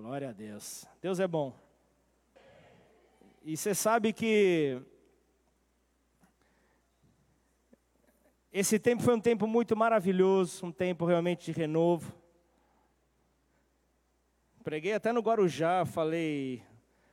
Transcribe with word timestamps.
Glória 0.00 0.30
a 0.30 0.32
Deus. 0.32 0.86
Deus 1.02 1.20
é 1.20 1.28
bom. 1.28 1.54
E 3.44 3.54
você 3.54 3.74
sabe 3.74 4.14
que 4.14 4.80
esse 8.50 8.78
tempo 8.78 9.02
foi 9.02 9.14
um 9.14 9.20
tempo 9.20 9.46
muito 9.46 9.76
maravilhoso, 9.76 10.64
um 10.64 10.72
tempo 10.72 11.04
realmente 11.04 11.52
de 11.52 11.52
renovo. 11.52 12.14
Preguei 14.64 14.94
até 14.94 15.12
no 15.12 15.20
Guarujá, 15.20 15.84
falei, 15.84 16.62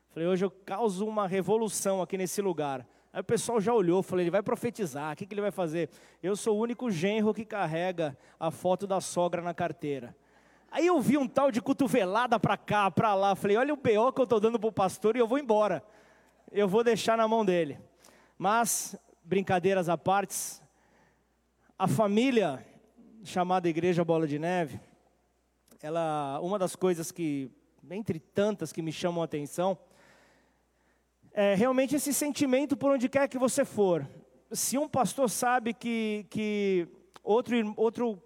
falei, 0.07 0.29
hoje 0.29 0.45
eu 0.45 0.49
causo 0.49 1.05
uma 1.05 1.27
revolução 1.27 2.01
aqui 2.01 2.17
nesse 2.17 2.41
lugar. 2.41 2.88
Aí 3.11 3.19
o 3.19 3.25
pessoal 3.25 3.59
já 3.59 3.73
olhou, 3.73 4.01
falei, 4.01 4.23
ele 4.23 4.31
vai 4.31 4.41
profetizar, 4.41 5.11
o 5.11 5.15
que, 5.17 5.25
que 5.25 5.33
ele 5.33 5.41
vai 5.41 5.51
fazer? 5.51 5.89
Eu 6.23 6.38
sou 6.38 6.57
o 6.57 6.61
único 6.61 6.89
genro 6.89 7.33
que 7.33 7.43
carrega 7.43 8.17
a 8.39 8.49
foto 8.49 8.88
da 8.88 9.01
sogra 9.01 9.41
na 9.41 9.54
carteira. 9.54 10.15
Aí 10.70 10.86
eu 10.86 10.99
vi 10.99 11.18
um 11.18 11.27
tal 11.27 11.52
de 11.52 11.61
cotovelada 11.61 12.39
para 12.39 12.57
cá, 12.57 12.91
para 12.91 13.15
lá, 13.15 13.36
falei, 13.36 13.57
olha 13.57 13.73
o 13.73 13.77
BO 13.77 14.11
que 14.11 14.21
eu 14.21 14.23
estou 14.23 14.39
dando 14.39 14.60
para 14.60 14.69
o 14.69 14.71
pastor 14.71 15.15
e 15.15 15.19
eu 15.19 15.28
vou 15.28 15.39
embora. 15.39 15.83
Eu 16.51 16.68
vou 16.68 16.83
deixar 16.83 17.18
na 17.18 17.28
mão 17.28 17.46
dele. 17.46 17.79
Mas, 18.37 18.95
brincadeiras 19.23 19.89
à 19.89 19.97
parte, 19.97 20.61
a 21.78 21.87
família 21.87 22.65
chamada 23.23 23.69
Igreja 23.69 24.04
Bola 24.04 24.28
de 24.28 24.37
Neve, 24.37 24.79
ela, 25.82 26.39
uma 26.42 26.59
das 26.59 26.75
coisas 26.75 27.11
que, 27.11 27.50
entre 27.89 28.20
tantas 28.20 28.71
que 28.71 28.81
me 28.81 28.92
chamam 28.92 29.21
a 29.21 29.25
atenção, 29.25 29.78
é 31.34 31.56
realmente 31.56 31.95
esse 31.95 32.14
sentimento 32.14 32.75
por 32.75 32.92
onde 32.92 33.08
quer 33.08 33.28
que 33.28 33.38
você 33.38 33.64
for. 33.64 34.08
Se 34.52 34.78
um 34.78 34.88
pastor 34.88 35.30
sabe 35.30 35.73
que, 35.73 36.25
que 36.30 36.88
outro, 37.23 37.56
outro 37.78 38.22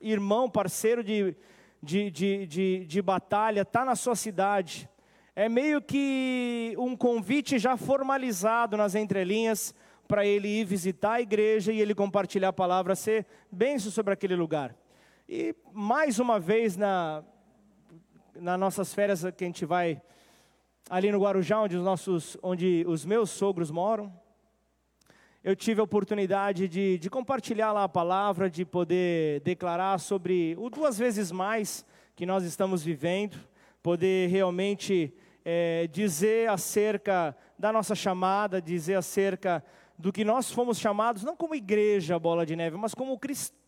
irmão, 0.00 0.48
parceiro 0.48 1.04
de, 1.04 1.36
de, 1.84 2.10
de, 2.10 2.46
de, 2.46 2.86
de 2.86 3.02
batalha 3.02 3.60
está 3.60 3.84
na 3.84 3.94
sua 3.94 4.16
cidade, 4.16 4.88
é 5.36 5.48
meio 5.48 5.82
que 5.82 6.74
um 6.78 6.96
convite 6.96 7.58
já 7.58 7.76
formalizado 7.76 8.76
nas 8.76 8.94
entrelinhas 8.94 9.74
para 10.08 10.24
ele 10.24 10.48
ir 10.48 10.64
visitar 10.64 11.12
a 11.12 11.20
igreja 11.20 11.72
e 11.72 11.80
ele 11.80 11.94
compartilhar 11.94 12.48
a 12.48 12.52
palavra, 12.52 12.94
ser 12.94 13.26
benção 13.50 13.90
sobre 13.90 14.14
aquele 14.14 14.34
lugar. 14.34 14.74
E 15.28 15.54
mais 15.72 16.18
uma 16.18 16.38
vez, 16.38 16.76
na, 16.76 17.22
nas 18.34 18.58
nossas 18.58 18.94
férias 18.94 19.24
que 19.36 19.44
a 19.44 19.46
gente 19.46 19.64
vai 19.64 20.00
ali 20.88 21.10
no 21.10 21.20
Guarujá, 21.20 21.60
onde 21.60 21.76
os, 21.76 21.84
nossos, 21.84 22.36
onde 22.42 22.84
os 22.86 23.04
meus 23.04 23.30
sogros 23.30 23.70
moram, 23.70 24.12
eu 25.44 25.54
tive 25.54 25.78
a 25.78 25.84
oportunidade 25.84 26.66
de, 26.66 26.96
de 26.96 27.10
compartilhar 27.10 27.70
lá 27.70 27.84
a 27.84 27.88
palavra, 27.88 28.48
de 28.48 28.64
poder 28.64 29.40
declarar 29.40 30.00
sobre 30.00 30.56
o 30.58 30.70
duas 30.70 30.98
vezes 30.98 31.30
mais 31.30 31.84
que 32.16 32.24
nós 32.24 32.44
estamos 32.44 32.82
vivendo, 32.82 33.36
poder 33.82 34.30
realmente 34.30 35.12
é, 35.44 35.86
dizer 35.88 36.48
acerca 36.48 37.36
da 37.58 37.70
nossa 37.70 37.94
chamada, 37.94 38.62
dizer 38.62 38.94
acerca 38.94 39.62
do 39.98 40.10
que 40.10 40.24
nós 40.24 40.50
fomos 40.50 40.78
chamados, 40.78 41.22
não 41.22 41.36
como 41.36 41.54
igreja 41.54 42.18
bola 42.18 42.46
de 42.46 42.56
neve, 42.56 42.78
mas 42.78 42.94
como 42.94 43.18
cristãos 43.18 43.63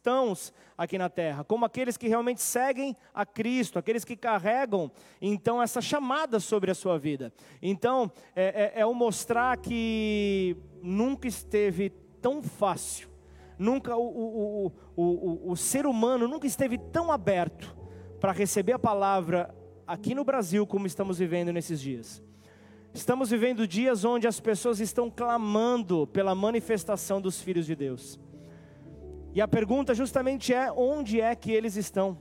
aqui 0.77 0.99
na 0.99 1.09
terra, 1.09 1.45
como 1.45 1.65
aqueles 1.65 1.97
que 1.97 2.09
realmente 2.09 2.41
seguem 2.41 2.97
a 3.15 3.25
Cristo, 3.25 3.79
aqueles 3.79 4.05
que 4.05 4.17
carregam 4.17 4.91
então 5.21 5.63
essa 5.63 5.81
chamada 5.81 6.39
sobre 6.39 6.71
a 6.71 6.75
sua 6.75 6.99
vida. 6.99 7.33
Então, 7.63 8.11
é, 8.35 8.73
é, 8.77 8.81
é 8.81 8.87
o 8.87 8.95
mostrar 8.95 9.57
que 9.57 10.57
nunca 10.83 11.27
esteve 11.27 11.91
tão 12.21 12.43
fácil, 12.43 13.09
nunca 13.59 13.97
o, 13.97 14.03
o, 14.07 14.73
o, 14.97 15.53
o 15.53 15.57
ser 15.57 15.87
humano 15.87 16.29
nunca 16.29 16.47
esteve 16.47 16.79
tão 16.79 17.11
aberto 17.11 17.77
para 18.21 18.33
receber 18.33 18.73
a 18.73 18.79
palavra 18.79 19.55
aqui 19.87 20.15
no 20.15 20.25
Brasil 20.25 20.67
como 20.67 20.87
estamos 20.87 21.19
vivendo 21.19 21.53
nesses 21.53 21.81
dias. 21.81 22.23
Estamos 22.93 23.29
vivendo 23.29 23.69
dias 23.69 24.05
onde 24.05 24.27
as 24.27 24.41
pessoas 24.41 24.81
estão 24.81 25.11
clamando 25.11 26.07
pela 26.07 26.35
manifestação 26.35 27.21
dos 27.21 27.43
filhos 27.43 27.67
de 27.67 27.77
Deus. 27.77 28.19
E 29.37 29.41
a 29.43 29.47
pergunta 29.47 29.95
justamente 29.95 30.55
é: 30.55 30.73
onde 30.73 31.21
é 31.21 31.35
que 31.35 31.53
eles 31.53 31.77
estão? 31.77 32.17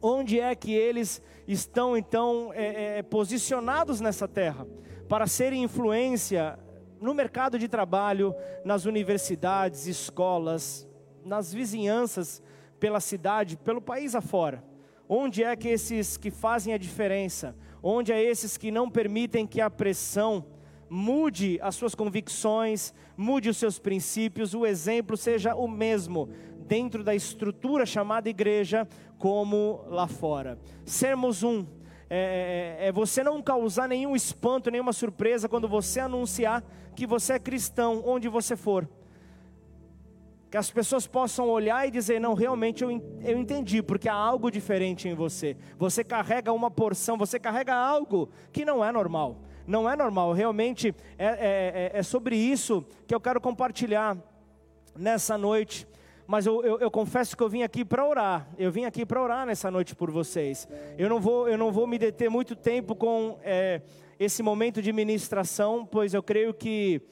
Onde 0.00 0.40
é 0.40 0.54
que 0.54 0.72
eles 0.72 1.20
estão 1.46 1.94
então 1.94 2.50
é, 2.54 3.00
é, 3.00 3.02
posicionados 3.02 4.00
nessa 4.00 4.26
terra 4.26 4.66
para 5.10 5.26
serem 5.26 5.62
influência 5.62 6.58
no 6.98 7.12
mercado 7.12 7.58
de 7.58 7.68
trabalho, 7.68 8.34
nas 8.64 8.86
universidades, 8.86 9.86
escolas, 9.86 10.88
nas 11.22 11.52
vizinhanças, 11.52 12.42
pela 12.80 12.98
cidade, 12.98 13.58
pelo 13.58 13.82
país 13.82 14.14
afora? 14.14 14.64
Onde 15.06 15.44
é 15.44 15.54
que 15.54 15.68
esses 15.68 16.16
que 16.16 16.30
fazem 16.30 16.72
a 16.72 16.78
diferença? 16.78 17.54
Onde 17.82 18.10
é 18.10 18.22
esses 18.22 18.56
que 18.56 18.70
não 18.70 18.88
permitem 18.88 19.46
que 19.46 19.60
a 19.60 19.68
pressão 19.68 20.46
mude 20.92 21.58
as 21.62 21.74
suas 21.74 21.94
convicções, 21.94 22.92
mude 23.16 23.48
os 23.48 23.56
seus 23.56 23.78
princípios, 23.78 24.52
o 24.52 24.66
exemplo 24.66 25.16
seja 25.16 25.54
o 25.54 25.66
mesmo 25.66 26.28
dentro 26.66 27.02
da 27.02 27.14
estrutura 27.14 27.86
chamada 27.86 28.28
igreja, 28.28 28.86
como 29.18 29.86
lá 29.88 30.06
fora. 30.06 30.58
Sermos 30.84 31.42
um, 31.42 31.64
é, 32.10 32.76
é, 32.78 32.88
é, 32.88 32.92
você 32.92 33.24
não 33.24 33.40
causar 33.40 33.88
nenhum 33.88 34.14
espanto, 34.14 34.70
nenhuma 34.70 34.92
surpresa 34.92 35.48
quando 35.48 35.66
você 35.66 35.98
anunciar 35.98 36.62
que 36.94 37.06
você 37.06 37.34
é 37.34 37.38
cristão, 37.38 38.02
onde 38.04 38.28
você 38.28 38.54
for 38.54 38.86
que 40.50 40.58
as 40.58 40.70
pessoas 40.70 41.06
possam 41.06 41.48
olhar 41.48 41.88
e 41.88 41.90
dizer: 41.90 42.20
não, 42.20 42.34
realmente 42.34 42.84
eu, 42.84 42.90
eu 43.22 43.38
entendi, 43.38 43.82
porque 43.82 44.06
há 44.06 44.14
algo 44.14 44.50
diferente 44.50 45.08
em 45.08 45.14
você. 45.14 45.56
Você 45.78 46.04
carrega 46.04 46.52
uma 46.52 46.70
porção, 46.70 47.16
você 47.16 47.40
carrega 47.40 47.74
algo 47.74 48.28
que 48.52 48.62
não 48.62 48.84
é 48.84 48.92
normal. 48.92 49.40
Não 49.66 49.88
é 49.88 49.96
normal, 49.96 50.32
realmente 50.32 50.94
é, 51.18 51.26
é, 51.26 51.90
é, 51.94 51.98
é 51.98 52.02
sobre 52.02 52.36
isso 52.36 52.84
que 53.06 53.14
eu 53.14 53.20
quero 53.20 53.40
compartilhar 53.40 54.16
nessa 54.96 55.38
noite. 55.38 55.86
Mas 56.26 56.46
eu, 56.46 56.64
eu, 56.64 56.78
eu 56.78 56.90
confesso 56.90 57.36
que 57.36 57.42
eu 57.42 57.48
vim 57.48 57.62
aqui 57.62 57.84
para 57.84 58.06
orar. 58.06 58.48
Eu 58.58 58.70
vim 58.70 58.84
aqui 58.84 59.04
para 59.04 59.20
orar 59.20 59.46
nessa 59.46 59.70
noite 59.70 59.94
por 59.94 60.10
vocês. 60.10 60.68
Eu 60.96 61.08
não 61.08 61.20
vou, 61.20 61.48
eu 61.48 61.58
não 61.58 61.70
vou 61.70 61.86
me 61.86 61.98
deter 61.98 62.30
muito 62.30 62.54
tempo 62.56 62.94
com 62.94 63.38
é, 63.42 63.82
esse 64.18 64.42
momento 64.42 64.80
de 64.80 64.92
ministração, 64.92 65.84
pois 65.84 66.14
eu 66.14 66.22
creio 66.22 66.54
que 66.54 67.02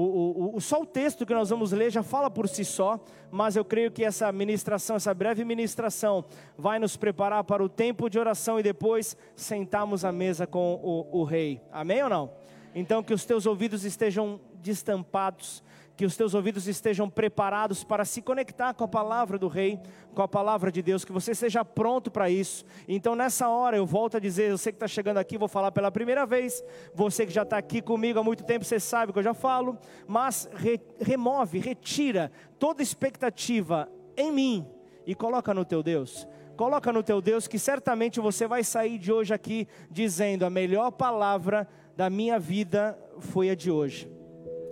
o, 0.00 0.56
o, 0.56 0.60
só 0.60 0.82
o 0.82 0.86
texto 0.86 1.24
que 1.24 1.32
nós 1.32 1.50
vamos 1.50 1.70
ler 1.70 1.90
já 1.90 2.02
fala 2.02 2.28
por 2.28 2.48
si 2.48 2.64
só, 2.64 2.98
mas 3.30 3.54
eu 3.54 3.64
creio 3.64 3.92
que 3.92 4.04
essa 4.04 4.30
ministração, 4.32 4.96
essa 4.96 5.14
breve 5.14 5.44
ministração, 5.44 6.24
vai 6.58 6.80
nos 6.80 6.96
preparar 6.96 7.44
para 7.44 7.62
o 7.62 7.68
tempo 7.68 8.10
de 8.10 8.18
oração 8.18 8.58
e 8.58 8.62
depois 8.62 9.16
sentarmos 9.36 10.04
à 10.04 10.10
mesa 10.10 10.46
com 10.46 10.80
o, 10.82 11.20
o 11.20 11.24
rei. 11.24 11.60
Amém 11.70 12.02
ou 12.02 12.08
não? 12.08 12.32
Então, 12.74 13.04
que 13.04 13.14
os 13.14 13.24
teus 13.24 13.46
ouvidos 13.46 13.84
estejam 13.84 14.40
destampados 14.54 15.62
que 15.96 16.04
os 16.04 16.16
teus 16.16 16.34
ouvidos 16.34 16.66
estejam 16.66 17.08
preparados 17.08 17.84
para 17.84 18.04
se 18.04 18.20
conectar 18.20 18.74
com 18.74 18.84
a 18.84 18.88
palavra 18.88 19.38
do 19.38 19.46
Rei, 19.46 19.78
com 20.14 20.22
a 20.22 20.28
palavra 20.28 20.70
de 20.70 20.82
Deus, 20.82 21.04
que 21.04 21.12
você 21.12 21.32
esteja 21.32 21.64
pronto 21.64 22.10
para 22.10 22.28
isso. 22.28 22.64
Então, 22.88 23.14
nessa 23.14 23.48
hora, 23.48 23.76
eu 23.76 23.86
volto 23.86 24.16
a 24.16 24.20
dizer: 24.20 24.50
você 24.50 24.72
que 24.72 24.76
está 24.76 24.88
chegando 24.88 25.18
aqui, 25.18 25.38
vou 25.38 25.48
falar 25.48 25.70
pela 25.70 25.90
primeira 25.90 26.26
vez. 26.26 26.64
Você 26.94 27.24
que 27.24 27.32
já 27.32 27.42
está 27.42 27.58
aqui 27.58 27.80
comigo 27.80 28.18
há 28.18 28.24
muito 28.24 28.44
tempo, 28.44 28.64
você 28.64 28.80
sabe 28.80 29.12
que 29.12 29.18
eu 29.18 29.22
já 29.22 29.34
falo. 29.34 29.78
Mas 30.06 30.48
re, 30.54 30.80
remove, 31.00 31.58
retira 31.58 32.32
toda 32.58 32.82
expectativa 32.82 33.88
em 34.16 34.32
mim 34.32 34.66
e 35.06 35.14
coloca 35.14 35.54
no 35.54 35.64
teu 35.64 35.82
Deus. 35.82 36.26
Coloca 36.56 36.92
no 36.92 37.02
teu 37.02 37.20
Deus 37.20 37.48
que 37.48 37.58
certamente 37.58 38.20
você 38.20 38.46
vai 38.46 38.62
sair 38.62 38.98
de 38.98 39.12
hoje 39.12 39.32
aqui 39.32 39.68
dizendo: 39.90 40.44
a 40.44 40.50
melhor 40.50 40.90
palavra 40.90 41.68
da 41.96 42.10
minha 42.10 42.38
vida 42.38 42.98
foi 43.20 43.48
a 43.48 43.54
de 43.54 43.70
hoje 43.70 44.13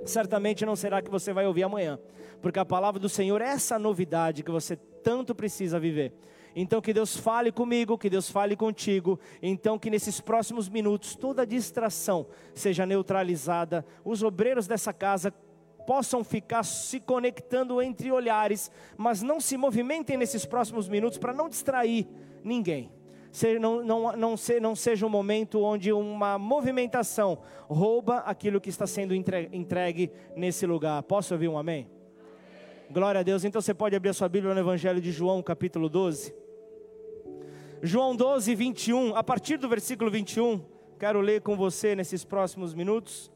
certamente 0.04 0.66
não 0.66 0.76
será 0.76 1.00
que 1.00 1.10
você 1.10 1.32
vai 1.32 1.46
ouvir 1.46 1.62
amanhã, 1.62 1.98
porque 2.40 2.58
a 2.58 2.64
palavra 2.64 3.00
do 3.00 3.08
Senhor 3.08 3.40
é 3.40 3.48
essa 3.48 3.78
novidade 3.78 4.42
que 4.42 4.50
você 4.50 4.76
tanto 4.76 5.34
precisa 5.34 5.78
viver. 5.78 6.12
Então 6.54 6.82
que 6.82 6.92
Deus 6.92 7.16
fale 7.16 7.50
comigo, 7.50 7.96
que 7.96 8.10
Deus 8.10 8.30
fale 8.30 8.54
contigo. 8.54 9.18
Então 9.42 9.78
que 9.78 9.88
nesses 9.88 10.20
próximos 10.20 10.68
minutos 10.68 11.16
toda 11.16 11.46
distração 11.46 12.26
seja 12.54 12.84
neutralizada. 12.84 13.84
Os 14.04 14.22
obreiros 14.22 14.66
dessa 14.66 14.92
casa 14.92 15.32
possam 15.86 16.22
ficar 16.22 16.62
se 16.62 17.00
conectando 17.00 17.80
entre 17.80 18.12
olhares, 18.12 18.70
mas 18.96 19.22
não 19.22 19.40
se 19.40 19.56
movimentem 19.56 20.16
nesses 20.16 20.44
próximos 20.44 20.88
minutos 20.88 21.18
para 21.18 21.32
não 21.32 21.48
distrair 21.48 22.06
ninguém 22.44 22.90
não, 23.58 23.82
não, 23.82 24.12
não, 24.14 24.36
se, 24.36 24.60
não 24.60 24.76
seja 24.76 25.06
um 25.06 25.08
momento 25.08 25.62
onde 25.62 25.90
uma 25.90 26.38
movimentação 26.38 27.38
rouba 27.66 28.18
aquilo 28.18 28.60
que 28.60 28.68
está 28.68 28.86
sendo 28.86 29.14
entregue 29.14 30.10
nesse 30.36 30.66
lugar. 30.66 31.02
Posso 31.04 31.32
ouvir 31.32 31.48
um 31.48 31.56
amém? 31.56 31.88
amém? 31.88 32.90
Glória 32.90 33.20
a 33.20 33.22
Deus. 33.22 33.42
Então 33.42 33.62
você 33.62 33.72
pode 33.72 33.96
abrir 33.96 34.10
a 34.10 34.14
sua 34.14 34.28
Bíblia 34.28 34.52
no 34.52 34.60
Evangelho 34.60 35.00
de 35.00 35.10
João, 35.10 35.42
capítulo 35.42 35.88
12. 35.88 36.34
João 37.82 38.14
12, 38.14 38.54
21. 38.54 39.16
A 39.16 39.24
partir 39.24 39.56
do 39.56 39.68
versículo 39.68 40.10
21, 40.10 40.60
quero 40.98 41.20
ler 41.20 41.40
com 41.40 41.56
você 41.56 41.96
nesses 41.96 42.24
próximos 42.24 42.74
minutos. 42.74 43.31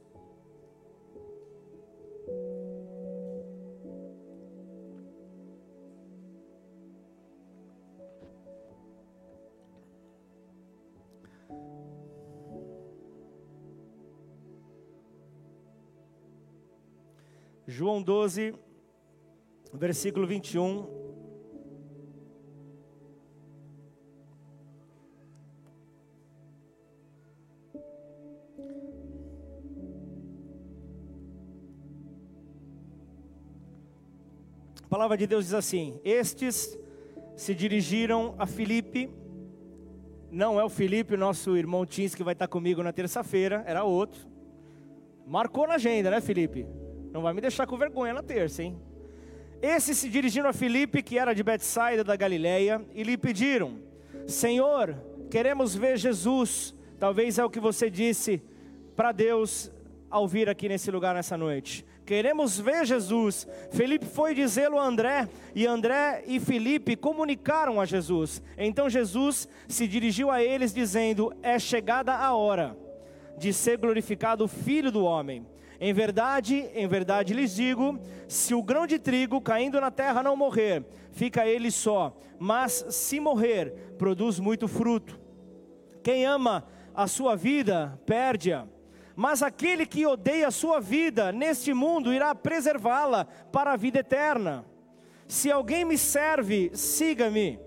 João 17.79 18.03
12, 18.03 18.55
versículo 19.75 20.27
21. 20.27 20.87
A 34.83 34.89
palavra 34.89 35.19
de 35.19 35.27
Deus 35.27 35.45
diz 35.45 35.53
assim: 35.53 36.01
Estes 36.03 36.79
se 37.37 37.55
dirigiram 37.55 38.35
a 38.39 38.47
Filipe, 38.47 39.11
não 40.31 40.59
é 40.59 40.65
o 40.65 40.71
Felipe, 40.71 41.15
nosso 41.15 41.55
irmão 41.59 41.85
Tins, 41.85 42.15
que 42.15 42.25
vai 42.25 42.33
estar 42.33 42.49
comigo 42.49 42.83
na 42.83 42.91
terça-feira, 42.95 43.63
era 43.67 43.85
outro. 43.85 44.27
Marcou 45.27 45.67
na 45.69 45.75
agenda, 45.75 46.11
né, 46.11 46.23
Felipe? 46.23 46.86
Não 47.17 47.23
vai 47.23 47.33
me 47.33 47.41
deixar 47.41 47.67
com 47.67 47.79
vergonha 47.79 48.13
na 48.13 48.23
terça, 48.23 48.63
hein? 48.63 48.77
Esses 49.63 49.97
se 49.97 50.11
dirigiram 50.11 50.51
a 50.51 50.53
Filipe, 50.53 51.03
que 51.03 51.19
era 51.19 51.33
de 51.33 51.43
Betsaida 51.43 52.05
da 52.05 52.15
Galileia, 52.15 52.85
e 52.93 53.03
lhe 53.03 53.17
pediram: 53.17 53.79
Senhor, 54.27 54.95
queremos 55.31 55.75
ver 55.75 55.97
Jesus. 55.97 56.75
Talvez 56.99 57.39
é 57.39 57.45
o 57.47 57.49
que 57.49 57.59
você 57.59 57.89
disse 57.89 58.43
para 58.95 59.13
Deus 59.13 59.73
ao 60.11 60.29
vir 60.29 60.51
aqui 60.51 60.69
nesse 60.69 60.91
lugar 60.91 61.15
nessa 61.15 61.39
noite. 61.39 61.87
Queremos 62.05 62.61
ver 62.61 62.85
Jesus. 62.85 63.49
Felipe 63.71 64.05
foi 64.05 64.35
dizê-lo 64.35 64.79
a 64.79 64.85
André, 64.85 65.27
e 65.55 65.67
André 65.67 66.23
e 66.27 66.39
Felipe 66.39 66.97
comunicaram 66.97 67.81
a 67.81 67.87
Jesus. 67.87 68.43
Então 68.59 68.91
Jesus 68.91 69.49
se 69.67 69.89
dirigiu 69.89 70.31
a 70.31 70.43
eles, 70.43 70.75
dizendo: 70.75 71.33
É 71.43 71.59
chegada 71.59 72.15
a 72.15 72.35
hora 72.35 72.77
de 73.39 73.55
ser 73.55 73.79
glorificado 73.79 74.45
o 74.45 74.49
Filho 74.49 74.93
do 74.93 75.03
Homem. 75.03 75.47
Em 75.81 75.93
verdade, 75.93 76.69
em 76.75 76.87
verdade 76.87 77.35
lhes 77.35 77.55
digo: 77.55 77.99
se 78.29 78.55
o 78.55 78.63
grão 78.63 78.87
de 78.87 78.99
trigo 78.99 79.41
caindo 79.41 79.81
na 79.81 79.91
terra 79.91 80.23
não 80.23 80.37
morrer, 80.37 80.85
fica 81.13 81.47
ele 81.47 81.71
só, 81.71 82.17
mas 82.39 82.87
se 82.91 83.21
morrer, 83.21 83.95
produz 83.99 84.39
muito 84.39 84.67
fruto. 84.69 85.19
Quem 86.03 86.25
ama 86.25 86.65
a 86.95 87.07
sua 87.07 87.37
vida, 87.37 88.01
perde-a 88.07 88.67
mas 89.17 89.43
aquele 89.43 89.87
que 89.87 90.07
odeia 90.07 90.49
a 90.49 90.51
sua 90.51 90.79
vida 90.79 91.33
neste 91.33 91.73
mundo 91.73 92.13
irá 92.13 92.35
preservá-la 92.35 93.25
para 93.51 93.73
a 93.73 93.77
vida 93.77 94.01
eterna. 94.01 94.67
Se 95.27 95.51
alguém 95.51 95.87
me 95.87 95.97
serve, 95.97 96.71
siga-me, 96.75 97.59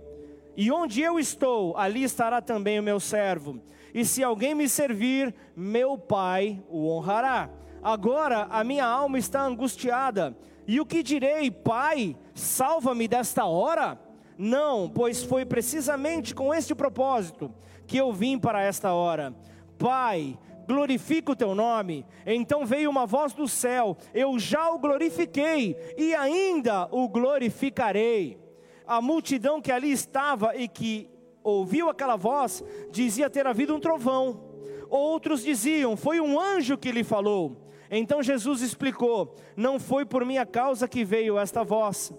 e 0.55 0.71
onde 0.71 1.01
eu 1.01 1.19
estou, 1.19 1.75
ali 1.75 2.03
estará 2.03 2.39
também 2.39 2.79
o 2.79 2.83
meu 2.83 2.99
servo. 2.99 3.59
E 3.93 4.05
se 4.05 4.23
alguém 4.23 4.53
me 4.53 4.69
servir, 4.69 5.33
meu 5.55 5.97
Pai 5.97 6.61
o 6.69 6.87
honrará. 6.87 7.49
Agora 7.81 8.47
a 8.49 8.63
minha 8.63 8.85
alma 8.85 9.17
está 9.17 9.43
angustiada, 9.43 10.35
e 10.67 10.79
o 10.79 10.85
que 10.85 11.01
direi, 11.01 11.49
Pai, 11.49 12.15
salva-me 12.33 13.07
desta 13.07 13.45
hora? 13.45 13.99
Não, 14.37 14.89
pois 14.89 15.23
foi 15.23 15.45
precisamente 15.45 16.35
com 16.35 16.53
este 16.53 16.75
propósito 16.75 17.53
que 17.87 17.97
eu 17.97 18.13
vim 18.13 18.37
para 18.37 18.61
esta 18.61 18.93
hora. 18.93 19.35
Pai, 19.77 20.37
glorifica 20.67 21.31
o 21.31 21.35
teu 21.35 21.55
nome. 21.55 22.05
Então 22.23 22.65
veio 22.65 22.89
uma 22.89 23.07
voz 23.07 23.33
do 23.33 23.47
céu: 23.47 23.97
Eu 24.13 24.37
já 24.37 24.69
o 24.69 24.77
glorifiquei 24.77 25.75
e 25.97 26.13
ainda 26.13 26.87
o 26.91 27.09
glorificarei. 27.09 28.37
A 28.85 29.01
multidão 29.01 29.59
que 29.59 29.71
ali 29.71 29.91
estava 29.91 30.55
e 30.55 30.67
que 30.67 31.09
ouviu 31.43 31.89
aquela 31.89 32.15
voz 32.15 32.63
dizia 32.91 33.29
ter 33.29 33.47
havido 33.47 33.75
um 33.75 33.79
trovão. 33.79 34.39
Outros 34.87 35.43
diziam: 35.43 35.97
Foi 35.97 36.19
um 36.19 36.39
anjo 36.39 36.77
que 36.77 36.91
lhe 36.91 37.03
falou. 37.03 37.68
Então 37.89 38.21
Jesus 38.21 38.61
explicou: 38.61 39.35
Não 39.55 39.79
foi 39.79 40.05
por 40.05 40.25
minha 40.25 40.45
causa 40.45 40.87
que 40.87 41.03
veio 41.03 41.37
esta 41.37 41.63
voz, 41.63 42.13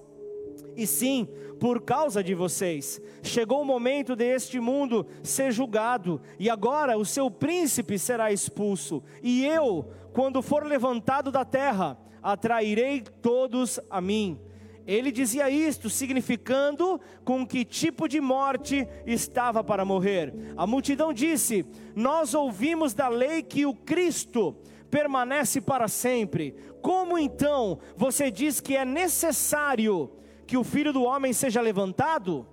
e 0.76 0.86
sim 0.86 1.28
por 1.58 1.82
causa 1.82 2.24
de 2.24 2.34
vocês. 2.34 3.00
Chegou 3.22 3.60
o 3.60 3.64
momento 3.64 4.16
deste 4.16 4.58
mundo 4.58 5.06
ser 5.22 5.52
julgado, 5.52 6.20
e 6.38 6.48
agora 6.48 6.96
o 6.96 7.04
seu 7.04 7.30
príncipe 7.30 7.98
será 7.98 8.32
expulso. 8.32 9.02
E 9.22 9.44
eu, 9.44 9.90
quando 10.12 10.42
for 10.42 10.64
levantado 10.64 11.30
da 11.30 11.44
terra, 11.44 11.98
atrairei 12.22 13.02
todos 13.02 13.78
a 13.90 14.00
mim. 14.00 14.38
Ele 14.86 15.12
dizia 15.12 15.48
isto, 15.50 15.88
significando 15.88 17.00
com 17.24 17.46
que 17.46 17.64
tipo 17.64 18.08
de 18.08 18.20
morte 18.20 18.88
estava 19.06 19.62
para 19.62 19.84
morrer. 19.84 20.34
A 20.56 20.66
multidão 20.66 21.12
disse: 21.12 21.64
Nós 21.94 22.34
ouvimos 22.34 22.94
da 22.94 23.08
lei 23.08 23.42
que 23.42 23.66
o 23.66 23.74
Cristo 23.74 24.56
permanece 24.90 25.60
para 25.60 25.88
sempre. 25.88 26.54
Como 26.82 27.18
então 27.18 27.78
você 27.96 28.30
diz 28.30 28.60
que 28.60 28.76
é 28.76 28.84
necessário 28.84 30.10
que 30.46 30.56
o 30.56 30.64
filho 30.64 30.92
do 30.92 31.02
homem 31.02 31.32
seja 31.32 31.60
levantado? 31.60 32.46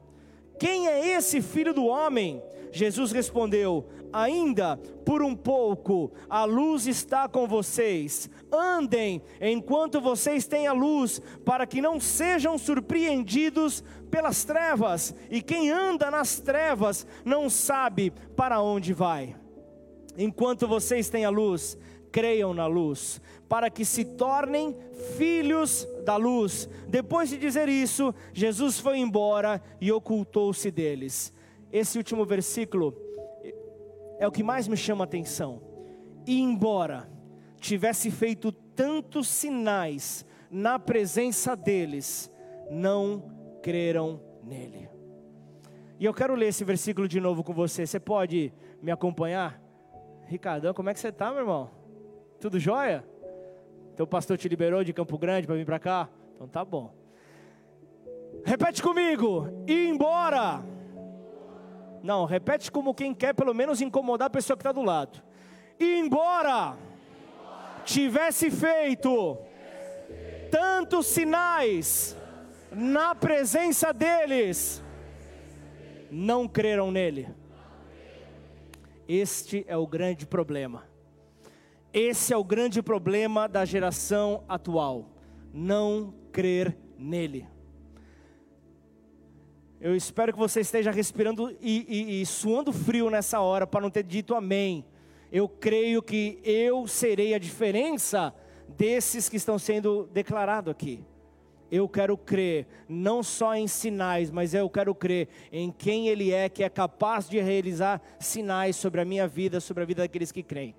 Quem 0.60 0.88
é 0.88 1.16
esse 1.16 1.42
filho 1.42 1.74
do 1.74 1.86
homem? 1.86 2.42
Jesus 2.72 3.12
respondeu: 3.12 3.88
Ainda 4.12 4.78
por 5.06 5.22
um 5.22 5.36
pouco 5.36 6.12
a 6.30 6.46
luz 6.46 6.88
está 6.88 7.28
com 7.28 7.48
vocês. 7.48 8.30
Andem 8.52 9.22
enquanto 9.42 10.00
vocês 10.00 10.48
têm 10.48 10.68
a 10.68 10.74
luz, 10.74 11.22
para 11.46 11.66
que 11.68 11.82
não 11.82 12.00
sejam 12.00 12.58
surpreendidos 12.58 13.84
pelas 14.10 14.44
trevas. 14.44 15.14
E 15.30 15.42
quem 15.42 15.70
anda 15.70 16.10
nas 16.10 16.40
trevas 16.40 17.06
não 17.26 17.50
sabe 17.50 18.12
para 18.36 18.62
onde 18.62 18.94
vai. 18.94 19.36
Enquanto 20.18 20.68
vocês 20.68 21.10
têm 21.10 21.26
a 21.26 21.30
luz, 21.30 21.78
creiam 22.12 22.54
na 22.54 22.66
luz, 22.66 23.22
para 23.48 23.70
que 23.70 23.86
se 23.86 24.04
tornem 24.04 24.76
filhos 25.18 25.88
da 26.04 26.16
luz. 26.16 26.70
Depois 26.88 27.30
de 27.30 27.38
dizer 27.38 27.70
isso, 27.70 28.14
Jesus 28.34 28.80
foi 28.80 28.98
embora 28.98 29.62
e 29.80 29.92
ocultou-se 29.92 30.70
deles. 30.72 31.34
Esse 31.72 31.98
último 31.98 32.26
versículo 32.26 32.96
é 34.20 34.28
o 34.28 34.32
que 34.32 34.44
mais 34.44 34.68
me 34.68 34.78
chama 34.78 35.04
a 35.04 35.06
atenção. 35.06 35.62
E 36.26 36.40
embora 36.40 37.10
tivesse 37.60 38.12
feito 38.12 38.52
tantos 38.52 39.28
sinais 39.28 40.26
na 40.50 40.80
presença 40.80 41.56
deles, 41.56 42.32
não 42.70 43.32
creram 43.62 44.22
nele. 44.44 44.90
E 46.00 46.06
eu 46.06 46.14
quero 46.14 46.36
ler 46.36 46.48
esse 46.48 46.64
versículo 46.64 47.08
de 47.08 47.20
novo 47.20 47.44
com 47.44 47.54
você. 47.54 47.86
Você 47.86 48.00
pode 48.00 48.54
me 48.82 48.92
acompanhar? 48.92 49.62
Ricardão, 50.26 50.74
como 50.74 50.90
é 50.90 50.94
que 50.94 51.00
você 51.00 51.08
está, 51.08 51.32
meu 51.32 51.40
irmão? 51.40 51.77
Tudo 52.40 52.60
jóia? 52.60 53.04
Teu 53.96 54.06
pastor 54.06 54.38
te 54.38 54.48
liberou 54.48 54.84
de 54.84 54.94
Campo 54.94 55.18
Grande 55.18 55.48
para 55.48 55.56
vir 55.56 55.66
para 55.66 55.80
cá? 55.80 56.10
Então 56.36 56.48
tá 56.48 56.64
bom. 56.64 56.94
Repete 58.44 58.82
comigo. 58.82 59.48
Ir 59.68 59.90
embora. 59.90 60.64
Não, 62.04 62.26
repete 62.26 62.72
como 62.72 62.94
quem 62.94 63.14
quer 63.14 63.34
pelo 63.34 63.54
menos 63.54 63.82
incomodar 63.82 64.28
a 64.28 64.30
pessoa 64.30 64.56
que 64.56 64.62
está 64.62 64.72
do 64.72 64.84
lado. 64.84 65.22
Ir 65.80 65.98
embora. 65.98 66.78
Tivesse 67.84 68.52
feito 68.52 69.38
tantos 70.52 71.08
sinais 71.08 72.16
na 72.72 73.16
presença 73.16 73.94
deles, 73.94 74.84
não 76.12 76.48
creram 76.48 76.92
nele. 76.92 77.28
Este 79.08 79.66
é 79.68 79.78
o 79.78 79.88
grande 79.88 80.26
problema. 80.26 80.84
Esse 82.00 82.32
é 82.32 82.38
o 82.38 82.44
grande 82.44 82.80
problema 82.84 83.48
da 83.48 83.66
geração 83.66 84.44
atual: 84.48 85.10
não 85.52 86.14
crer 86.32 86.78
nele. 86.96 87.48
Eu 89.82 89.96
espero 89.96 90.32
que 90.32 90.38
você 90.38 90.60
esteja 90.60 90.92
respirando 90.92 91.50
e, 91.60 91.86
e, 91.90 92.22
e 92.22 92.26
suando 92.28 92.72
frio 92.72 93.10
nessa 93.10 93.40
hora 93.42 93.66
para 93.66 93.82
não 93.82 93.90
ter 93.90 94.04
dito 94.04 94.36
amém. 94.36 94.86
Eu 95.32 95.50
creio 95.50 96.04
que 96.04 96.40
eu 96.44 96.86
serei 96.86 97.34
a 97.34 97.40
diferença 97.40 98.32
desses 98.78 99.28
que 99.28 99.38
estão 99.38 99.58
sendo 99.58 100.08
declarados 100.14 100.70
aqui. 100.70 101.04
Eu 101.72 101.90
quero 101.90 102.16
crer 102.16 102.68
não 102.88 103.24
só 103.24 103.56
em 103.56 103.68
sinais, 103.68 104.30
mas 104.30 104.54
eu 104.54 104.70
quero 104.70 104.94
crer 104.94 105.30
em 105.52 105.72
quem 105.72 106.10
Ele 106.10 106.32
é, 106.32 106.48
que 106.48 106.64
é 106.64 106.70
capaz 106.70 107.28
de 107.28 107.42
realizar 107.42 108.00
sinais 108.20 108.76
sobre 108.76 109.02
a 109.02 109.06
minha 109.06 109.28
vida, 109.28 109.60
sobre 109.60 109.82
a 109.82 109.86
vida 109.88 110.04
daqueles 110.04 110.32
que 110.32 110.44
creem. 110.44 110.76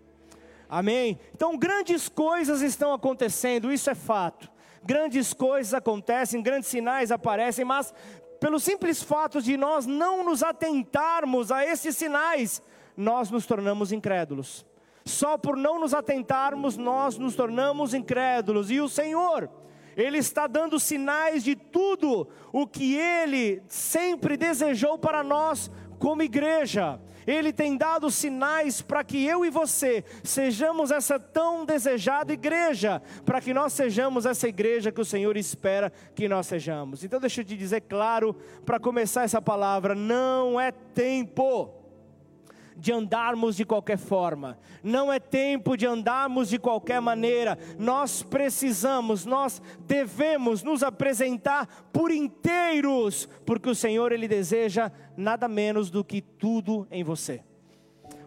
Amém? 0.68 1.18
Então, 1.34 1.56
grandes 1.56 2.08
coisas 2.08 2.60
estão 2.60 2.92
acontecendo, 2.92 3.72
isso 3.72 3.88
é 3.88 3.94
fato. 3.94 4.50
Grandes 4.84 5.32
coisas 5.32 5.74
acontecem, 5.74 6.42
grandes 6.42 6.68
sinais 6.68 7.10
aparecem, 7.10 7.64
mas 7.64 7.92
pelo 8.38 8.60
simples 8.60 9.02
fato 9.02 9.42
de 9.42 9.56
nós 9.56 9.86
não 9.86 10.24
nos 10.24 10.42
atentarmos 10.42 11.50
a 11.50 11.64
esses 11.64 11.96
sinais, 11.96 12.62
nós 12.96 13.30
nos 13.30 13.46
tornamos 13.46 13.92
incrédulos. 13.92 14.64
Só 15.04 15.38
por 15.38 15.56
não 15.56 15.80
nos 15.80 15.94
atentarmos, 15.94 16.76
nós 16.76 17.16
nos 17.16 17.34
tornamos 17.34 17.94
incrédulos. 17.94 18.70
E 18.70 18.80
o 18.80 18.88
Senhor, 18.88 19.50
Ele 19.96 20.18
está 20.18 20.46
dando 20.46 20.78
sinais 20.78 21.42
de 21.42 21.56
tudo 21.56 22.28
o 22.52 22.66
que 22.66 22.94
Ele 22.94 23.62
sempre 23.66 24.36
desejou 24.36 24.98
para 24.98 25.22
nós 25.22 25.70
como 25.98 26.22
igreja. 26.22 27.00
Ele 27.28 27.52
tem 27.52 27.76
dado 27.76 28.10
sinais 28.10 28.80
para 28.80 29.04
que 29.04 29.22
eu 29.22 29.44
e 29.44 29.50
você 29.50 30.02
sejamos 30.24 30.90
essa 30.90 31.20
tão 31.20 31.66
desejada 31.66 32.32
igreja, 32.32 33.02
para 33.26 33.38
que 33.38 33.52
nós 33.52 33.74
sejamos 33.74 34.24
essa 34.24 34.48
igreja 34.48 34.90
que 34.90 35.00
o 35.02 35.04
Senhor 35.04 35.36
espera 35.36 35.92
que 36.14 36.26
nós 36.26 36.46
sejamos. 36.46 37.04
Então, 37.04 37.20
deixa 37.20 37.42
eu 37.42 37.44
te 37.44 37.54
dizer 37.54 37.82
claro, 37.82 38.34
para 38.64 38.80
começar 38.80 39.24
essa 39.24 39.42
palavra: 39.42 39.94
não 39.94 40.58
é 40.58 40.72
tempo 40.72 41.77
de 42.78 42.92
andarmos 42.92 43.56
de 43.56 43.64
qualquer 43.64 43.98
forma, 43.98 44.58
não 44.82 45.12
é 45.12 45.18
tempo 45.18 45.76
de 45.76 45.86
andarmos 45.86 46.48
de 46.48 46.58
qualquer 46.58 47.00
maneira. 47.00 47.58
Nós 47.78 48.22
precisamos, 48.22 49.26
nós 49.26 49.60
devemos 49.80 50.62
nos 50.62 50.82
apresentar 50.82 51.66
por 51.92 52.10
inteiros, 52.10 53.28
porque 53.44 53.68
o 53.68 53.74
Senhor 53.74 54.12
ele 54.12 54.28
deseja 54.28 54.92
nada 55.16 55.48
menos 55.48 55.90
do 55.90 56.04
que 56.04 56.20
tudo 56.20 56.86
em 56.90 57.02
você. 57.02 57.42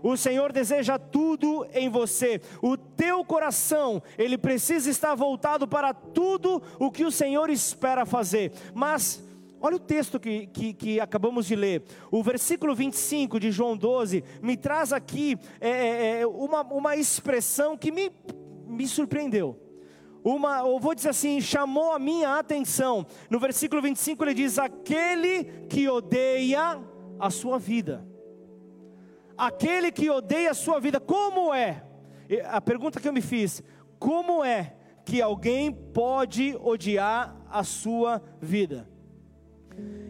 O 0.03 0.17
Senhor 0.17 0.51
deseja 0.51 0.97
tudo 0.97 1.65
em 1.73 1.87
você. 1.87 2.41
O 2.61 2.75
teu 2.75 3.23
coração, 3.23 4.01
ele 4.17 4.37
precisa 4.37 4.89
estar 4.89 5.13
voltado 5.15 5.67
para 5.67 5.93
tudo 5.93 6.61
o 6.79 6.89
que 6.91 7.05
o 7.05 7.11
Senhor 7.11 7.49
espera 7.49 8.05
fazer. 8.05 8.51
Mas 8.73 9.23
Olha 9.63 9.75
o 9.75 9.79
texto 9.79 10.19
que, 10.19 10.47
que, 10.47 10.73
que, 10.73 10.99
acabamos 10.99 11.45
de 11.45 11.55
ler. 11.55 11.83
O 12.09 12.23
versículo 12.23 12.73
25 12.73 13.39
de 13.39 13.51
João 13.51 13.77
12 13.77 14.23
me 14.41 14.57
traz 14.57 14.91
aqui 14.91 15.37
é, 15.59 15.69
é, 15.69 16.21
é, 16.21 16.27
uma, 16.27 16.61
uma 16.63 16.95
expressão 16.95 17.77
que 17.77 17.91
me, 17.91 18.11
me 18.65 18.87
surpreendeu. 18.87 19.61
Uma, 20.23 20.59
eu 20.59 20.79
vou 20.79 20.95
dizer 20.95 21.09
assim, 21.09 21.39
chamou 21.39 21.91
a 21.91 21.99
minha 21.99 22.39
atenção. 22.39 23.05
No 23.29 23.39
versículo 23.39 23.83
25 23.83 24.23
ele 24.23 24.33
diz: 24.33 24.57
Aquele 24.57 25.43
que 25.69 25.87
odeia 25.87 26.81
a 27.19 27.29
sua 27.29 27.59
vida. 27.59 28.03
Aquele 29.37 29.91
que 29.91 30.09
odeia 30.09 30.51
a 30.51 30.55
sua 30.55 30.79
vida, 30.79 30.99
como 30.99 31.53
é? 31.53 31.83
A 32.45 32.59
pergunta 32.59 32.99
que 32.99 33.07
eu 33.07 33.13
me 33.13 33.21
fiz: 33.21 33.61
como 33.99 34.43
é 34.43 34.75
que 35.05 35.21
alguém 35.21 35.71
pode 35.71 36.55
odiar 36.59 37.35
a 37.47 37.63
sua 37.63 38.21
vida? 38.39 38.90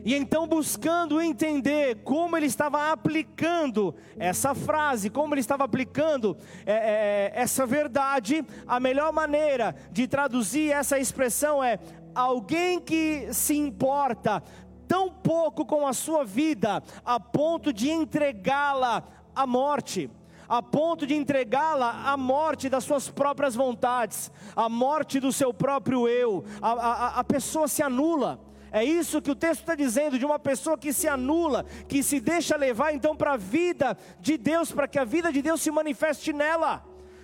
E 0.04 0.16
então, 0.16 0.48
buscando 0.48 1.22
entender 1.22 1.98
como 2.04 2.36
ele 2.36 2.48
estava 2.48 2.92
aplicando 2.92 3.94
essa 4.18 4.56
frase, 4.56 5.12
como 5.12 5.34
ele 5.36 5.42
estava 5.42 5.64
aplicando 5.64 6.36
é, 6.66 6.74
é, 6.74 7.32
essa 7.36 7.68
verdade, 7.68 8.44
a 8.66 8.80
melhor 8.80 9.14
maneira 9.14 9.76
de 9.92 10.08
traduzir 10.08 10.72
essa 10.72 10.98
expressão 10.98 11.64
é: 11.64 11.78
alguém 12.16 12.80
que 12.80 13.28
se 13.32 13.56
importa 13.56 14.42
tão 14.88 15.12
pouco 15.12 15.66
com 15.66 15.86
a 15.86 15.94
sua 15.94 16.26
vida, 16.26 16.82
a 17.06 17.20
ponto 17.20 17.72
de 17.72 17.90
entregá-la 17.90 19.04
à 19.36 19.46
morte 19.46 20.10
a 20.50 20.62
ponto 20.62 21.08
de 21.08 21.16
entregá-la 21.16 22.12
à 22.12 22.18
morte 22.18 22.68
das 22.68 22.84
suas 22.84 23.10
próprias 23.10 23.56
vontades, 23.56 24.30
à 24.54 24.68
morte 24.68 25.18
do 25.18 25.32
seu 25.32 25.54
próprio 25.54 26.10
eu. 26.10 26.44
A, 26.62 26.72
a, 26.72 27.20
a 27.20 27.24
pessoa 27.24 27.70
se 27.70 27.82
anula, 27.82 28.38
é 28.72 28.86
isso 28.86 29.22
que 29.22 29.30
o 29.30 29.36
texto 29.36 29.62
está 29.62 29.76
dizendo, 29.76 30.18
de 30.18 30.26
uma 30.26 30.40
pessoa 30.40 30.78
que 30.78 30.94
se 30.94 31.08
anula, 31.08 31.66
que 31.90 32.02
se 32.02 32.22
deixa 32.22 32.56
levar 32.56 32.94
então 32.94 33.16
para 33.16 33.34
a 33.34 33.38
vida 33.38 33.98
de 34.20 34.38
Deus, 34.38 34.72
para 34.72 34.88
que 34.88 34.98
a 34.98 35.04
vida 35.04 35.32
de 35.32 35.42
Deus 35.42 35.62
se 35.62 35.70
manifeste 35.70 36.32
nela, 36.32 36.82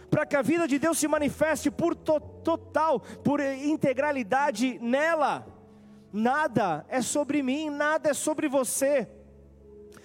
para 0.10 0.26
que 0.26 0.36
a 0.36 0.42
vida 0.42 0.68
de 0.68 0.78
Deus 0.78 0.98
se 0.98 1.08
manifeste 1.08 1.72
por 1.72 1.96
to 1.96 2.20
total, 2.20 3.00
por 3.00 3.40
integralidade 3.40 4.78
nela. 4.80 5.48
Nada 6.12 6.86
é 6.90 7.02
sobre 7.02 7.42
mim, 7.42 7.70
nada 7.70 8.10
é 8.10 8.14
sobre 8.14 8.50
você. 8.50 9.08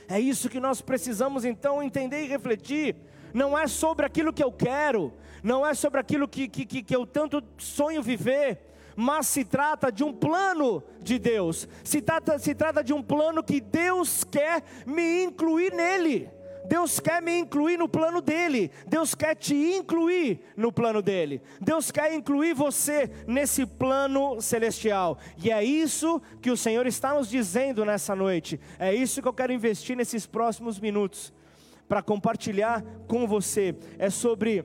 É 0.08 0.20
isso 0.20 0.48
que 0.48 0.60
nós 0.60 0.80
precisamos 0.80 1.44
então 1.44 1.82
entender 1.82 2.22
e 2.24 2.28
refletir. 2.28 2.94
Não 3.34 3.58
é 3.58 3.66
sobre 3.66 4.06
aquilo 4.06 4.32
que 4.32 4.44
eu 4.44 4.52
quero, 4.52 5.12
não 5.42 5.66
é 5.66 5.74
sobre 5.74 5.98
aquilo 5.98 6.28
que, 6.28 6.46
que, 6.46 6.82
que 6.82 6.94
eu 6.94 7.04
tanto 7.04 7.42
sonho 7.56 8.02
viver, 8.02 8.71
mas 8.96 9.26
se 9.26 9.44
trata 9.44 9.90
de 9.90 10.04
um 10.04 10.12
plano 10.12 10.82
de 11.00 11.18
Deus, 11.18 11.68
se 11.82 12.00
trata, 12.00 12.38
se 12.38 12.54
trata 12.54 12.82
de 12.82 12.92
um 12.92 13.02
plano 13.02 13.42
que 13.42 13.60
Deus 13.60 14.24
quer 14.24 14.62
me 14.86 15.24
incluir 15.24 15.72
nele. 15.72 16.30
Deus 16.64 17.00
quer 17.00 17.20
me 17.20 17.36
incluir 17.36 17.76
no 17.76 17.88
plano 17.88 18.20
dele, 18.20 18.70
Deus 18.86 19.14
quer 19.14 19.34
te 19.34 19.54
incluir 19.54 20.40
no 20.56 20.72
plano 20.72 21.02
dele, 21.02 21.42
Deus 21.60 21.90
quer 21.90 22.14
incluir 22.14 22.54
você 22.54 23.10
nesse 23.26 23.66
plano 23.66 24.40
celestial, 24.40 25.18
e 25.42 25.50
é 25.50 25.62
isso 25.64 26.22
que 26.40 26.52
o 26.52 26.56
Senhor 26.56 26.86
está 26.86 27.14
nos 27.14 27.28
dizendo 27.28 27.84
nessa 27.84 28.14
noite, 28.14 28.60
é 28.78 28.94
isso 28.94 29.20
que 29.20 29.26
eu 29.26 29.32
quero 29.32 29.52
investir 29.52 29.96
nesses 29.96 30.24
próximos 30.24 30.78
minutos, 30.78 31.32
para 31.88 32.00
compartilhar 32.00 32.82
com 33.08 33.26
você, 33.26 33.74
é 33.98 34.08
sobre 34.08 34.64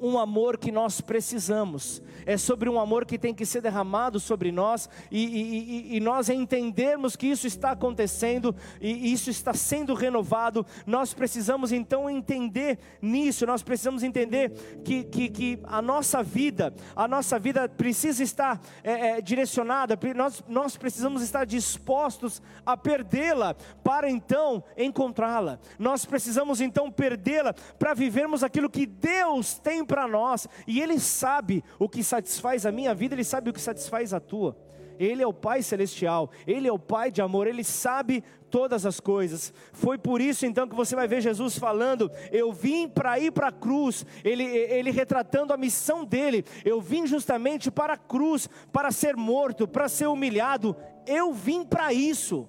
um 0.00 0.18
amor 0.18 0.56
que 0.56 0.72
nós 0.72 1.00
precisamos, 1.00 2.02
é 2.24 2.36
sobre 2.36 2.68
um 2.68 2.80
amor 2.80 3.04
que 3.04 3.18
tem 3.18 3.34
que 3.34 3.44
ser 3.44 3.60
derramado 3.60 4.18
sobre 4.18 4.50
nós 4.50 4.88
e, 5.10 5.24
e, 5.24 5.96
e, 5.96 6.00
nós 6.00 6.28
entendermos 6.28 7.16
que 7.16 7.26
isso 7.26 7.46
está 7.46 7.72
acontecendo 7.72 8.54
e 8.80 9.12
isso 9.12 9.30
está 9.30 9.52
sendo 9.52 9.94
renovado. 9.94 10.64
Nós 10.86 11.12
precisamos 11.12 11.72
então 11.72 12.08
entender 12.08 12.78
nisso, 13.00 13.46
nós 13.46 13.62
precisamos 13.62 14.02
entender 14.02 14.50
que, 14.84 15.04
que, 15.04 15.28
que 15.28 15.58
a 15.64 15.82
nossa 15.82 16.22
vida, 16.22 16.74
a 16.94 17.06
nossa 17.06 17.38
vida 17.38 17.68
precisa 17.68 18.22
estar 18.22 18.60
é, 18.82 19.18
é, 19.18 19.20
direcionada, 19.20 19.98
nós, 20.14 20.42
nós 20.48 20.76
precisamos 20.76 21.22
estar 21.22 21.44
dispostos 21.44 22.40
a 22.64 22.76
perdê-la 22.76 23.54
para 23.84 24.10
então 24.10 24.62
encontrá-la. 24.76 25.58
Nós 25.78 26.04
precisamos 26.04 26.60
então 26.60 26.90
perdê-la 26.90 27.54
para 27.78 27.94
vivermos 27.94 28.42
aquilo 28.42 28.70
que 28.70 28.86
Deus 28.86 29.58
tem 29.58 29.84
para 29.90 30.06
nós, 30.06 30.46
e 30.68 30.80
Ele 30.80 31.00
sabe 31.00 31.64
o 31.76 31.88
que 31.88 32.04
satisfaz 32.04 32.64
a 32.64 32.70
minha 32.70 32.94
vida, 32.94 33.16
Ele 33.16 33.24
sabe 33.24 33.50
o 33.50 33.52
que 33.52 33.60
satisfaz 33.60 34.14
a 34.14 34.20
tua. 34.20 34.56
Ele 35.00 35.20
é 35.20 35.26
o 35.26 35.32
Pai 35.32 35.62
celestial, 35.62 36.30
Ele 36.46 36.68
é 36.68 36.72
o 36.72 36.78
Pai 36.78 37.10
de 37.10 37.20
amor, 37.20 37.48
Ele 37.48 37.64
sabe 37.64 38.22
todas 38.50 38.86
as 38.86 39.00
coisas. 39.00 39.52
Foi 39.72 39.98
por 39.98 40.20
isso 40.20 40.46
então 40.46 40.68
que 40.68 40.76
você 40.76 40.94
vai 40.94 41.08
ver 41.08 41.20
Jesus 41.20 41.58
falando: 41.58 42.08
Eu 42.30 42.52
vim 42.52 42.86
para 42.86 43.18
ir 43.18 43.32
para 43.32 43.48
a 43.48 43.52
cruz, 43.52 44.06
ele, 44.22 44.44
ele 44.44 44.92
retratando 44.92 45.52
a 45.52 45.56
missão 45.56 46.04
dele. 46.04 46.44
Eu 46.64 46.80
vim 46.80 47.04
justamente 47.04 47.68
para 47.68 47.94
a 47.94 47.98
cruz, 47.98 48.48
para 48.72 48.92
ser 48.92 49.16
morto, 49.16 49.66
para 49.66 49.88
ser 49.88 50.06
humilhado. 50.06 50.76
Eu 51.04 51.32
vim 51.32 51.64
para 51.64 51.92
isso. 51.92 52.48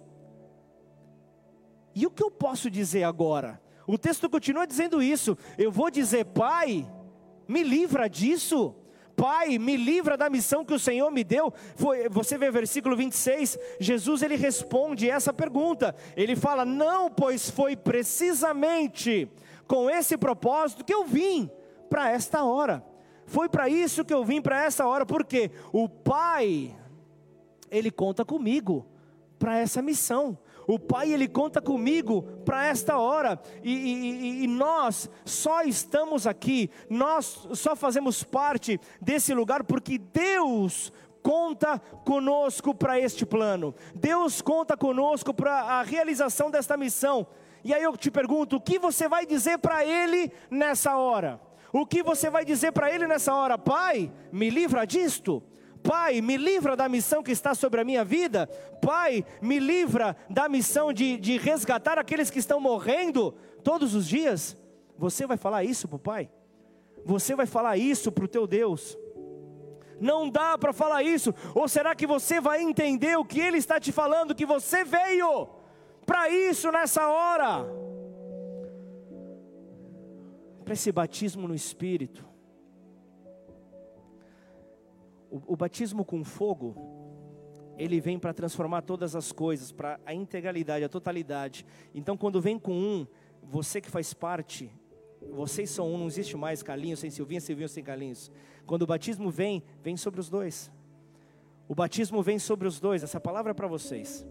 E 1.96 2.06
o 2.06 2.12
que 2.12 2.24
eu 2.24 2.30
posso 2.30 2.70
dizer 2.70 3.04
agora? 3.04 3.60
O 3.88 3.98
texto 3.98 4.30
continua 4.30 4.68
dizendo 4.68 5.02
isso. 5.02 5.38
Eu 5.58 5.72
vou 5.72 5.90
dizer, 5.90 6.26
Pai, 6.26 6.88
me 7.52 7.64
livra 7.64 8.10
disso. 8.10 8.76
Pai, 9.16 9.60
me 9.60 9.76
livra 9.78 10.18
da 10.18 10.30
missão 10.30 10.66
que 10.66 10.74
o 10.74 10.80
Senhor 10.80 11.12
me 11.12 11.24
deu. 11.24 11.54
Foi, 11.76 12.10
você 12.10 12.38
vê 12.38 12.50
o 12.50 12.54
versículo 12.54 12.96
26, 12.96 13.60
Jesus 13.80 14.24
ele 14.24 14.36
responde 14.36 15.10
essa 15.10 15.32
pergunta. 15.32 15.94
Ele 16.16 16.36
fala: 16.36 16.66
"Não, 16.66 17.12
pois 17.12 17.50
foi 17.50 17.76
precisamente 17.76 19.30
com 19.68 19.90
esse 19.90 20.18
propósito 20.18 20.84
que 20.84 20.94
eu 20.94 21.06
vim 21.06 21.50
para 21.90 22.10
esta 22.10 22.44
hora. 22.44 22.84
Foi 23.26 23.48
para 23.48 23.70
isso 23.70 24.04
que 24.04 24.14
eu 24.14 24.24
vim 24.24 24.42
para 24.42 24.64
essa 24.64 24.86
hora, 24.86 25.06
porque 25.06 25.52
o 25.72 25.88
Pai 25.88 26.76
ele 27.70 27.92
conta 27.92 28.26
comigo 28.26 28.86
para 29.38 29.58
essa 29.58 29.82
missão. 29.82 30.38
O 30.68 30.80
Pai, 30.80 31.12
Ele 31.12 31.28
conta 31.28 31.62
comigo 31.62 32.24
para 32.46 32.66
esta 32.66 32.98
hora, 32.98 33.40
e, 33.64 33.72
e, 33.72 34.44
e, 34.44 34.48
nós 34.48 35.10
só 35.26 35.64
estamos 35.64 36.28
aqui, 36.28 36.70
nós 36.90 37.48
só 37.54 37.76
fazemos 37.76 38.24
parte 38.24 38.80
desse 39.02 39.34
lugar 39.34 39.64
porque 39.64 39.98
Deus 39.98 40.92
conta 41.22 41.80
conosco 42.06 42.74
para 42.74 43.00
este 43.00 43.26
plano, 43.26 43.76
Deus 43.96 44.42
conta 44.42 44.76
conosco 44.76 45.34
para 45.34 45.54
a 45.54 45.84
realização 45.84 46.50
desta 46.50 46.78
missão. 46.78 47.28
E 47.64 47.74
aí 47.74 47.84
eu 47.84 47.96
te 47.96 48.10
pergunto: 48.10 48.56
o 48.56 48.62
que 48.62 48.80
você 48.80 49.08
vai 49.08 49.26
dizer 49.26 49.60
para 49.60 49.86
Ele 49.86 50.32
nessa 50.50 50.98
hora? 50.98 51.40
O 51.74 51.86
que 51.86 52.04
você 52.04 52.30
vai 52.30 52.44
dizer 52.44 52.72
para 52.72 52.94
Ele 52.94 53.08
nessa 53.08 53.34
hora? 53.34 53.58
Pai, 53.58 54.12
me 54.32 54.50
livra 54.50 54.86
disto. 54.86 55.42
Pai, 55.84 56.22
me 56.22 56.38
livra 56.38 56.76
da 56.76 56.88
missão 56.88 57.24
que 57.24 57.32
está 57.32 57.56
sobre 57.56 57.82
a 57.82 57.84
minha 57.84 58.04
vida. 58.04 58.48
Pai, 58.82 59.26
me 59.42 59.60
livra 59.60 60.16
da 60.30 60.48
missão 60.48 60.94
de, 60.94 61.18
de 61.18 61.38
resgatar 61.38 61.98
aqueles 61.98 62.30
que 62.30 62.40
estão 62.40 62.60
morrendo 62.60 63.32
todos 63.64 63.96
os 63.96 64.08
dias. 64.08 64.58
Você 64.98 65.26
vai 65.26 65.38
falar 65.38 65.64
isso 65.64 65.88
para 65.88 65.96
o 65.96 66.00
Pai? 66.00 66.30
Você 67.04 67.36
vai 67.36 67.46
falar 67.46 67.78
isso 67.78 68.12
para 68.12 68.26
o 68.26 68.28
teu 68.28 68.46
Deus? 68.46 68.98
Não 70.00 70.30
dá 70.30 70.58
para 70.58 70.74
falar 70.74 71.04
isso. 71.04 71.34
Ou 71.56 71.68
será 71.68 71.96
que 71.96 72.08
você 72.08 72.40
vai 72.40 72.62
entender 72.62 73.18
o 73.18 73.26
que 73.26 73.40
Ele 73.40 73.58
está 73.58 73.80
te 73.80 73.92
falando? 73.92 74.36
Que 74.36 74.46
você 74.46 74.84
veio 74.84 75.50
para 76.06 76.30
isso 76.30 76.72
nessa 76.72 77.08
hora? 77.08 77.66
Para 80.64 80.74
esse 80.74 80.92
batismo 80.92 81.48
no 81.48 81.56
Espírito 81.56 82.31
o, 85.32 85.54
o 85.54 85.56
batismo 85.56 86.04
com 86.04 86.24
fogo, 86.24 86.76
ele 87.78 88.00
vem 88.02 88.20
para 88.20 88.34
transformar 88.34 88.82
todas 88.82 89.16
as 89.16 89.32
coisas, 89.32 89.72
para 89.72 90.00
a 90.06 90.14
integralidade, 90.14 90.84
a 90.84 90.90
totalidade. 90.90 91.66
Então, 91.96 92.18
quando 92.18 92.42
vem 92.42 92.60
com 92.60 92.74
um, 92.74 93.08
você 93.42 93.80
que 93.80 93.90
faz 93.90 94.14
parte, 94.14 94.70
vocês 95.32 95.70
são 95.70 95.92
um, 95.92 95.98
não 95.98 96.08
existe 96.08 96.36
mais 96.36 96.62
Carlinhos 96.62 97.00
sem 97.00 97.10
Silvinha, 97.10 97.40
Silvinho 97.40 97.70
sem 97.70 97.84
Carlinhos. 97.84 98.30
Quando 98.66 98.84
o 98.84 98.88
batismo 98.88 99.32
vem, 99.32 99.64
vem 99.82 99.96
sobre 99.96 100.20
os 100.20 100.30
dois. 100.30 100.72
O 101.68 101.74
batismo 101.74 102.22
vem 102.22 102.38
sobre 102.38 102.68
os 102.68 102.80
dois, 102.80 103.02
essa 103.02 103.20
palavra 103.20 103.52
é 103.52 103.54
para 103.54 103.68
vocês. 103.68 104.28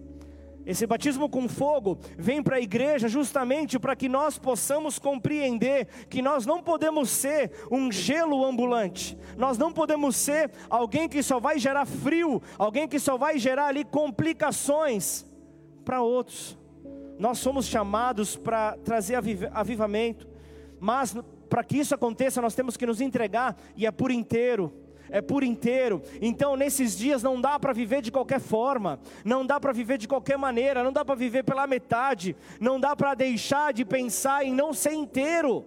Esse 0.67 0.87
batismo 0.87 1.29
com 1.29 1.49
fogo 1.49 1.99
vem 2.19 2.43
para 2.43 2.57
a 2.57 2.61
igreja 2.61 3.09
justamente 3.09 3.79
para 3.79 3.97
que 3.97 4.09
nós 4.09 4.39
possamos 4.39 4.99
compreender 4.99 5.87
que 6.09 6.21
nós 6.21 6.45
não 6.45 6.63
podemos 6.63 7.11
ser 7.11 7.51
um 7.71 7.91
gelo 7.91 8.45
ambulante, 8.45 9.17
nós 9.37 9.57
não 9.57 9.73
podemos 9.73 10.17
ser 10.17 10.51
alguém 10.69 11.09
que 11.09 11.23
só 11.23 11.41
vai 11.41 11.59
gerar 11.59 11.87
frio, 11.87 12.43
alguém 12.59 12.87
que 12.87 12.99
só 12.99 13.17
vai 13.17 13.39
gerar 13.39 13.67
ali 13.69 13.85
complicações 13.85 15.25
para 15.85 16.03
outros. 16.03 16.59
Nós 17.19 17.39
somos 17.39 17.67
chamados 17.67 18.37
para 18.37 18.77
trazer 18.79 19.19
avivamento, 19.53 20.29
mas 20.79 21.15
para 21.49 21.65
que 21.65 21.79
isso 21.79 21.95
aconteça, 21.95 22.41
nós 22.41 22.55
temos 22.55 22.77
que 22.77 22.87
nos 22.87 23.01
entregar 23.01 23.57
e 23.77 23.87
é 23.87 23.91
por 23.91 24.11
inteiro 24.11 24.73
é 25.11 25.21
por 25.21 25.43
inteiro. 25.43 26.03
Então, 26.21 26.57
nesses 26.57 26.97
dias 26.97 27.23
não 27.23 27.41
dá 27.41 27.59
para 27.59 27.73
viver 27.73 28.03
de 28.03 28.11
qualquer 28.11 28.41
forma, 28.41 29.01
não 29.25 29.45
dá 29.45 29.59
para 29.59 29.73
viver 29.73 29.99
de 29.99 30.09
qualquer 30.09 30.39
maneira, 30.39 30.83
não 30.83 30.93
dá 30.93 31.05
para 31.05 31.15
viver 31.15 31.45
pela 31.45 31.67
metade, 31.67 32.37
não 32.61 32.79
dá 32.79 32.95
para 32.95 33.15
deixar 33.15 33.73
de 33.73 33.85
pensar 33.85 34.45
em 34.45 34.55
não 34.55 34.73
ser 34.73 34.93
inteiro. 34.93 35.65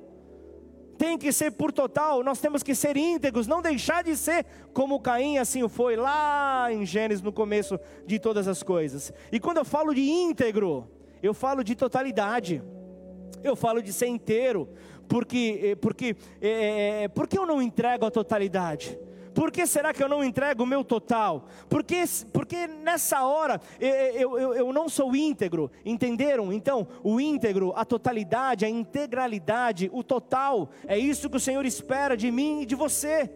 Tem 0.97 1.17
que 1.17 1.31
ser 1.31 1.51
por 1.51 1.71
total, 1.71 2.23
nós 2.23 2.39
temos 2.39 2.61
que 2.61 2.75
ser 2.75 2.95
íntegros, 2.95 3.47
não 3.47 3.61
deixar 3.61 4.03
de 4.03 4.15
ser 4.15 4.45
como 4.73 4.99
Caim 4.99 5.37
assim 5.37 5.63
o 5.63 5.69
foi 5.69 5.95
lá 5.95 6.71
em 6.71 6.85
Gênesis 6.85 7.21
no 7.21 7.33
começo 7.33 7.79
de 8.05 8.19
todas 8.19 8.47
as 8.47 8.61
coisas. 8.61 9.11
E 9.31 9.39
quando 9.39 9.57
eu 9.57 9.65
falo 9.65 9.93
de 9.93 10.01
íntegro, 10.01 10.87
eu 11.21 11.33
falo 11.33 11.63
de 11.63 11.75
totalidade. 11.75 12.61
Eu 13.43 13.55
falo 13.55 13.81
de 13.81 13.91
ser 13.91 14.07
inteiro, 14.07 14.69
porque 15.07 15.59
eh, 15.63 15.75
porque 15.75 16.15
é, 16.39 17.07
porque 17.09 17.37
eu 17.37 17.45
não 17.45 17.61
entrego 17.61 18.05
a 18.05 18.11
totalidade? 18.11 18.97
Por 19.33 19.51
que 19.51 19.65
será 19.65 19.93
que 19.93 20.03
eu 20.03 20.09
não 20.09 20.23
entrego 20.23 20.63
o 20.63 20.67
meu 20.67 20.83
total? 20.83 21.47
Porque, 21.67 22.03
porque 22.31 22.67
nessa 22.67 23.23
hora 23.23 23.59
eu, 23.79 24.37
eu, 24.37 24.53
eu 24.53 24.73
não 24.73 24.87
sou 24.87 25.15
íntegro, 25.15 25.71
entenderam? 25.85 26.53
Então, 26.53 26.87
o 27.03 27.19
íntegro, 27.19 27.73
a 27.75 27.83
totalidade, 27.83 28.65
a 28.65 28.69
integralidade, 28.69 29.89
o 29.91 30.03
total, 30.03 30.69
é 30.87 30.97
isso 30.97 31.29
que 31.29 31.37
o 31.37 31.39
Senhor 31.39 31.65
espera 31.65 32.15
de 32.15 32.31
mim 32.31 32.61
e 32.61 32.65
de 32.65 32.75
você. 32.75 33.29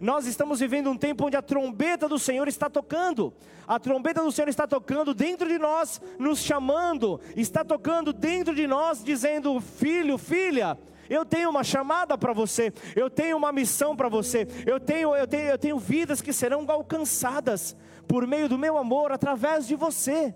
Nós 0.00 0.26
estamos 0.26 0.60
vivendo 0.60 0.90
um 0.90 0.96
tempo 0.96 1.26
onde 1.26 1.36
a 1.36 1.42
trombeta 1.42 2.08
do 2.08 2.18
Senhor 2.18 2.46
está 2.48 2.68
tocando, 2.68 3.32
a 3.66 3.78
trombeta 3.78 4.22
do 4.22 4.30
Senhor 4.30 4.48
está 4.48 4.66
tocando 4.66 5.14
dentro 5.14 5.48
de 5.48 5.58
nós, 5.58 6.00
nos 6.18 6.40
chamando, 6.40 7.20
está 7.34 7.64
tocando 7.64 8.12
dentro 8.12 8.54
de 8.54 8.66
nós, 8.66 9.02
dizendo: 9.02 9.60
Filho, 9.60 10.18
filha, 10.18 10.78
eu 11.08 11.24
tenho 11.24 11.50
uma 11.50 11.64
chamada 11.64 12.16
para 12.16 12.32
você, 12.32 12.72
eu 12.94 13.08
tenho 13.08 13.36
uma 13.36 13.52
missão 13.52 13.96
para 13.96 14.08
você, 14.08 14.46
eu 14.66 14.78
tenho, 14.80 15.14
eu, 15.14 15.26
tenho, 15.26 15.48
eu 15.48 15.58
tenho 15.58 15.78
vidas 15.78 16.20
que 16.20 16.32
serão 16.32 16.64
alcançadas 16.68 17.76
por 18.06 18.26
meio 18.26 18.48
do 18.48 18.58
meu 18.58 18.76
amor 18.78 19.12
através 19.12 19.66
de 19.66 19.74
você. 19.74 20.34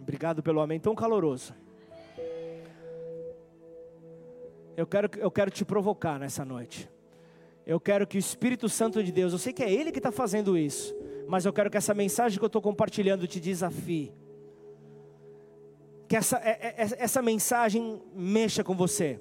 Obrigado 0.00 0.42
pelo 0.42 0.60
amém 0.60 0.78
tão 0.78 0.94
caloroso. 0.94 1.54
Eu 4.76 4.86
quero, 4.86 5.08
eu 5.18 5.30
quero 5.30 5.50
te 5.50 5.64
provocar 5.64 6.18
nessa 6.18 6.44
noite. 6.44 6.90
Eu 7.66 7.80
quero 7.80 8.06
que 8.06 8.18
o 8.18 8.20
Espírito 8.20 8.68
Santo 8.68 9.02
de 9.02 9.10
Deus, 9.10 9.32
eu 9.32 9.38
sei 9.38 9.52
que 9.52 9.62
é 9.62 9.72
Ele 9.72 9.90
que 9.90 9.98
está 9.98 10.12
fazendo 10.12 10.58
isso, 10.58 10.94
mas 11.26 11.46
eu 11.46 11.52
quero 11.52 11.70
que 11.70 11.76
essa 11.76 11.94
mensagem 11.94 12.38
que 12.38 12.44
eu 12.44 12.48
estou 12.48 12.60
compartilhando 12.60 13.26
te 13.26 13.40
desafie 13.40 14.12
que 16.14 16.18
essa, 16.18 16.36
é, 16.44 16.76
é, 16.76 16.88
essa 16.98 17.20
mensagem 17.20 18.00
mexa 18.14 18.62
com 18.62 18.72
você, 18.72 19.20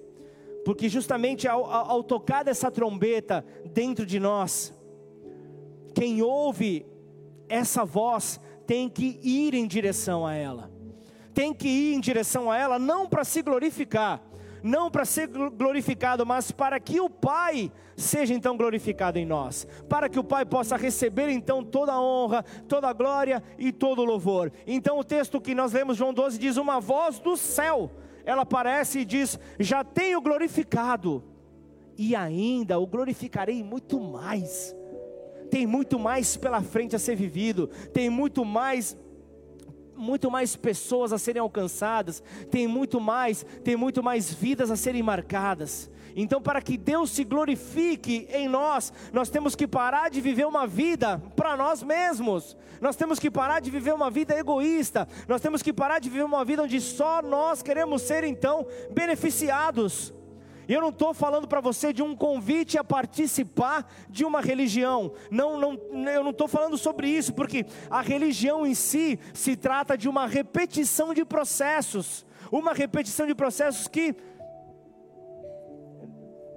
porque 0.64 0.88
justamente 0.88 1.48
ao, 1.48 1.66
ao 1.66 2.04
tocar 2.04 2.44
dessa 2.44 2.70
trombeta 2.70 3.44
dentro 3.74 4.06
de 4.06 4.20
nós, 4.20 4.72
quem 5.96 6.22
ouve 6.22 6.86
essa 7.50 7.84
voz 7.84 8.40
tem 8.68 8.88
que 8.88 9.20
ir 9.24 9.56
em 9.56 9.66
direção 9.66 10.24
a 10.24 10.36
ela, 10.36 10.72
tem 11.34 11.52
que 11.52 11.68
ir 11.68 11.96
em 11.96 12.00
direção 12.00 12.52
a 12.52 12.60
ela, 12.60 12.78
não 12.78 13.10
para 13.10 13.24
se 13.24 13.42
glorificar, 13.42 14.22
não 14.64 14.90
para 14.90 15.04
ser 15.04 15.28
glorificado, 15.28 16.26
mas 16.26 16.50
para 16.50 16.80
que 16.80 17.02
o 17.02 17.10
Pai 17.10 17.70
seja 17.98 18.34
então 18.34 18.56
glorificado 18.56 19.20
em 19.20 19.26
nós, 19.26 19.68
para 19.90 20.08
que 20.08 20.18
o 20.18 20.24
Pai 20.24 20.46
possa 20.46 20.78
receber 20.78 21.30
então 21.30 21.62
toda 21.64 21.92
a 21.92 22.02
honra, 22.02 22.44
toda 22.68 22.88
a 22.88 22.94
glória 22.94 23.44
e 23.60 23.74
todo 23.74 24.02
o 24.02 24.06
louvor. 24.06 24.52
Então 24.66 24.98
o 24.98 25.04
texto 25.04 25.42
que 25.42 25.54
nós 25.54 25.74
lemos, 25.74 25.98
João 25.98 26.14
12, 26.14 26.40
diz: 26.40 26.56
Uma 26.56 26.80
voz 26.80 27.20
do 27.20 27.36
céu, 27.36 27.92
ela 28.26 28.44
aparece 28.44 29.00
e 29.00 29.06
diz: 29.06 29.38
Já 29.60 29.84
tenho 29.84 30.22
glorificado, 30.22 31.22
e 31.98 32.16
ainda 32.16 32.80
o 32.80 32.88
glorificarei 32.88 33.62
muito 33.62 34.00
mais. 34.00 34.74
Tem 35.52 35.68
muito 35.68 36.00
mais 36.00 36.36
pela 36.36 36.62
frente 36.62 36.96
a 36.96 37.00
ser 37.00 37.16
vivido, 37.16 37.68
tem 37.94 38.10
muito 38.10 38.44
mais 38.44 38.98
muito 39.96 40.30
mais 40.30 40.56
pessoas 40.56 41.14
a 41.14 41.18
serem 41.18 41.42
alcançadas, 41.42 42.24
tem 42.50 42.68
muito 42.68 43.00
mais, 43.00 43.46
tem 43.64 43.76
muito 43.76 44.04
mais 44.04 44.34
vidas 44.34 44.72
a 44.72 44.76
serem 44.76 45.04
marcadas. 45.04 45.90
Então, 46.16 46.42
para 46.42 46.62
que 46.62 46.78
Deus 46.78 47.10
se 47.10 47.24
glorifique 47.24 48.28
em 48.32 48.48
nós, 48.48 48.94
nós 49.12 49.30
temos 49.30 49.56
que 49.56 49.68
parar 49.68 50.10
de 50.10 50.22
viver 50.22 50.46
uma 50.46 50.68
vida 50.68 51.22
para 51.36 51.58
nós 51.58 51.82
mesmos. 51.82 52.56
Nós 52.80 52.96
temos 52.96 53.18
que 53.18 53.32
parar 53.32 53.60
de 53.60 53.72
viver 53.72 53.94
uma 53.94 54.12
vida 54.12 54.38
egoísta. 54.38 55.08
Nós 55.28 55.42
temos 55.42 55.62
que 55.62 55.74
parar 55.74 56.00
de 56.00 56.10
viver 56.10 56.26
uma 56.26 56.46
vida 56.46 56.64
onde 56.64 56.80
só 56.82 57.22
nós 57.22 57.62
queremos 57.62 58.02
ser 58.02 58.24
então 58.24 58.68
beneficiados. 58.92 60.14
Eu 60.68 60.82
não 60.82 60.90
estou 60.90 61.14
falando 61.14 61.48
para 61.48 61.60
você 61.60 61.92
de 61.92 62.02
um 62.02 62.16
convite 62.16 62.78
a 62.78 62.84
participar 62.84 63.92
de 64.10 64.24
uma 64.24 64.42
religião. 64.42 65.14
Não, 65.30 65.60
não, 65.60 66.10
eu 66.10 66.24
não 66.24 66.32
estou 66.32 66.48
falando 66.48 66.78
sobre 66.78 67.08
isso, 67.08 67.34
porque 67.34 67.66
a 67.90 68.02
religião 68.02 68.66
em 68.66 68.74
si 68.74 69.20
se 69.34 69.56
trata 69.56 69.98
de 69.98 70.08
uma 70.08 70.26
repetição 70.26 71.14
de 71.14 71.26
processos. 71.26 72.26
Uma 72.52 72.74
repetição 72.74 73.26
de 73.26 73.36
processos 73.36 73.88
que 73.88 74.16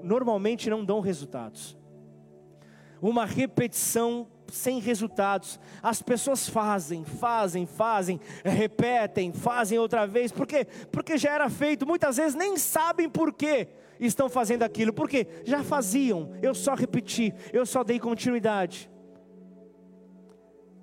normalmente 0.03 0.71
não 0.71 0.85
dão 0.85 1.01
resultados. 1.01 1.77
Uma 3.03 3.27
repetição 3.27 4.29
sem 4.49 4.79
resultados. 4.79 5.59
As 5.83 6.01
pessoas 6.01 6.49
fazem, 6.49 7.05
fazem, 7.05 7.67
fazem, 7.67 8.21
repetem, 8.45 9.33
fazem 9.33 9.79
outra 9.79 10.07
vez, 10.07 10.31
por 10.31 10.47
quê? 10.47 10.65
Porque 10.93 11.19
já 11.19 11.33
era 11.33 11.51
feito, 11.51 11.85
muitas 11.85 12.17
vezes 12.17 12.35
nem 12.37 12.57
sabem 12.57 13.09
por 13.09 13.33
quê 13.33 13.69
estão 13.99 14.29
fazendo 14.29 14.63
aquilo, 14.63 14.93
porque 14.93 15.27
já 15.45 15.63
faziam, 15.63 16.33
eu 16.43 16.55
só 16.55 16.75
repeti, 16.75 17.33
eu 17.53 17.65
só 17.65 17.83
dei 17.83 17.99
continuidade. 17.99 18.91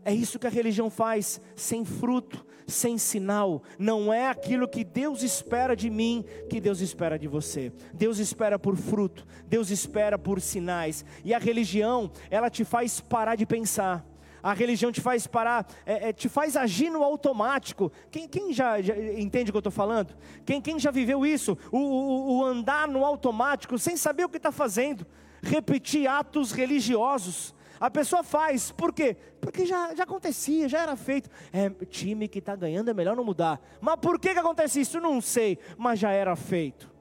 É 0.06 0.13
isso 0.13 0.38
que 0.38 0.47
a 0.47 0.49
religião 0.49 0.89
faz, 0.89 1.39
sem 1.56 1.86
fruto, 1.86 2.45
sem 2.67 2.97
sinal. 2.97 3.63
Não 3.80 4.13
é 4.13 4.28
aquilo 4.28 4.67
que 4.67 4.84
Deus 4.84 5.23
espera 5.23 5.76
de 5.76 5.89
mim, 5.89 6.26
que 6.49 6.60
Deus 6.60 6.82
espera 6.82 7.17
de 7.17 7.28
você. 7.28 7.71
Deus 7.93 8.19
espera 8.19 8.60
por 8.60 8.76
fruto, 8.76 9.26
Deus 9.47 9.69
espera 9.69 10.17
por 10.19 10.41
sinais. 10.41 11.06
E 11.23 11.34
a 11.34 11.39
religião, 11.39 12.12
ela 12.30 12.49
te 12.49 12.65
faz 12.65 12.99
parar 12.99 13.36
de 13.36 13.45
pensar 13.45 14.06
a 14.43 14.51
religião 14.51 14.91
te 14.91 14.99
faz 14.99 15.25
parar, 15.25 15.65
é, 15.86 16.10
é, 16.10 16.13
te 16.13 16.27
faz 16.27 16.58
agir 16.58 16.89
no 16.89 17.01
automático. 17.01 17.89
Quem, 18.12 18.27
quem 18.27 18.51
já, 18.51 18.82
já, 18.82 18.93
entende 19.17 19.49
o 19.49 19.53
que 19.53 19.58
eu 19.58 19.60
estou 19.60 19.71
falando? 19.71 20.13
Quem, 20.45 20.60
quem 20.60 20.77
já 20.77 20.91
viveu 20.91 21.25
isso? 21.25 21.58
O, 21.71 21.77
o, 21.77 22.38
o 22.39 22.45
andar 22.45 22.86
no 22.89 23.06
automático, 23.06 23.79
sem 23.79 23.95
saber 23.95 24.25
o 24.25 24.29
que 24.29 24.36
está 24.36 24.51
fazendo, 24.51 25.08
repetir 25.41 26.08
atos 26.08 26.51
religiosos. 26.51 27.56
A 27.79 27.89
pessoa 27.89 28.21
faz, 28.21 28.71
por 28.71 28.93
quê? 28.93 29.15
Porque 29.39 29.65
já, 29.65 29.95
já 29.95 30.03
acontecia, 30.03 30.67
já 30.67 30.82
era 30.82 30.95
feito. 30.97 31.29
É, 31.51 31.69
time 31.86 32.27
que 32.27 32.39
está 32.39 32.56
ganhando 32.56 32.89
é 32.89 32.93
melhor 32.93 33.15
não 33.15 33.23
mudar. 33.23 33.62
Mas 33.79 33.95
por 33.95 34.19
que, 34.19 34.34
que 34.34 34.39
acontece 34.39 34.82
isso? 34.82 34.99
Não 34.99 35.21
sei, 35.21 35.58
mas 35.77 35.99
já 35.99 36.12
era 36.12 36.36
feito. 36.36 36.91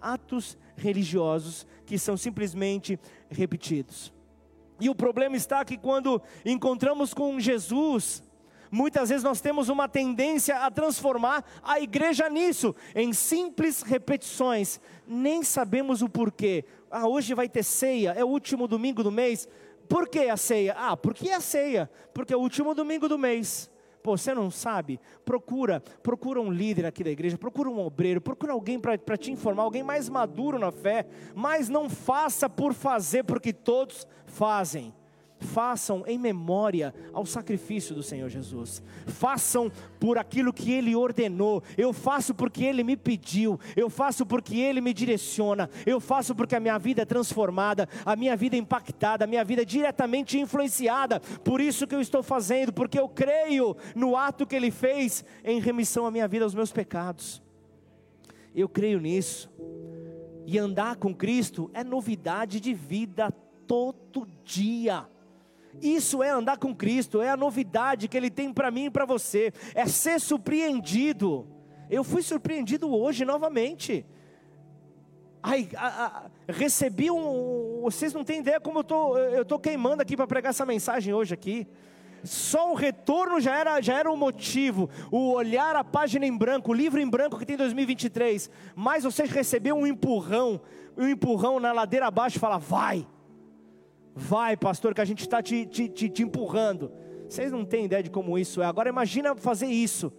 Atos 0.00 0.56
religiosos 0.76 1.66
que 1.84 1.98
são 1.98 2.16
simplesmente 2.16 2.98
repetidos. 3.28 4.12
E 4.82 4.90
o 4.90 4.96
problema 4.96 5.36
está 5.36 5.64
que 5.64 5.78
quando 5.78 6.20
encontramos 6.44 7.14
com 7.14 7.38
Jesus, 7.38 8.20
muitas 8.68 9.10
vezes 9.10 9.22
nós 9.22 9.40
temos 9.40 9.68
uma 9.68 9.88
tendência 9.88 10.56
a 10.56 10.72
transformar 10.72 11.44
a 11.62 11.78
igreja 11.78 12.28
nisso, 12.28 12.74
em 12.92 13.12
simples 13.12 13.82
repetições, 13.82 14.80
nem 15.06 15.44
sabemos 15.44 16.02
o 16.02 16.08
porquê. 16.08 16.64
Ah, 16.90 17.06
hoje 17.06 17.32
vai 17.32 17.48
ter 17.48 17.62
ceia, 17.62 18.10
é 18.10 18.24
o 18.24 18.28
último 18.28 18.66
domingo 18.66 19.04
do 19.04 19.12
mês. 19.12 19.46
Por 19.88 20.08
que 20.08 20.28
a 20.28 20.36
ceia? 20.36 20.74
Ah, 20.76 20.96
porque 20.96 21.28
é 21.28 21.34
a 21.36 21.40
ceia, 21.40 21.88
porque 22.12 22.34
é 22.34 22.36
o 22.36 22.40
último 22.40 22.74
domingo 22.74 23.08
do 23.08 23.16
mês. 23.16 23.70
Pô, 24.02 24.16
você 24.16 24.34
não 24.34 24.50
sabe? 24.50 24.98
Procura, 25.24 25.80
procura 26.02 26.40
um 26.40 26.50
líder 26.50 26.86
aqui 26.86 27.04
da 27.04 27.10
igreja, 27.10 27.38
procura 27.38 27.70
um 27.70 27.78
obreiro, 27.78 28.20
procura 28.20 28.52
alguém 28.52 28.80
para 28.80 29.16
te 29.16 29.30
informar, 29.30 29.62
alguém 29.62 29.82
mais 29.82 30.08
maduro 30.08 30.58
na 30.58 30.72
fé, 30.72 31.06
mas 31.34 31.68
não 31.68 31.88
faça 31.88 32.48
por 32.48 32.74
fazer, 32.74 33.24
porque 33.24 33.52
todos 33.52 34.06
fazem. 34.26 34.92
Façam 35.42 36.04
em 36.06 36.18
memória 36.18 36.94
ao 37.12 37.26
sacrifício 37.26 37.94
do 37.94 38.02
Senhor 38.02 38.28
Jesus. 38.28 38.82
Façam 39.06 39.70
por 40.00 40.16
aquilo 40.16 40.52
que 40.52 40.72
Ele 40.72 40.96
ordenou. 40.96 41.62
Eu 41.76 41.92
faço 41.92 42.34
porque 42.34 42.64
Ele 42.64 42.82
me 42.82 42.96
pediu. 42.96 43.58
Eu 43.76 43.90
faço 43.90 44.24
porque 44.24 44.56
Ele 44.56 44.80
me 44.80 44.94
direciona. 44.94 45.68
Eu 45.84 46.00
faço 46.00 46.34
porque 46.34 46.56
a 46.56 46.60
minha 46.60 46.78
vida 46.78 47.02
é 47.02 47.04
transformada, 47.04 47.88
a 48.04 48.16
minha 48.16 48.36
vida 48.36 48.56
é 48.56 48.58
impactada, 48.58 49.24
a 49.24 49.28
minha 49.28 49.44
vida 49.44 49.62
é 49.62 49.64
diretamente 49.64 50.38
influenciada. 50.38 51.20
Por 51.44 51.60
isso 51.60 51.86
que 51.86 51.94
eu 51.94 52.00
estou 52.00 52.22
fazendo, 52.22 52.72
porque 52.72 52.98
eu 52.98 53.08
creio 53.08 53.76
no 53.94 54.16
ato 54.16 54.46
que 54.46 54.56
Ele 54.56 54.70
fez 54.70 55.24
em 55.44 55.60
remissão 55.60 56.06
à 56.06 56.10
minha 56.10 56.28
vida, 56.28 56.44
aos 56.44 56.54
meus 56.54 56.72
pecados. 56.72 57.42
Eu 58.54 58.68
creio 58.68 59.00
nisso. 59.00 59.50
E 60.46 60.58
andar 60.58 60.96
com 60.96 61.14
Cristo 61.14 61.70
é 61.72 61.84
novidade 61.84 62.60
de 62.60 62.74
vida 62.74 63.30
todo 63.66 64.28
dia. 64.44 65.06
Isso 65.80 66.22
é 66.22 66.30
andar 66.30 66.58
com 66.58 66.74
Cristo, 66.74 67.20
é 67.22 67.30
a 67.30 67.36
novidade 67.36 68.08
que 68.08 68.16
Ele 68.16 68.30
tem 68.30 68.52
para 68.52 68.70
mim 68.70 68.86
e 68.86 68.90
para 68.90 69.04
você, 69.04 69.52
é 69.74 69.86
ser 69.86 70.20
surpreendido. 70.20 71.46
Eu 71.90 72.04
fui 72.04 72.22
surpreendido 72.22 72.94
hoje 72.94 73.24
novamente. 73.24 74.06
Ai, 75.42 75.68
a, 75.76 75.86
a, 75.86 76.22
recebi 76.48 77.10
um. 77.10 77.80
Vocês 77.82 78.14
não 78.14 78.22
têm 78.22 78.40
ideia 78.40 78.60
como 78.60 78.78
eu 78.78 78.84
tô, 78.84 79.18
eu 79.18 79.44
tô 79.44 79.58
queimando 79.58 80.00
aqui 80.00 80.16
para 80.16 80.26
pregar 80.26 80.50
essa 80.50 80.64
mensagem 80.64 81.12
hoje 81.12 81.34
aqui. 81.34 81.66
Só 82.22 82.70
o 82.70 82.74
retorno 82.74 83.40
já 83.40 83.56
era, 83.58 83.80
já 83.80 83.98
era 83.98 84.10
um 84.10 84.16
motivo. 84.16 84.88
O 85.10 85.32
olhar 85.32 85.74
a 85.74 85.82
página 85.82 86.24
em 86.24 86.36
branco, 86.36 86.70
o 86.70 86.74
livro 86.74 87.00
em 87.00 87.08
branco 87.08 87.38
que 87.38 87.44
tem 87.44 87.56
2023. 87.56 88.48
Mas 88.76 89.02
você 89.02 89.24
recebeu 89.24 89.76
um 89.76 89.86
empurrão, 89.86 90.60
um 90.96 91.08
empurrão 91.08 91.58
na 91.58 91.72
ladeira 91.72 92.06
abaixo 92.06 92.36
e 92.36 92.40
fala: 92.40 92.58
vai, 92.58 93.04
vai, 94.14 94.56
pastor, 94.56 94.94
que 94.94 95.00
a 95.00 95.04
gente 95.04 95.20
está 95.20 95.42
te, 95.42 95.66
te, 95.66 95.88
te, 95.88 96.08
te 96.08 96.22
empurrando. 96.22 96.92
Vocês 97.28 97.50
não 97.50 97.64
têm 97.64 97.86
ideia 97.86 98.02
de 98.02 98.10
como 98.10 98.38
isso 98.38 98.60
é. 98.60 98.66
Agora 98.66 98.88
imagina 98.88 99.34
fazer 99.34 99.66
isso 99.66 100.12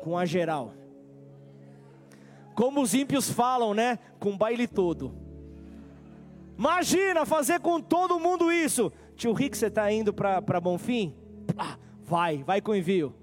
com 0.00 0.16
a 0.16 0.24
geral. 0.24 0.74
Como 2.54 2.80
os 2.80 2.94
ímpios 2.94 3.30
falam, 3.30 3.74
né? 3.74 3.98
Com 4.18 4.36
baile 4.36 4.68
todo. 4.68 5.14
Imagina 6.56 7.26
fazer 7.26 7.60
com 7.60 7.80
todo 7.80 8.20
mundo 8.20 8.52
isso. 8.52 8.92
Tio 9.16 9.32
Rick, 9.32 9.56
você 9.56 9.66
está 9.66 9.90
indo 9.90 10.12
para 10.12 10.60
Bonfim? 10.60 11.14
Ah, 11.56 11.76
vai, 12.04 12.42
vai 12.44 12.60
com 12.60 12.74
envio. 12.74 13.14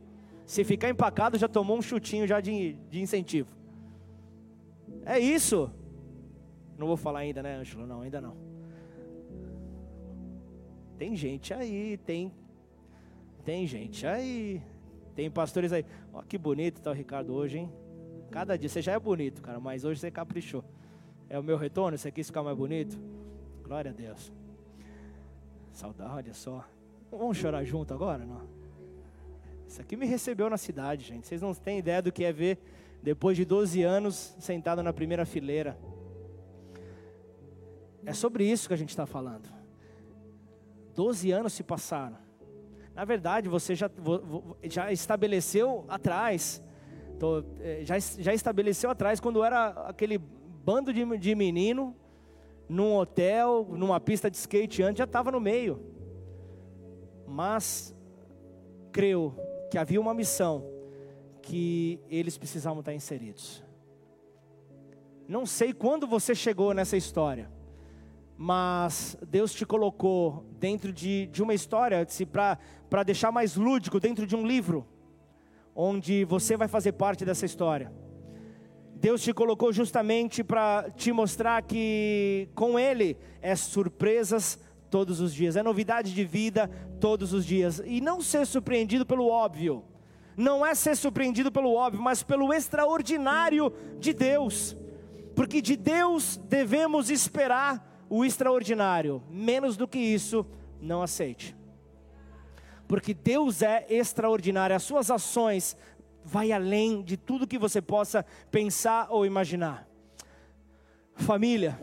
Se 0.45 0.63
ficar 0.63 0.89
empacado, 0.89 1.38
já 1.38 1.47
tomou 1.47 1.78
um 1.78 1.82
chutinho 1.82 2.28
já 2.28 2.41
de, 2.41 2.73
de 2.89 3.02
incentivo. 3.02 3.49
É 5.06 5.19
isso. 5.19 5.71
Não 6.78 6.88
vou 6.88 6.97
falar 6.97 7.19
ainda, 7.19 7.43
né, 7.43 7.56
Ângelo? 7.56 7.86
Não, 7.86 8.02
ainda 8.02 8.19
não. 8.19 8.49
Tem 11.00 11.16
gente 11.16 11.54
aí, 11.54 11.98
tem. 12.06 12.30
Tem 13.46 13.66
gente 13.66 14.06
aí. 14.06 14.62
Tem 15.16 15.32
pastores 15.32 15.72
aí. 15.72 15.86
Ó, 16.12 16.22
que 16.22 16.38
bonito 16.38 16.82
tá 16.82 16.92
o 16.92 16.94
Ricardo 16.94 17.34
hoje, 17.34 17.60
hein? 17.60 17.72
Cada 18.30 18.58
dia. 18.58 18.68
Você 18.68 18.82
já 18.82 18.92
é 18.92 19.00
bonito, 19.00 19.42
cara, 19.42 19.62
mas 19.62 19.86
hoje 19.86 20.02
você 20.02 20.12
caprichou. 20.12 20.62
É 21.30 21.40
o 21.40 21.44
meu 21.44 21.56
retorno? 21.56 21.98
Você 21.98 22.12
quis 22.12 22.28
ficar 22.28 22.44
mais 22.44 22.58
bonito? 22.58 23.00
Glória 23.64 23.92
a 23.92 23.94
Deus. 23.94 24.30
Saudade, 25.72 26.12
olha 26.12 26.34
só. 26.34 26.66
Vamos 27.10 27.38
chorar 27.38 27.64
junto 27.64 27.94
agora? 27.94 28.26
Não? 28.26 28.42
Isso 29.66 29.80
aqui 29.80 29.96
me 29.96 30.06
recebeu 30.06 30.50
na 30.50 30.58
cidade, 30.58 31.06
gente. 31.06 31.26
Vocês 31.26 31.42
não 31.42 31.54
têm 31.54 31.80
ideia 31.80 32.02
do 32.02 32.12
que 32.12 32.26
é 32.26 32.34
ver, 32.34 32.60
depois 33.02 33.38
de 33.38 33.46
12 33.46 33.82
anos, 33.84 34.36
sentado 34.38 34.84
na 34.84 34.92
primeira 34.92 35.26
fileira. 35.26 35.80
É 38.06 38.12
sobre 38.12 38.44
isso 38.44 38.68
que 38.68 38.74
a 38.74 38.78
gente 38.78 38.90
está 38.90 39.06
falando. 39.06 39.59
12 41.00 41.32
anos 41.32 41.54
se 41.54 41.64
passaram. 41.64 42.18
Na 42.94 43.06
verdade, 43.06 43.48
você 43.48 43.74
já, 43.74 43.90
já 44.64 44.92
estabeleceu 44.92 45.86
atrás, 45.88 46.62
eh, 47.62 47.84
já, 47.86 47.98
já 47.98 48.34
estabeleceu 48.34 48.90
atrás, 48.90 49.22
quando 49.22 49.42
era 49.42 49.70
aquele 49.88 50.18
bando 50.18 50.92
de, 50.92 51.18
de 51.18 51.36
menino 51.36 51.96
num 52.68 52.98
hotel, 52.98 53.66
numa 53.72 53.98
pista 54.02 54.30
de 54.30 54.36
skate 54.36 54.84
antes, 54.84 54.98
já 54.98 55.06
estava 55.06 55.32
no 55.32 55.40
meio. 55.40 55.82
Mas 57.26 57.96
creu 58.92 59.34
que 59.72 59.78
havia 59.78 60.02
uma 60.02 60.14
missão 60.14 60.66
que 61.42 62.02
eles 62.10 62.38
precisavam 62.38 62.82
estar 62.82 62.94
inseridos. 62.94 63.64
Não 65.30 65.46
sei 65.46 65.72
quando 65.72 66.06
você 66.06 66.36
chegou 66.36 66.74
nessa 66.74 66.98
história, 66.98 67.50
mas 68.41 69.17
Deus 69.28 69.54
te 69.54 69.65
colocou 69.65 70.45
dentro 70.58 70.93
de, 70.93 71.28
de 71.28 71.43
uma 71.43 71.54
história, 71.54 72.08
para 72.89 73.04
deixar 73.04 73.34
mais 73.34 73.58
lúdico, 73.58 73.99
dentro 73.99 74.25
de 74.25 74.34
um 74.34 74.47
livro, 74.47 74.88
onde 75.75 76.23
você 76.23 76.56
vai 76.56 76.69
fazer 76.69 76.93
parte 76.93 77.25
dessa 77.25 77.45
história. 77.45 77.91
Deus 78.95 79.21
te 79.21 79.34
colocou 79.34 79.73
justamente 79.73 80.41
para 80.41 80.89
te 80.91 81.12
mostrar 81.12 81.62
que 81.63 82.47
com 82.56 82.80
Ele 82.80 83.17
é 83.41 83.58
surpresas 83.58 84.58
todos 84.89 85.19
os 85.19 85.34
dias, 85.34 85.58
é 85.58 85.62
novidade 85.62 86.15
de 86.15 86.23
vida 86.23 86.69
todos 86.97 87.34
os 87.34 87.45
dias, 87.45 87.82
e 87.86 87.99
não 87.99 88.21
ser 88.21 88.47
surpreendido 88.47 89.06
pelo 89.06 89.28
óbvio, 89.28 89.84
não 90.38 90.65
é 90.65 90.73
ser 90.75 90.95
surpreendido 90.95 91.52
pelo 91.52 91.73
óbvio, 91.73 92.02
mas 92.02 92.23
pelo 92.23 92.54
extraordinário 92.54 93.73
de 93.99 94.13
Deus, 94.13 94.78
porque 95.36 95.62
de 95.62 95.75
Deus 95.75 96.38
devemos 96.47 97.10
esperar 97.10 97.88
o 98.10 98.26
extraordinário, 98.26 99.22
menos 99.30 99.78
do 99.78 99.88
que 99.88 100.00
isso, 100.00 100.45
não 100.82 101.02
aceite. 101.02 101.56
Porque 102.88 103.13
Deus 103.13 103.62
é 103.62 103.86
extraordinário, 103.89 104.76
as 104.76 104.84
suas 104.84 105.12
ações 105.12 105.78
vai 106.24 106.52
além 106.52 107.02
de 107.04 107.15
tudo 107.15 107.48
que 107.48 107.58
você 107.58 107.82
possa 107.82 108.26
pensar 108.50 109.08
ou 109.10 109.26
imaginar. 109.26 109.88
Família, 111.13 111.80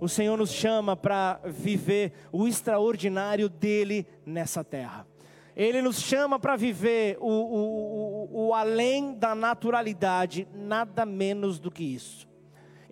o 0.00 0.08
Senhor 0.08 0.36
nos 0.36 0.50
chama 0.50 0.96
para 0.96 1.40
viver 1.44 2.12
o 2.30 2.46
extraordinário 2.46 3.48
dele 3.48 4.06
nessa 4.26 4.62
terra. 4.62 5.06
Ele 5.54 5.82
nos 5.82 6.00
chama 6.00 6.38
para 6.38 6.56
viver 6.56 7.16
o, 7.20 7.28
o, 7.28 8.28
o, 8.30 8.46
o 8.48 8.54
além 8.54 9.14
da 9.14 9.34
naturalidade, 9.34 10.48
nada 10.54 11.04
menos 11.04 11.58
do 11.58 11.70
que 11.70 11.84
isso. 11.84 12.26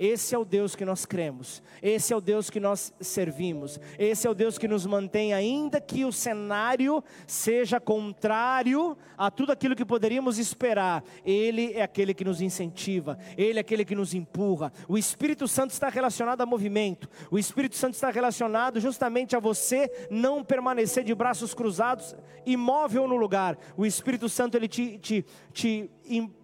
Esse 0.01 0.35
é 0.35 0.39
o 0.39 0.47
Deus 0.47 0.75
que 0.75 0.83
nós 0.83 1.05
cremos, 1.05 1.63
esse 1.83 2.11
é 2.11 2.17
o 2.17 2.23
Deus 2.23 2.49
que 2.49 2.59
nós 2.59 2.91
servimos, 3.03 3.79
esse 3.99 4.27
é 4.27 4.31
o 4.31 4.35
Deus 4.35 4.57
que 4.57 4.67
nos 4.67 4.87
mantém, 4.87 5.35
ainda 5.35 5.79
que 5.79 6.07
o 6.07 6.11
cenário 6.11 7.05
seja 7.27 7.79
contrário 7.79 8.97
a 9.15 9.31
tudo 9.31 9.53
aquilo 9.53 9.77
que 9.77 9.85
poderíamos 9.85 10.39
esperar. 10.39 11.05
Ele 11.23 11.75
é 11.75 11.83
aquele 11.83 12.15
que 12.15 12.25
nos 12.25 12.41
incentiva, 12.41 13.19
ele 13.37 13.59
é 13.59 13.61
aquele 13.61 13.85
que 13.85 13.95
nos 13.95 14.15
empurra. 14.15 14.73
O 14.89 14.97
Espírito 14.97 15.47
Santo 15.47 15.73
está 15.73 15.91
relacionado 15.91 16.41
a 16.41 16.47
movimento, 16.47 17.07
o 17.31 17.39
Espírito 17.39 17.77
Santo 17.77 17.93
está 17.93 18.11
relacionado 18.11 18.81
justamente 18.81 19.37
a 19.37 19.39
você 19.39 20.09
não 20.11 20.43
permanecer 20.43 21.05
de 21.05 21.15
braços 21.15 21.53
cruzados, 21.53 22.17
imóvel 22.47 23.07
no 23.07 23.17
lugar. 23.17 23.59
O 23.77 23.85
Espírito 23.85 24.31
Santo 24.31 24.57
ele 24.57 24.67
te, 24.67 24.97
te, 24.97 25.27
te 25.53 25.91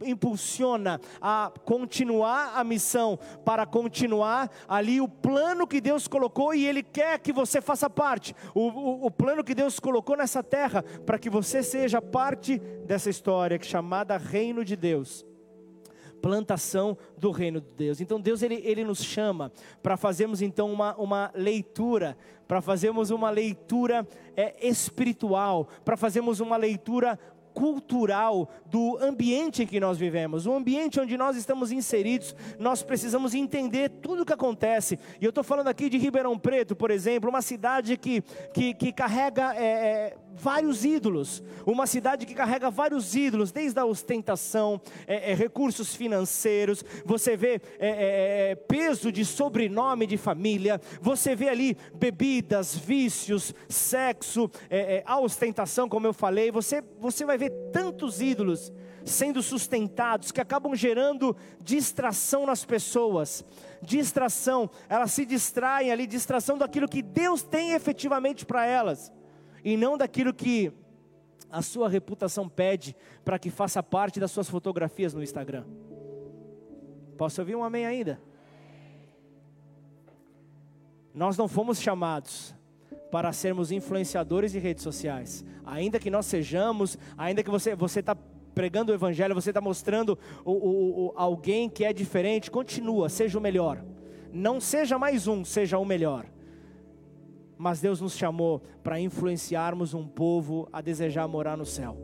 impulsiona 0.04 1.00
a 1.20 1.52
continuar 1.64 2.52
a 2.54 2.64
missão, 2.64 3.18
para 3.44 3.66
continuar 3.66 4.50
ali 4.68 5.00
o 5.00 5.08
plano 5.08 5.66
que 5.66 5.80
Deus 5.80 6.06
colocou 6.08 6.54
e 6.54 6.66
Ele 6.66 6.82
quer 6.82 7.18
que 7.18 7.32
você 7.32 7.60
faça 7.60 7.88
parte. 7.88 8.34
O, 8.54 8.68
o, 8.68 9.06
o 9.06 9.10
plano 9.10 9.44
que 9.44 9.54
Deus 9.54 9.78
colocou 9.78 10.16
nessa 10.16 10.42
terra, 10.42 10.82
para 11.04 11.18
que 11.18 11.30
você 11.30 11.62
seja 11.62 12.00
parte 12.00 12.58
dessa 12.58 13.10
história 13.10 13.58
chamada 13.62 14.16
Reino 14.16 14.64
de 14.64 14.76
Deus 14.76 15.24
plantação 16.26 16.98
do 17.16 17.30
reino 17.30 17.60
de 17.60 17.70
Deus. 17.76 18.00
Então 18.00 18.20
Deus 18.20 18.42
ele, 18.42 18.60
ele 18.64 18.82
nos 18.82 19.00
chama 19.00 19.52
para 19.80 19.96
fazermos 19.96 20.42
então 20.42 20.72
uma, 20.72 20.96
uma 20.96 21.30
leitura, 21.34 22.16
para 22.48 22.60
fazermos 22.60 23.10
uma 23.10 23.30
leitura 23.30 24.04
é, 24.36 24.66
espiritual, 24.66 25.68
para 25.84 25.96
fazermos 25.96 26.40
uma 26.40 26.56
leitura 26.56 27.16
cultural 27.56 28.50
do 28.66 28.98
ambiente 29.00 29.62
em 29.62 29.66
que 29.66 29.80
nós 29.80 29.96
vivemos, 29.96 30.46
o 30.46 30.52
ambiente 30.52 31.00
onde 31.00 31.16
nós 31.16 31.38
estamos 31.38 31.72
inseridos, 31.72 32.36
nós 32.58 32.82
precisamos 32.82 33.32
entender 33.34 33.88
tudo 33.88 34.22
o 34.22 34.26
que 34.26 34.32
acontece. 34.34 34.98
E 35.18 35.24
eu 35.24 35.30
estou 35.30 35.42
falando 35.42 35.68
aqui 35.68 35.88
de 35.88 35.96
Ribeirão 35.96 36.38
Preto, 36.38 36.76
por 36.76 36.90
exemplo, 36.90 37.30
uma 37.30 37.40
cidade 37.40 37.96
que, 37.96 38.20
que, 38.52 38.74
que 38.74 38.92
carrega 38.92 39.56
é, 39.56 39.64
é, 39.64 40.16
vários 40.34 40.84
ídolos, 40.84 41.42
uma 41.64 41.86
cidade 41.86 42.26
que 42.26 42.34
carrega 42.34 42.70
vários 42.70 43.16
ídolos, 43.16 43.52
desde 43.52 43.80
a 43.80 43.86
ostentação, 43.86 44.78
é, 45.06 45.32
é 45.32 45.34
recursos 45.34 45.94
financeiros, 45.94 46.84
você 47.06 47.38
vê 47.38 47.58
é, 47.78 48.50
é, 48.50 48.54
peso 48.54 49.10
de 49.10 49.24
sobrenome 49.24 50.06
de 50.06 50.18
família, 50.18 50.78
você 51.00 51.34
vê 51.34 51.48
ali 51.48 51.74
bebidas, 51.94 52.76
vícios, 52.76 53.54
sexo, 53.66 54.50
a 55.06 55.18
ostentação, 55.18 55.88
como 55.88 56.06
eu 56.06 56.12
falei, 56.12 56.50
você, 56.50 56.82
você 57.00 57.24
vai 57.24 57.38
ver 57.38 57.45
tantos 57.50 58.20
ídolos. 58.20 58.72
sendo 59.06 59.40
sustentados, 59.40 60.32
que 60.32 60.40
acabam 60.40 60.74
gerando 60.74 61.36
distração 61.62 62.44
nas 62.44 62.64
pessoas. 62.64 63.44
Distração, 63.80 64.68
elas 64.88 65.12
se 65.12 65.24
distraem 65.24 65.92
ali, 65.92 66.06
distração 66.06 66.58
daquilo 66.58 66.88
que 66.88 67.02
Deus 67.02 67.42
tem 67.42 67.72
efetivamente 67.72 68.44
para 68.44 68.66
elas, 68.66 69.12
e 69.64 69.76
não 69.76 69.96
daquilo 69.96 70.34
que 70.34 70.72
a 71.48 71.62
sua 71.62 71.88
reputação 71.88 72.48
pede 72.48 72.96
para 73.24 73.38
que 73.38 73.48
faça 73.48 73.80
parte 73.80 74.18
das 74.18 74.32
suas 74.32 74.50
fotografias 74.50 75.14
no 75.14 75.22
Instagram. 75.22 75.64
Posso 77.16 77.40
ouvir 77.40 77.54
um 77.54 77.62
amém 77.62 77.86
ainda? 77.86 78.20
Nós 81.14 81.38
não 81.38 81.46
fomos 81.46 81.80
chamados 81.80 82.55
para 83.10 83.32
sermos 83.32 83.70
influenciadores 83.70 84.52
de 84.52 84.58
redes 84.58 84.82
sociais. 84.82 85.44
Ainda 85.64 85.98
que 85.98 86.10
nós 86.10 86.26
sejamos, 86.26 86.98
ainda 87.16 87.42
que 87.42 87.50
você 87.50 87.74
você 87.74 88.00
está 88.00 88.16
pregando 88.54 88.90
o 88.90 88.94
evangelho, 88.94 89.34
você 89.34 89.50
está 89.50 89.60
mostrando 89.60 90.18
o, 90.42 90.52
o, 90.52 91.06
o, 91.06 91.12
alguém 91.14 91.68
que 91.68 91.84
é 91.84 91.92
diferente, 91.92 92.50
continua, 92.50 93.10
seja 93.10 93.38
o 93.38 93.40
melhor. 93.40 93.84
Não 94.32 94.60
seja 94.60 94.98
mais 94.98 95.28
um, 95.28 95.44
seja 95.44 95.76
o 95.76 95.84
melhor. 95.84 96.26
Mas 97.58 97.80
Deus 97.80 98.00
nos 98.00 98.16
chamou 98.16 98.62
para 98.82 98.98
influenciarmos 98.98 99.92
um 99.92 100.06
povo 100.06 100.68
a 100.72 100.80
desejar 100.80 101.28
morar 101.28 101.56
no 101.56 101.66
céu. 101.66 101.96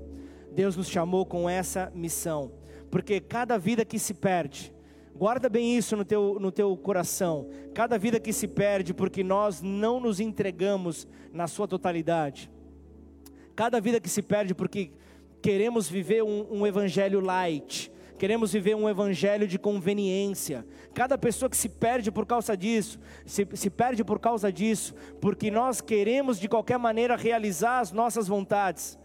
Deus 0.55 0.77
nos 0.77 0.89
chamou 0.89 1.25
com 1.25 1.49
essa 1.49 1.91
missão, 1.95 2.53
porque 2.91 3.19
cada 3.19 3.59
vida 3.59 3.85
que 3.85 3.99
se 3.99 4.13
perde, 4.13 4.75
Guarda 5.15 5.49
bem 5.49 5.77
isso 5.77 5.97
no 5.97 6.05
teu, 6.05 6.39
no 6.41 6.51
teu 6.51 6.77
coração. 6.77 7.49
Cada 7.75 7.99
vida 7.99 8.19
que 8.19 8.33
se 8.33 8.49
perde 8.49 8.95
porque 8.95 9.23
nós 9.23 9.61
não 9.61 10.01
nos 10.01 10.21
entregamos 10.21 11.07
na 11.33 11.47
sua 11.47 11.69
totalidade. 11.69 12.51
Cada 13.55 13.81
vida 13.81 14.01
que 14.01 14.09
se 14.09 14.23
perde 14.23 14.55
porque 14.55 14.91
queremos 15.43 15.89
viver 15.89 16.23
um, 16.23 16.47
um 16.51 16.67
evangelho 16.67 17.21
light. 17.21 17.93
Queremos 18.19 18.53
viver 18.53 18.75
um 18.75 18.89
evangelho 18.89 19.47
de 19.47 19.59
conveniência. 19.59 20.65
Cada 20.95 21.19
pessoa 21.19 21.51
que 21.51 21.57
se 21.57 21.69
perde 21.69 22.11
por 22.11 22.25
causa 22.25 22.57
disso, 22.57 22.99
se, 23.27 23.47
se 23.53 23.69
perde 23.69 24.03
por 24.03 24.19
causa 24.19 24.51
disso, 24.51 24.95
porque 25.21 25.51
nós 25.51 25.81
queremos 25.81 26.39
de 26.39 26.49
qualquer 26.49 26.79
maneira 26.79 27.17
realizar 27.17 27.81
as 27.81 27.93
nossas 27.93 28.29
vontades. 28.29 28.99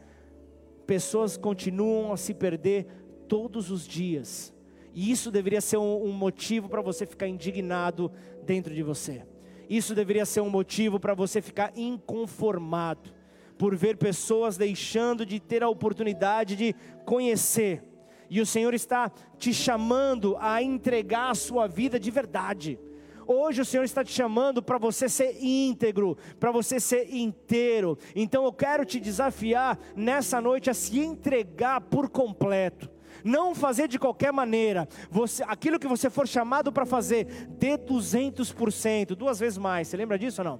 Pessoas 0.85 1.35
continuam 1.35 2.13
a 2.13 2.17
se 2.17 2.33
perder 2.33 2.85
todos 3.27 3.71
os 3.71 3.85
dias 3.85 4.53
e 4.97 5.11
isso 5.11 5.29
deveria 5.29 5.61
ser 5.61 5.77
um, 5.77 6.05
um 6.05 6.11
motivo 6.11 6.67
para 6.67 6.81
você 6.81 7.05
ficar 7.05 7.27
indignado 7.27 8.11
dentro 8.43 8.73
de 8.73 8.81
você. 8.81 9.23
Isso 9.69 9.93
deveria 9.93 10.25
ser 10.25 10.41
um 10.41 10.49
motivo 10.49 10.99
para 10.99 11.13
você 11.13 11.39
ficar 11.39 11.71
inconformado 11.75 13.13
por 13.59 13.75
ver 13.75 13.97
pessoas 13.97 14.57
deixando 14.57 15.23
de 15.23 15.39
ter 15.39 15.61
a 15.61 15.69
oportunidade 15.69 16.55
de 16.55 16.75
conhecer. 17.05 17.83
E 18.27 18.41
o 18.41 18.45
Senhor 18.45 18.73
está 18.73 19.11
te 19.37 19.53
chamando 19.53 20.35
a 20.39 20.63
entregar 20.63 21.29
a 21.29 21.35
sua 21.35 21.67
vida 21.67 21.99
de 21.99 22.09
verdade. 22.09 22.79
Hoje 23.27 23.61
o 23.61 23.65
Senhor 23.65 23.83
está 23.83 24.03
te 24.03 24.11
chamando 24.11 24.63
para 24.63 24.79
você 24.79 25.07
ser 25.07 25.37
íntegro, 25.39 26.17
para 26.39 26.51
você 26.51 26.79
ser 26.79 27.13
inteiro. 27.13 27.99
Então 28.15 28.45
eu 28.45 28.51
quero 28.51 28.83
te 28.83 28.99
desafiar 28.99 29.77
nessa 29.95 30.41
noite 30.41 30.71
a 30.71 30.73
se 30.73 30.97
entregar 30.97 31.81
por 31.81 32.09
completo 32.09 32.96
não 33.27 33.53
fazer 33.53 33.87
de 33.87 33.99
qualquer 33.99 34.31
maneira. 34.31 34.87
Você, 35.11 35.43
aquilo 35.43 35.77
que 35.77 35.87
você 35.87 36.09
for 36.09 36.27
chamado 36.27 36.71
para 36.71 36.85
fazer, 36.85 37.25
dê 37.49 37.77
200%, 37.77 39.15
duas 39.15 39.39
vezes 39.39 39.57
mais. 39.57 39.87
Você 39.87 39.97
lembra 39.97 40.17
disso 40.17 40.41
ou 40.41 40.45
não? 40.45 40.59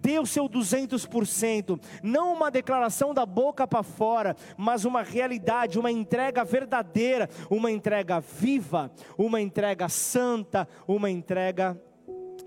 Dê 0.00 0.18
o 0.18 0.26
seu 0.26 0.48
200%, 0.48 1.80
não 2.04 2.32
uma 2.32 2.50
declaração 2.50 3.12
da 3.12 3.26
boca 3.26 3.66
para 3.66 3.82
fora, 3.82 4.36
mas 4.56 4.84
uma 4.84 5.02
realidade, 5.02 5.78
uma 5.78 5.90
entrega 5.90 6.44
verdadeira, 6.44 7.28
uma 7.50 7.70
entrega 7.70 8.20
viva, 8.20 8.92
uma 9.16 9.40
entrega 9.40 9.88
santa, 9.88 10.68
uma 10.86 11.10
entrega 11.10 11.80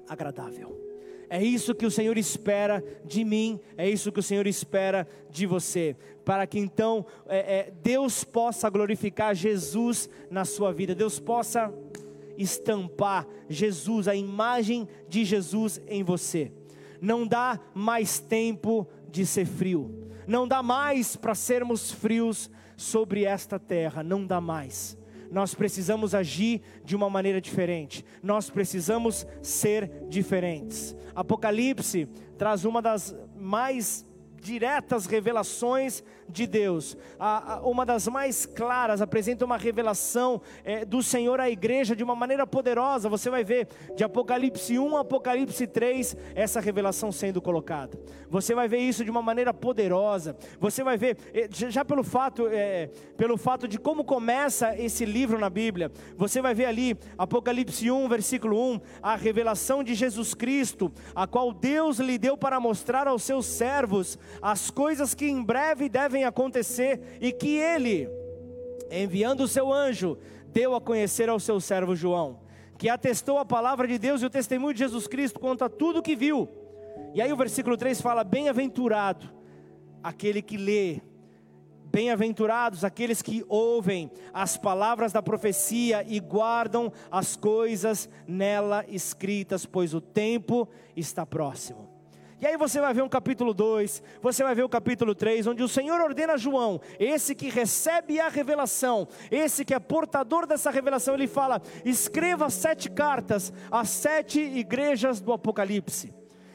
agradável. 0.08 0.91
É 1.34 1.42
isso 1.42 1.74
que 1.74 1.86
o 1.86 1.90
Senhor 1.90 2.18
espera 2.18 2.84
de 3.06 3.24
mim, 3.24 3.58
é 3.78 3.90
isso 3.90 4.12
que 4.12 4.20
o 4.20 4.24
Senhor 4.24 4.46
espera 4.48 5.08
de 5.30 5.46
você, 5.46 5.96
para 6.26 6.46
que 6.46 6.60
então 6.60 7.06
é, 7.26 7.38
é, 7.38 7.74
Deus 7.82 8.26
possa 8.26 8.70
glorificar 8.70 9.34
Jesus 9.34 10.10
na 10.30 10.44
sua 10.44 10.74
vida, 10.74 10.94
Deus 10.94 11.22
possa 11.22 11.74
estampar 12.38 13.26
Jesus, 13.48 14.10
a 14.10 14.14
imagem 14.14 14.86
de 15.08 15.24
Jesus 15.24 15.82
em 15.88 16.04
você. 16.04 16.52
Não 17.00 17.26
dá 17.26 17.58
mais 17.74 18.20
tempo 18.20 18.86
de 19.10 19.26
ser 19.26 19.46
frio, 19.46 20.10
não 20.28 20.46
dá 20.46 20.62
mais 20.62 21.16
para 21.16 21.34
sermos 21.34 21.94
frios 21.94 22.52
sobre 22.76 23.24
esta 23.24 23.58
terra, 23.58 24.04
não 24.04 24.26
dá 24.26 24.42
mais 24.42 24.98
nós 25.32 25.56
precisamos 25.56 26.14
agir 26.14 26.62
de 26.84 26.96
uma 26.96 27.10
maneira 27.10 27.40
diferente, 27.40 28.04
nós 28.22 28.50
precisamos 28.50 29.26
ser 29.42 29.90
diferentes. 30.10 30.96
Apocalipse 31.16 32.08
traz 32.38 32.66
uma 32.66 32.82
das 32.82 33.16
mais 33.36 34.06
diretas 34.42 35.06
revelações 35.06 36.04
de 36.32 36.48
Deus. 36.48 36.98
A, 37.20 37.56
a, 37.56 37.62
uma 37.62 37.86
das 37.86 38.08
mais 38.08 38.46
claras 38.46 39.02
apresenta 39.02 39.46
uma 39.46 39.58
revelação 39.58 40.42
é, 40.64 40.86
do 40.86 41.04
Senhor 41.04 41.40
à 41.40 41.50
igreja 41.50 41.96
de 41.96 42.04
uma 42.04 42.16
maneira 42.16 42.48
poderosa. 42.48 43.10
Você 43.10 43.30
vai 43.30 43.44
ver 43.44 43.68
de 43.96 44.04
Apocalipse 44.04 44.80
1 44.80 44.98
a 44.98 45.02
Apocalipse 45.02 45.68
3 45.68 46.18
essa 46.34 46.60
revelação 46.60 47.12
sendo 47.12 47.42
colocada. 47.42 48.00
Você 48.30 48.56
vai 48.56 48.68
ver 48.68 48.80
isso 48.80 49.04
de 49.04 49.12
uma 49.12 49.22
maneira 49.22 49.54
poderosa. 49.54 50.36
Você 50.60 50.84
vai 50.84 50.98
ver 50.98 51.18
é, 51.34 51.48
já 51.52 51.84
pelo 51.84 52.04
fato 52.04 52.48
é, 52.48 52.90
pelo 53.18 53.38
fato 53.38 53.68
de 53.68 53.78
como 53.78 54.04
começa 54.04 54.76
esse 54.78 55.06
livro 55.06 55.38
na 55.38 55.50
Bíblia. 55.50 55.92
Você 56.18 56.42
vai 56.42 56.54
ver 56.54 56.66
ali 56.66 56.98
Apocalipse 57.18 57.92
1 57.92 58.08
versículo 58.08 58.58
1 58.76 58.82
a 59.02 59.16
revelação 59.16 59.84
de 59.84 59.94
Jesus 59.94 60.34
Cristo, 60.34 60.92
a 61.14 61.28
qual 61.28 61.54
Deus 61.54 62.00
lhe 62.00 62.18
deu 62.18 62.38
para 62.38 62.60
mostrar 62.60 63.08
aos 63.08 63.24
seus 63.24 63.46
servos 63.46 64.18
as 64.42 64.72
coisas 64.72 65.14
que 65.14 65.26
em 65.26 65.44
breve 65.44 65.90
devem 65.90 66.21
acontecer 66.24 67.18
e 67.20 67.32
que 67.32 67.58
ele, 67.58 68.10
enviando 68.90 69.42
o 69.42 69.48
seu 69.48 69.72
anjo, 69.72 70.18
deu 70.48 70.76
a 70.76 70.82
conhecer 70.82 71.30
ao 71.30 71.40
seu 71.40 71.60
servo 71.60 71.96
João, 71.96 72.40
que 72.78 72.90
atestou 72.90 73.38
a 73.38 73.46
palavra 73.46 73.88
de 73.88 73.98
Deus 73.98 74.22
e 74.22 74.26
o 74.26 74.30
testemunho 74.30 74.74
de 74.74 74.80
Jesus 74.80 75.08
Cristo 75.08 75.40
quanto 75.40 75.64
a 75.64 75.70
tudo 75.70 76.02
que 76.02 76.16
viu. 76.16 76.50
E 77.14 77.22
aí 77.22 77.32
o 77.32 77.38
versículo 77.38 77.78
3 77.78 78.02
fala: 78.02 78.24
Bem-aventurado 78.24 79.30
aquele 80.04 80.42
que 80.42 80.58
lê, 80.58 81.02
Bem-aventurados 81.92 82.86
aqueles 82.86 83.22
que 83.22 83.44
ouvem 83.50 84.10
as 84.34 84.56
palavras 84.56 85.12
da 85.12 85.22
profecia 85.22 86.06
e 86.08 86.22
guardam 86.22 86.90
as 87.12 87.36
coisas 87.36 88.10
nela 88.26 88.86
escritas, 88.88 89.66
pois 89.66 89.94
o 89.94 90.00
tempo 90.00 90.70
está 90.96 91.26
próximo. 91.26 91.91
E 92.42 92.48
aí 92.48 92.58
você 92.58 92.82
vai 92.82 92.92
ver 92.92 93.04
um 93.04 93.08
capítulo 93.08 93.54
2, 93.54 94.02
você 94.20 94.44
vai 94.44 94.56
ver 94.56 94.64
o 94.64 94.70
capítulo 94.70 95.14
3, 95.14 95.46
onde 95.46 95.62
o 95.62 95.68
Senhor 95.68 96.02
ordena 96.02 96.34
a 96.34 96.38
João, 96.38 96.82
esse 97.00 97.36
que 97.36 97.52
recebe 97.52 98.20
a 98.20 98.30
revelação, 98.30 99.08
esse 99.30 99.64
que 99.64 99.76
é 99.76 99.80
portador 99.80 100.48
dessa 100.48 100.72
revelação, 100.72 101.14
ele 101.14 101.28
fala: 101.28 101.62
escreva 101.86 102.50
sete 102.50 102.90
cartas 102.90 103.54
às 103.70 103.90
sete 103.90 104.42
igrejas 104.42 105.22
do 105.22 105.32
Apocalipse. 105.32 106.12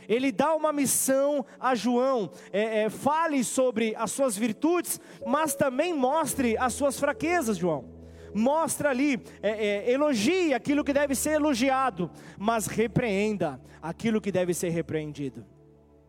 Ele 0.09 0.33
dá 0.33 0.57
uma 0.57 0.73
missão 0.73 1.47
a 1.61 1.77
João, 1.77 2.33
é, 2.53 2.83
é, 2.83 2.91
fale 2.91 3.45
sobre 3.45 3.95
as 3.97 4.11
suas 4.11 4.37
virtudes, 4.37 5.01
mas 5.25 5.55
também 5.55 5.95
mostre 5.95 6.59
as 6.59 6.75
suas 6.75 6.99
fraquezas, 6.99 7.57
João 7.57 7.95
mostra 8.35 8.91
ali, 8.91 9.19
é, 9.43 9.51
é, 9.89 9.93
elogie 9.93 10.53
aquilo 10.53 10.85
que 10.85 10.93
deve 10.93 11.15
ser 11.15 11.31
elogiado, 11.31 12.11
mas 12.37 12.67
repreenda 12.67 13.59
aquilo 13.81 14.21
que 14.21 14.31
deve 14.31 14.53
ser 14.53 14.69
repreendido. 14.69 15.56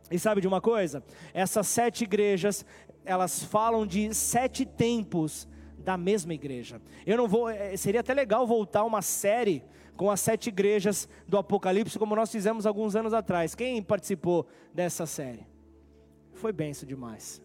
E 0.09 0.17
sabe 0.17 0.41
de 0.41 0.47
uma 0.47 0.61
coisa? 0.61 1.03
Essas 1.33 1.67
sete 1.67 2.03
igrejas, 2.03 2.65
elas 3.05 3.43
falam 3.43 3.85
de 3.85 4.13
sete 4.13 4.65
tempos 4.65 5.47
da 5.77 5.97
mesma 5.97 6.33
igreja. 6.33 6.81
Eu 7.05 7.17
não 7.17 7.27
vou, 7.27 7.49
é, 7.49 7.75
seria 7.77 8.01
até 8.01 8.13
legal 8.13 8.45
voltar 8.45 8.83
uma 8.83 9.01
série 9.01 9.63
com 9.95 10.11
as 10.11 10.21
sete 10.21 10.47
igrejas 10.47 11.09
do 11.27 11.37
Apocalipse, 11.37 11.97
como 11.97 12.15
nós 12.15 12.31
fizemos 12.31 12.65
alguns 12.65 12.95
anos 12.95 13.13
atrás. 13.13 13.55
Quem 13.55 13.81
participou 13.81 14.47
dessa 14.73 15.05
série? 15.05 15.45
Foi 16.33 16.51
benção 16.51 16.87
demais. 16.87 17.41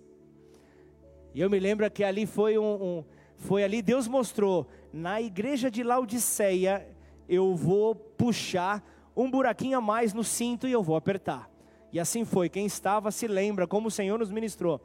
E 1.34 1.40
eu 1.40 1.48
me 1.48 1.58
lembro 1.58 1.90
que 1.90 2.04
ali 2.04 2.26
foi 2.26 2.58
um, 2.58 2.74
um 2.98 3.04
foi 3.36 3.64
ali 3.64 3.82
Deus 3.82 4.06
mostrou 4.06 4.68
na 4.92 5.20
igreja 5.20 5.70
de 5.70 5.82
Laodiceia 5.82 6.86
eu 7.28 7.56
vou 7.56 7.94
puxar 7.94 8.84
um 9.16 9.30
buraquinho 9.30 9.78
a 9.78 9.80
mais 9.80 10.12
no 10.12 10.22
cinto 10.22 10.68
e 10.68 10.72
eu 10.72 10.82
vou 10.82 10.96
apertar. 10.96 11.51
E 11.92 12.00
assim 12.00 12.24
foi. 12.24 12.48
Quem 12.48 12.64
estava 12.64 13.10
se 13.10 13.26
lembra 13.26 13.66
como 13.66 13.88
o 13.88 13.90
Senhor 13.90 14.18
nos 14.18 14.30
ministrou. 14.30 14.80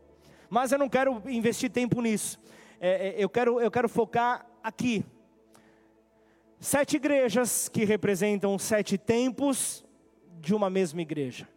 Mas 0.49 0.71
eu 0.71 0.77
não 0.77 0.89
quero 0.89 1.21
investir 1.27 1.69
tempo 1.69 2.01
nisso. 2.01 2.39
É, 2.79 3.09
é, 3.09 3.15
eu, 3.17 3.29
quero, 3.29 3.59
eu 3.59 3.71
quero 3.71 3.87
focar 3.87 4.45
aqui. 4.63 5.05
Sete 6.59 6.95
igrejas 6.95 7.69
que 7.69 7.85
representam 7.85 8.57
sete 8.57 8.97
tempos 8.97 9.85
de 10.39 10.53
uma 10.53 10.69
mesma 10.69 11.01
igreja. 11.01 11.47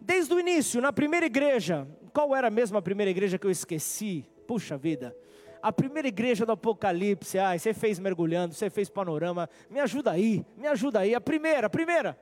Desde 0.00 0.32
o 0.32 0.40
início, 0.40 0.80
na 0.80 0.92
primeira 0.92 1.26
igreja, 1.26 1.86
qual 2.12 2.34
era 2.34 2.50
mesmo 2.50 2.78
a 2.78 2.82
primeira 2.82 3.10
igreja 3.10 3.38
que 3.38 3.46
eu 3.46 3.50
esqueci? 3.50 4.24
Puxa 4.46 4.76
vida. 4.76 5.14
A 5.62 5.70
primeira 5.70 6.08
igreja 6.08 6.46
do 6.46 6.52
Apocalipse, 6.52 7.38
ai, 7.38 7.58
você 7.58 7.74
fez 7.74 7.98
mergulhando, 7.98 8.54
você 8.54 8.70
fez 8.70 8.88
panorama, 8.88 9.48
me 9.68 9.78
ajuda 9.78 10.10
aí, 10.10 10.44
me 10.56 10.66
ajuda 10.66 11.00
aí. 11.00 11.14
A 11.14 11.20
primeira, 11.20 11.66
a 11.66 11.70
primeira. 11.70 12.18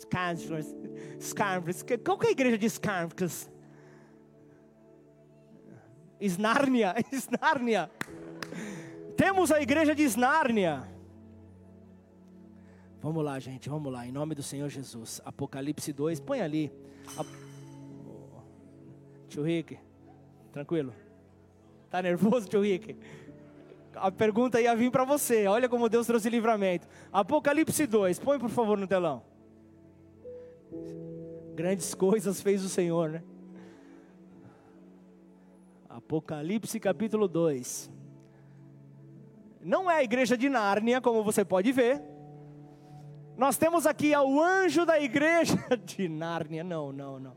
Scarfs, 0.00 0.74
Scarfs, 1.20 1.84
qual 2.04 2.18
que 2.18 2.26
é 2.26 2.28
a 2.30 2.32
igreja 2.32 2.58
de 2.58 2.68
Scarfs? 2.68 3.50
Snárnia, 6.20 6.94
Snárnia. 7.12 7.90
Temos 9.16 9.52
a 9.52 9.60
igreja 9.60 9.94
de 9.94 10.02
Snárnia. 10.04 10.88
Vamos 13.00 13.22
lá, 13.22 13.38
gente, 13.38 13.68
vamos 13.68 13.92
lá, 13.92 14.06
em 14.06 14.12
nome 14.12 14.34
do 14.34 14.42
Senhor 14.42 14.68
Jesus. 14.68 15.20
Apocalipse 15.24 15.92
2, 15.92 16.20
põe 16.20 16.40
ali. 16.40 16.72
Tio 19.28 19.42
Rick, 19.42 19.78
tranquilo. 20.50 20.94
Tá 21.90 22.00
nervoso, 22.00 22.48
tio 22.48 22.62
Rick? 22.62 22.96
A 23.94 24.10
pergunta 24.10 24.60
ia 24.60 24.74
vir 24.74 24.90
para 24.90 25.04
você. 25.04 25.46
Olha 25.46 25.68
como 25.68 25.88
Deus 25.88 26.06
trouxe 26.06 26.28
livramento. 26.28 26.88
Apocalipse 27.12 27.86
2, 27.86 28.18
põe 28.18 28.38
por 28.38 28.50
favor 28.50 28.78
no 28.78 28.86
telão. 28.86 29.22
Grandes 31.54 31.94
coisas 31.94 32.40
fez 32.40 32.64
o 32.64 32.68
Senhor, 32.68 33.10
né? 33.10 33.22
Apocalipse 35.88 36.80
capítulo 36.80 37.28
2. 37.28 37.90
Não 39.62 39.90
é 39.90 39.98
a 39.98 40.02
igreja 40.02 40.36
de 40.36 40.48
Nárnia, 40.48 41.00
como 41.00 41.22
você 41.22 41.44
pode 41.44 41.70
ver. 41.70 42.02
Nós 43.36 43.56
temos 43.56 43.86
aqui 43.86 44.14
o 44.16 44.42
anjo 44.42 44.84
da 44.84 45.00
igreja 45.00 45.56
de 45.84 46.08
Nárnia. 46.08 46.64
Não, 46.64 46.92
não, 46.92 47.18
não. 47.18 47.36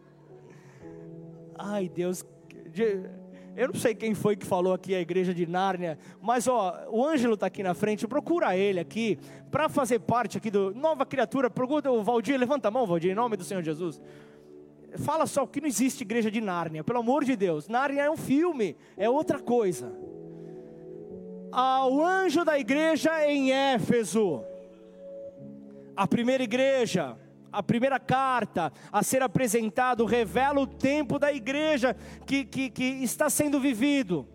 Ai, 1.57 1.87
Deus. 1.87 2.25
Eu 3.57 3.69
não 3.69 3.73
sei 3.73 3.95
quem 3.95 4.13
foi 4.13 4.35
que 4.35 4.45
falou 4.45 4.71
aqui 4.71 4.93
a 4.93 5.01
igreja 5.01 5.33
de 5.33 5.47
Nárnia, 5.47 5.97
mas 6.21 6.47
ó, 6.47 6.85
o 6.91 7.03
Ângelo 7.03 7.33
está 7.33 7.47
aqui 7.47 7.63
na 7.63 7.73
frente, 7.73 8.07
procura 8.07 8.55
ele 8.55 8.79
aqui, 8.79 9.17
para 9.49 9.67
fazer 9.67 9.97
parte 9.97 10.37
aqui 10.37 10.51
do 10.51 10.75
Nova 10.75 11.07
Criatura. 11.07 11.49
Procura 11.49 11.91
o 11.91 12.03
Valdir, 12.03 12.39
levanta 12.39 12.67
a 12.67 12.71
mão, 12.71 12.85
Valdir, 12.85 13.09
em 13.09 13.15
nome 13.15 13.35
do 13.35 13.43
Senhor 13.43 13.63
Jesus. 13.63 13.99
Fala 14.99 15.25
só 15.25 15.43
que 15.47 15.59
não 15.59 15.67
existe 15.67 16.01
igreja 16.01 16.29
de 16.29 16.39
Nárnia, 16.39 16.83
pelo 16.83 16.99
amor 16.99 17.25
de 17.25 17.35
Deus. 17.35 17.67
Nárnia 17.67 18.03
é 18.03 18.11
um 18.11 18.15
filme, 18.15 18.77
é 18.95 19.09
outra 19.09 19.39
coisa. 19.39 19.91
Ao 21.51 21.99
anjo 22.05 22.45
da 22.45 22.59
igreja 22.59 23.27
em 23.27 23.51
Éfeso, 23.51 24.43
a 25.95 26.05
primeira 26.05 26.43
igreja, 26.43 27.17
a 27.57 27.63
primeira 27.63 27.99
carta 27.99 28.71
a 28.91 29.01
ser 29.01 29.23
apresentado 29.23 30.05
revela 30.05 30.59
o 30.59 30.67
tempo 30.67 31.17
da 31.17 31.33
igreja 31.33 31.95
que, 32.23 32.45
que, 32.45 32.69
que 32.69 32.83
está 32.83 33.31
sendo 33.31 33.59
vivido. 33.59 34.27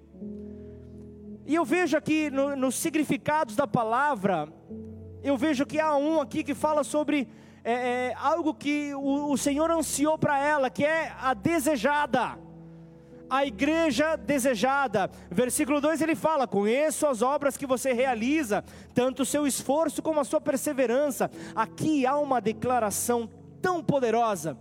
E 1.47 1.55
eu 1.55 1.65
vejo 1.65 1.97
aqui 1.97 2.31
no, 2.31 2.57
nos 2.57 2.75
significados 2.75 3.55
da 3.55 3.65
palavra, 3.65 4.49
eu 5.23 5.37
vejo 5.37 5.65
que 5.65 5.79
há 5.79 5.95
um 5.97 6.21
aqui 6.21 6.43
que 6.43 6.53
fala 6.53 6.83
sobre 6.83 7.29
é, 7.63 7.73
é, 7.73 8.15
algo 8.17 8.53
que 8.53 8.93
o, 8.93 9.31
o 9.31 9.39
Senhor 9.39 9.71
ansiou 9.71 10.19
para 10.19 10.37
ela, 10.41 10.69
que 10.69 10.85
é 10.85 11.15
a 11.21 11.33
desejada 11.33 12.37
a 13.33 13.47
igreja 13.47 14.15
desejada. 14.15 15.11
Versículo 15.31 15.81
2 15.81 16.03
ele 16.03 16.15
fala: 16.15 16.47
Conheço 16.47 17.07
as 17.07 17.23
obras 17.23 17.57
que 17.57 17.67
você 17.67 17.95
realiza, 17.95 18.63
tanto 18.93 19.23
o 19.23 19.27
seu 19.27 19.47
esforço 19.47 20.03
como 20.03 20.21
a 20.21 20.25
sua 20.25 20.39
perseverança. 20.39 21.31
Aqui 21.57 22.05
há 22.05 22.19
uma 22.19 22.43
declaração 22.43 23.31
tão 23.63 23.83
poderosa. 23.83 24.59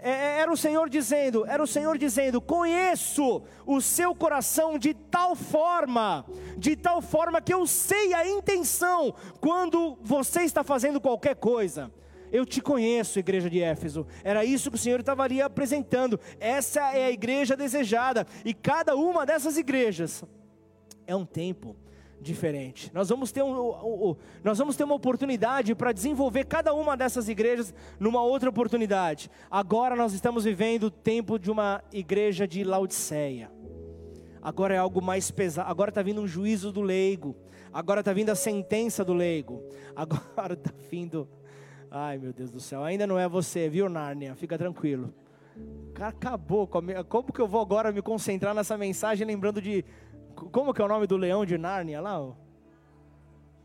É, 0.00 0.10
é, 0.10 0.40
era 0.40 0.50
o 0.50 0.56
Senhor 0.56 0.88
dizendo, 0.88 1.44
era 1.44 1.62
o 1.62 1.66
Senhor 1.66 1.98
dizendo: 1.98 2.40
Conheço 2.40 3.42
o 3.66 3.78
seu 3.78 4.14
coração 4.14 4.78
de 4.78 4.94
tal 4.94 5.36
forma, 5.36 6.24
de 6.56 6.76
tal 6.76 7.02
forma 7.02 7.42
que 7.42 7.52
eu 7.52 7.66
sei 7.66 8.14
a 8.14 8.26
intenção 8.26 9.14
quando 9.38 9.98
você 10.00 10.44
está 10.44 10.64
fazendo 10.64 10.98
qualquer 10.98 11.36
coisa. 11.36 11.90
Eu 12.32 12.44
te 12.44 12.60
conheço, 12.60 13.18
igreja 13.18 13.48
de 13.48 13.60
Éfeso. 13.60 14.06
Era 14.22 14.44
isso 14.44 14.70
que 14.70 14.76
o 14.76 14.80
Senhor 14.80 15.00
estava 15.00 15.22
ali 15.22 15.40
apresentando. 15.40 16.18
Essa 16.38 16.92
é 16.92 17.06
a 17.06 17.10
igreja 17.10 17.56
desejada. 17.56 18.26
E 18.44 18.52
cada 18.52 18.96
uma 18.96 19.24
dessas 19.24 19.56
igrejas 19.56 20.24
é 21.06 21.14
um 21.14 21.24
tempo 21.24 21.76
diferente. 22.20 22.90
Nós 22.92 23.08
vamos 23.08 23.32
ter, 23.32 23.42
um, 23.42 23.52
um, 23.52 24.10
um 24.10 24.16
nós 24.42 24.58
vamos 24.58 24.76
ter 24.76 24.84
uma 24.84 24.94
oportunidade 24.94 25.74
para 25.74 25.92
desenvolver 25.92 26.44
cada 26.44 26.74
uma 26.74 26.96
dessas 26.96 27.28
igrejas 27.28 27.72
numa 27.98 28.22
outra 28.22 28.50
oportunidade. 28.50 29.30
Agora 29.50 29.94
nós 29.96 30.12
estamos 30.12 30.44
vivendo 30.44 30.84
o 30.84 30.90
tempo 30.90 31.38
de 31.38 31.50
uma 31.50 31.82
igreja 31.92 32.46
de 32.46 32.64
Laodiceia. 32.64 33.50
Agora 34.42 34.74
é 34.74 34.78
algo 34.78 35.02
mais 35.02 35.30
pesado. 35.30 35.70
Agora 35.70 35.90
está 35.90 36.02
vindo 36.02 36.20
um 36.20 36.26
juízo 36.26 36.72
do 36.72 36.80
leigo. 36.80 37.36
Agora 37.72 38.00
está 38.00 38.12
vindo 38.12 38.30
a 38.30 38.34
sentença 38.34 39.04
do 39.04 39.12
leigo. 39.12 39.62
Agora 39.94 40.54
está 40.54 40.72
vindo 40.90 41.28
Ai, 41.90 42.18
meu 42.18 42.32
Deus 42.32 42.50
do 42.50 42.60
céu, 42.60 42.84
ainda 42.84 43.06
não 43.06 43.18
é 43.18 43.28
você, 43.28 43.68
viu, 43.68 43.88
Nárnia? 43.88 44.34
Fica 44.34 44.58
tranquilo. 44.58 45.12
Acabou. 46.00 46.66
Como 46.66 47.32
que 47.32 47.40
eu 47.40 47.48
vou 47.48 47.60
agora 47.60 47.90
me 47.90 48.02
concentrar 48.02 48.54
nessa 48.54 48.76
mensagem 48.76 49.26
lembrando 49.26 49.60
de. 49.60 49.84
Como 50.52 50.72
que 50.72 50.80
é 50.80 50.84
o 50.84 50.88
nome 50.88 51.06
do 51.06 51.16
leão 51.16 51.44
de 51.44 51.58
Nárnia 51.58 52.00
lá? 52.00 52.32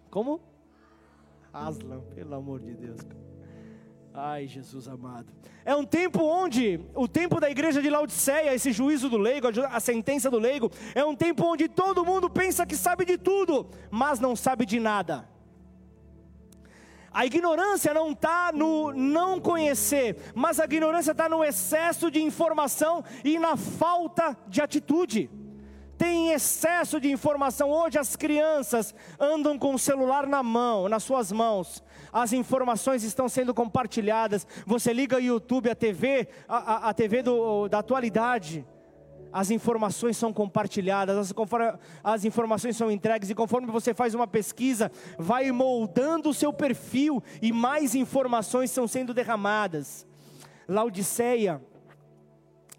Como? 0.10 0.42
Aslan, 1.52 2.02
pelo 2.16 2.34
amor 2.34 2.60
de 2.62 2.74
Deus. 2.74 3.00
Ai, 4.14 4.48
Jesus 4.48 4.88
amado. 4.88 5.32
É 5.66 5.76
um 5.76 5.84
tempo 5.84 6.24
onde, 6.24 6.80
o 6.96 7.08
tempo 7.08 7.40
da 7.40 7.50
igreja 7.50 7.82
de 7.82 7.90
Laodiceia, 7.90 8.54
esse 8.54 8.72
juízo 8.72 9.10
do 9.10 9.18
leigo, 9.18 9.48
a 9.70 9.80
sentença 9.80 10.30
do 10.30 10.38
leigo, 10.38 10.72
é 10.94 11.04
um 11.04 11.16
tempo 11.16 11.46
onde 11.46 11.68
todo 11.68 12.06
mundo 12.06 12.30
pensa 12.30 12.66
que 12.66 12.76
sabe 12.76 13.06
de 13.06 13.18
tudo, 13.18 13.68
mas 13.90 14.20
não 14.20 14.36
sabe 14.36 14.66
de 14.66 14.80
nada. 14.80 15.28
A 17.14 17.26
ignorância 17.28 17.94
não 17.94 18.12
está 18.12 18.52
no 18.52 18.92
não 18.92 19.40
conhecer, 19.40 20.18
mas 20.34 20.60
a 20.60 20.66
ignorância 20.66 21.12
está 21.12 21.30
no 21.30 21.44
excesso 21.44 22.10
de 22.10 22.22
informação 22.22 23.04
e 23.24 23.38
na 23.38 23.56
falta 23.56 24.36
de 24.48 24.62
atitude. 24.62 25.30
Tem 25.96 26.32
excesso 26.32 27.00
de 27.00 27.12
informação. 27.12 27.70
Hoje 27.70 28.00
as 28.00 28.16
crianças 28.16 28.96
andam 29.20 29.60
com 29.60 29.76
o 29.76 29.80
celular 29.80 30.26
na 30.26 30.42
mão, 30.42 30.90
nas 30.90 31.04
suas 31.04 31.32
mãos. 31.32 31.84
As 32.12 32.34
informações 32.34 33.04
estão 33.04 33.30
sendo 33.30 33.54
compartilhadas. 33.54 34.48
Você 34.66 34.92
liga 34.92 35.18
o 35.18 35.22
YouTube, 35.22 35.70
a 35.70 35.76
TV, 35.76 36.28
a, 36.48 36.58
a, 36.58 36.90
a 36.90 36.94
TV 36.94 37.22
do, 37.22 37.68
da 37.70 37.80
atualidade 37.80 38.66
as 39.34 39.50
informações 39.50 40.16
são 40.16 40.32
compartilhadas, 40.32 41.18
as, 41.18 41.34
as, 42.04 42.24
informações 42.24 42.78
são 42.78 42.92
entregues, 42.92 43.32
e 43.32 43.36
conforme 43.36 43.68
você 43.72 43.94
faz 43.94 44.14
uma 44.14 44.28
pesquisa, 44.28 44.92
vai 45.18 45.52
moldando 45.52 46.30
o 46.30 46.34
seu 46.34 46.54
perfil 46.54 47.22
e 47.42 47.52
mais 47.52 47.96
informações 47.96 48.70
estão 48.70 48.88
sendo 48.88 49.14
derramadas. 49.14 50.06
Laodiceia, 50.68 51.60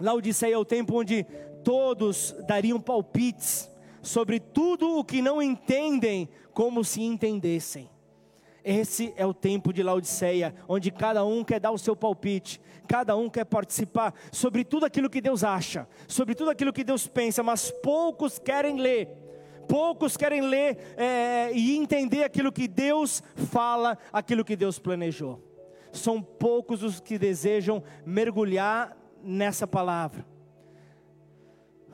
Laodiceia 0.00 0.54
é 0.54 0.58
o 0.58 0.64
tempo 0.64 0.98
onde 0.98 1.26
todos 1.64 2.34
dariam 2.46 2.80
palpites 2.80 3.70
sobre 4.00 4.38
tudo 4.38 4.98
o 4.98 5.04
que 5.04 5.20
não 5.20 5.42
entendem, 5.42 6.28
como 6.52 6.84
se 6.84 7.02
entendessem. 7.02 7.90
Esse 8.64 9.12
é 9.14 9.26
o 9.26 9.34
tempo 9.34 9.74
de 9.74 9.82
Laodiceia, 9.82 10.54
onde 10.66 10.90
cada 10.90 11.22
um 11.22 11.44
quer 11.44 11.60
dar 11.60 11.70
o 11.70 11.76
seu 11.76 11.94
palpite, 11.94 12.58
cada 12.88 13.14
um 13.14 13.28
quer 13.28 13.44
participar 13.44 14.14
sobre 14.32 14.64
tudo 14.64 14.86
aquilo 14.86 15.10
que 15.10 15.20
Deus 15.20 15.44
acha, 15.44 15.86
sobre 16.08 16.34
tudo 16.34 16.50
aquilo 16.50 16.72
que 16.72 16.82
Deus 16.82 17.06
pensa, 17.06 17.42
mas 17.42 17.70
poucos 17.70 18.38
querem 18.38 18.80
ler. 18.80 19.08
Poucos 19.68 20.16
querem 20.16 20.40
ler 20.40 20.78
é, 20.96 21.50
e 21.52 21.76
entender 21.76 22.24
aquilo 22.24 22.50
que 22.50 22.66
Deus 22.66 23.22
fala, 23.34 23.98
aquilo 24.10 24.44
que 24.44 24.56
Deus 24.56 24.78
planejou. 24.78 25.42
São 25.92 26.22
poucos 26.22 26.82
os 26.82 27.00
que 27.00 27.18
desejam 27.18 27.82
mergulhar 28.04 28.96
nessa 29.22 29.66
palavra. 29.66 30.33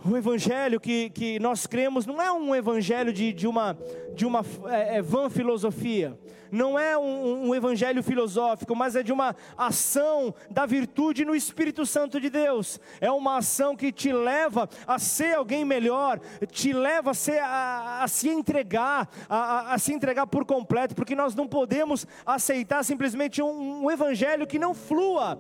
O 0.03 0.17
evangelho 0.17 0.81
que, 0.81 1.11
que 1.11 1.39
nós 1.39 1.67
cremos 1.67 2.07
não 2.07 2.23
é 2.23 2.33
um 2.33 2.55
evangelho 2.55 3.13
de, 3.13 3.35
de 3.35 3.47
uma, 3.47 3.77
de 4.15 4.25
uma 4.25 4.43
é, 4.71 4.97
é, 4.97 5.03
vã 5.03 5.29
filosofia, 5.29 6.19
não 6.51 6.79
é 6.79 6.97
um, 6.97 7.49
um, 7.49 7.55
evangelho 7.55 8.03
filosófico, 8.03 8.75
mas 8.75 8.97
é 8.97 9.03
de 9.03 9.13
uma 9.13 9.37
ação 9.59 10.35
da 10.51 10.65
virtude 10.65 11.23
no 11.25 11.35
Espírito 11.35 11.85
Santo 11.85 12.19
de 12.19 12.31
Deus. 12.31 12.81
É 12.99 13.11
uma 13.11 13.37
ação 13.37 13.77
que 13.77 13.93
te 13.93 14.11
leva 14.11 14.69
a 14.87 14.99
ser 14.99 15.35
alguém 15.35 15.67
melhor, 15.67 16.19
te 16.51 16.73
leva 16.73 17.11
a, 17.11 17.15
ser, 17.15 17.39
a, 17.43 18.03
a 18.03 18.09
se 18.09 18.31
entregar, 18.31 19.07
a, 19.29 19.75
a, 19.75 19.79
se 19.79 19.93
entregar 19.93 20.27
por 20.27 20.47
completo, 20.47 20.95
porque 20.95 21.15
nós 21.15 21.35
não 21.35 21.47
podemos 21.47 22.07
aceitar 22.25 22.83
simplesmente 22.85 23.43
um, 23.43 23.85
um 23.85 23.91
evangelho 23.91 24.47
que 24.47 24.59
não 24.59 24.73
flua 24.75 25.39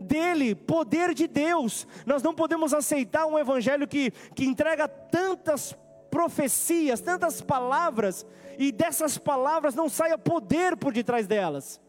dele, 0.00 0.54
poder 0.54 1.14
de 1.14 1.26
Deus. 1.26 1.86
Nós 2.06 2.22
não 2.22 2.34
podemos 2.34 2.72
aceitar 2.74 3.26
um 3.26 3.38
evangelho 3.38 3.86
que, 3.86 4.10
que 4.34 4.44
entrega 4.44 4.88
tantas 4.88 5.76
profecias, 6.10 7.00
tantas 7.00 7.40
palavras, 7.40 8.26
e 8.58 8.72
dessas 8.72 9.18
palavras 9.18 9.74
não 9.74 9.88
saia 9.88 10.18
poder 10.18 10.76
por 10.76 10.92
detrás 10.92 11.26
delas. 11.26 11.80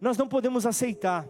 Nós 0.00 0.16
não 0.16 0.28
podemos 0.28 0.66
aceitar 0.66 1.26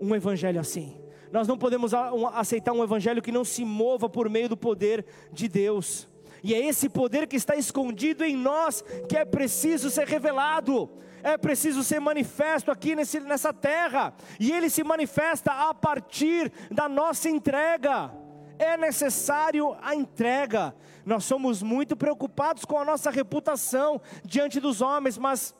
um 0.00 0.14
evangelho 0.14 0.60
assim. 0.60 1.00
Nós 1.30 1.46
não 1.46 1.56
podemos 1.56 1.92
aceitar 2.34 2.72
um 2.72 2.82
evangelho 2.82 3.22
que 3.22 3.30
não 3.30 3.44
se 3.44 3.64
mova 3.64 4.08
por 4.08 4.28
meio 4.28 4.48
do 4.48 4.56
poder 4.56 5.04
de 5.32 5.48
Deus. 5.48 6.08
E 6.42 6.54
é 6.54 6.66
esse 6.66 6.88
poder 6.88 7.26
que 7.26 7.36
está 7.36 7.54
escondido 7.54 8.24
em 8.24 8.34
nós 8.34 8.82
que 9.08 9.16
é 9.16 9.24
preciso 9.24 9.90
ser 9.90 10.06
revelado, 10.06 10.90
é 11.22 11.36
preciso 11.36 11.82
ser 11.82 12.00
manifesto 12.00 12.70
aqui 12.70 12.94
nesse, 12.94 13.20
nessa 13.20 13.52
terra, 13.52 14.14
e 14.38 14.52
ele 14.52 14.70
se 14.70 14.82
manifesta 14.82 15.52
a 15.52 15.74
partir 15.74 16.52
da 16.70 16.88
nossa 16.88 17.28
entrega. 17.28 18.12
É 18.58 18.76
necessário 18.76 19.76
a 19.80 19.94
entrega. 19.94 20.74
Nós 21.04 21.24
somos 21.24 21.62
muito 21.62 21.96
preocupados 21.96 22.64
com 22.64 22.78
a 22.78 22.84
nossa 22.84 23.10
reputação 23.10 24.00
diante 24.24 24.60
dos 24.60 24.82
homens, 24.82 25.16
mas 25.16 25.54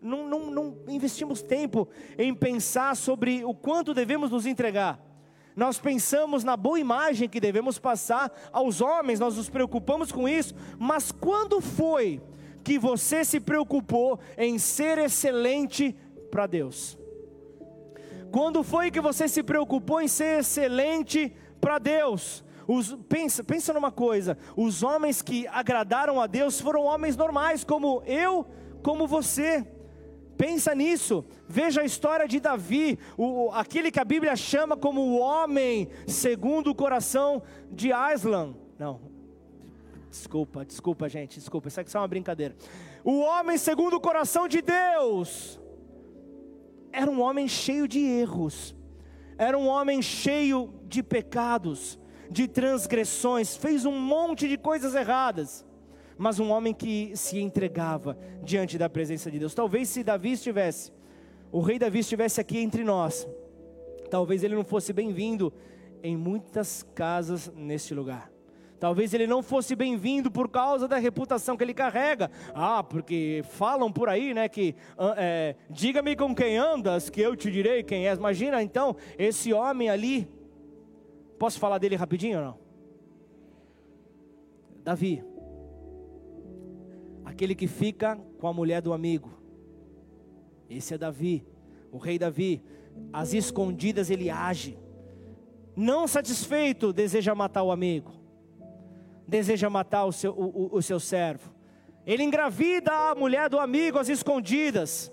não, 0.00 0.26
não, 0.26 0.50
não 0.50 0.76
investimos 0.88 1.40
tempo 1.40 1.88
em 2.18 2.34
pensar 2.34 2.96
sobre 2.96 3.44
o 3.44 3.54
quanto 3.54 3.94
devemos 3.94 4.30
nos 4.30 4.44
entregar. 4.44 5.00
Nós 5.54 5.78
pensamos 5.78 6.42
na 6.42 6.56
boa 6.56 6.80
imagem 6.80 7.28
que 7.28 7.38
devemos 7.38 7.78
passar 7.78 8.32
aos 8.50 8.80
homens, 8.80 9.20
nós 9.20 9.36
nos 9.36 9.50
preocupamos 9.50 10.10
com 10.10 10.28
isso, 10.28 10.54
mas 10.78 11.12
quando 11.12 11.60
foi 11.60 12.20
que 12.62 12.78
você 12.78 13.24
se 13.24 13.40
preocupou 13.40 14.18
em 14.36 14.58
ser 14.58 14.98
excelente 14.98 15.94
para 16.30 16.46
Deus? 16.46 16.98
Quando 18.30 18.62
foi 18.62 18.90
que 18.90 19.00
você 19.00 19.28
se 19.28 19.42
preocupou 19.42 20.00
em 20.00 20.08
ser 20.08 20.40
excelente 20.40 21.34
para 21.60 21.78
Deus? 21.78 22.42
Os, 22.66 22.96
pensa, 23.08 23.44
pensa 23.44 23.72
numa 23.72 23.92
coisa: 23.92 24.38
os 24.56 24.82
homens 24.82 25.20
que 25.20 25.46
agradaram 25.48 26.20
a 26.20 26.26
Deus 26.26 26.60
foram 26.60 26.84
homens 26.84 27.16
normais, 27.16 27.64
como 27.64 28.02
eu, 28.06 28.46
como 28.82 29.06
você. 29.06 29.66
Pensa 30.36 30.74
nisso, 30.74 31.24
veja 31.46 31.82
a 31.82 31.84
história 31.84 32.26
de 32.26 32.40
Davi, 32.40 32.98
o, 33.16 33.50
aquele 33.52 33.92
que 33.92 34.00
a 34.00 34.04
Bíblia 34.04 34.34
chama 34.34 34.76
como 34.76 35.00
o 35.02 35.18
homem 35.18 35.88
segundo 36.06 36.70
o 36.70 36.74
coração 36.74 37.42
de 37.70 37.92
Aslan. 37.92 38.54
Não, 38.78 39.11
desculpa, 40.12 40.64
desculpa, 40.64 41.08
gente, 41.08 41.38
desculpa, 41.38 41.68
isso 41.68 41.80
aqui 41.80 41.88
é 41.88 41.92
só 41.92 41.98
uma 42.00 42.08
brincadeira. 42.08 42.54
O 43.02 43.20
homem 43.20 43.56
segundo 43.56 43.94
o 43.96 44.00
coração 44.00 44.46
de 44.46 44.60
Deus 44.60 45.58
era 46.92 47.10
um 47.10 47.20
homem 47.20 47.48
cheio 47.48 47.88
de 47.88 47.98
erros, 47.98 48.76
era 49.38 49.58
um 49.58 49.66
homem 49.66 50.02
cheio 50.02 50.72
de 50.86 51.02
pecados, 51.02 51.98
de 52.30 52.46
transgressões, 52.46 53.56
fez 53.56 53.84
um 53.86 53.98
monte 53.98 54.46
de 54.46 54.56
coisas 54.56 54.94
erradas 54.94 55.64
mas 56.16 56.38
um 56.38 56.50
homem 56.50 56.72
que 56.72 57.16
se 57.16 57.40
entregava 57.40 58.16
diante 58.44 58.78
da 58.78 58.88
presença 58.88 59.28
de 59.28 59.40
Deus. 59.40 59.54
Talvez 59.54 59.88
se 59.88 60.04
Davi 60.04 60.32
estivesse, 60.32 60.92
o 61.50 61.60
rei 61.60 61.80
Davi 61.80 61.98
estivesse 61.98 62.40
aqui 62.40 62.58
entre 62.58 62.84
nós, 62.84 63.26
talvez 64.08 64.44
ele 64.44 64.54
não 64.54 64.64
fosse 64.64 64.92
bem-vindo 64.92 65.52
em 66.02 66.16
muitas 66.16 66.84
casas 66.94 67.50
neste 67.56 67.92
lugar. 67.92 68.31
Talvez 68.82 69.14
ele 69.14 69.28
não 69.28 69.44
fosse 69.44 69.76
bem-vindo 69.76 70.28
por 70.28 70.48
causa 70.48 70.88
da 70.88 70.96
reputação 70.96 71.56
que 71.56 71.62
ele 71.62 71.72
carrega. 71.72 72.28
Ah, 72.52 72.82
porque 72.82 73.44
falam 73.50 73.92
por 73.92 74.08
aí, 74.08 74.34
né, 74.34 74.48
que 74.48 74.74
ah, 74.98 75.14
é, 75.16 75.54
diga-me 75.70 76.16
com 76.16 76.34
quem 76.34 76.58
andas, 76.58 77.08
que 77.08 77.20
eu 77.20 77.36
te 77.36 77.48
direi 77.48 77.84
quem 77.84 78.08
és. 78.08 78.18
Imagina 78.18 78.60
então 78.60 78.96
esse 79.16 79.52
homem 79.52 79.88
ali. 79.88 80.28
Posso 81.38 81.60
falar 81.60 81.78
dele 81.78 81.94
rapidinho 81.94 82.38
ou 82.38 82.44
não? 82.44 82.58
Davi 84.82 85.22
aquele 87.24 87.54
que 87.54 87.68
fica 87.68 88.16
com 88.40 88.48
a 88.48 88.52
mulher 88.52 88.82
do 88.82 88.92
amigo. 88.92 89.30
Esse 90.68 90.94
é 90.94 90.98
Davi, 90.98 91.46
o 91.92 91.98
rei 91.98 92.18
Davi. 92.18 92.60
Às 93.12 93.32
escondidas 93.32 94.10
ele 94.10 94.28
age. 94.28 94.76
Não 95.76 96.08
satisfeito, 96.08 96.92
deseja 96.92 97.32
matar 97.32 97.62
o 97.62 97.70
amigo. 97.70 98.21
Deseja 99.32 99.70
matar 99.70 100.04
o 100.04 100.12
seu, 100.12 100.30
o, 100.30 100.44
o, 100.44 100.76
o 100.76 100.82
seu 100.82 101.00
servo. 101.00 101.50
Ele 102.06 102.22
engravida 102.22 102.92
a 102.92 103.14
mulher 103.14 103.48
do 103.48 103.58
amigo 103.58 103.98
às 103.98 104.10
escondidas. 104.10 105.10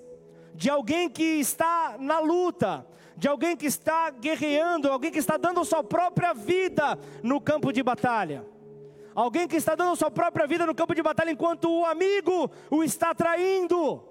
De 0.53 0.69
alguém 0.69 1.09
que 1.09 1.23
está 1.23 1.95
na 1.97 2.19
luta, 2.19 2.85
de 3.15 3.29
alguém 3.29 3.55
que 3.55 3.65
está 3.65 4.09
guerreando, 4.09 4.91
alguém 4.91 5.09
que 5.09 5.19
está 5.19 5.37
dando 5.37 5.63
sua 5.63 5.81
própria 5.81 6.33
vida 6.33 6.99
no 7.23 7.39
campo 7.39 7.71
de 7.71 7.81
batalha. 7.81 8.45
Alguém 9.15 9.47
que 9.47 9.55
está 9.55 9.73
dando 9.73 9.95
sua 9.95 10.11
própria 10.11 10.45
vida 10.45 10.65
no 10.65 10.75
campo 10.75 10.93
de 10.93 11.01
batalha 11.01 11.31
enquanto 11.31 11.71
o 11.71 11.85
amigo 11.85 12.51
o 12.69 12.83
está 12.83 13.15
traindo. 13.15 14.03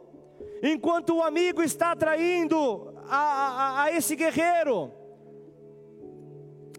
Enquanto 0.63 1.17
o 1.17 1.23
amigo 1.23 1.63
está 1.63 1.95
traindo 1.95 2.95
a, 3.11 3.19
a, 3.19 3.83
a 3.83 3.93
esse 3.93 4.17
guerreiro. 4.17 4.91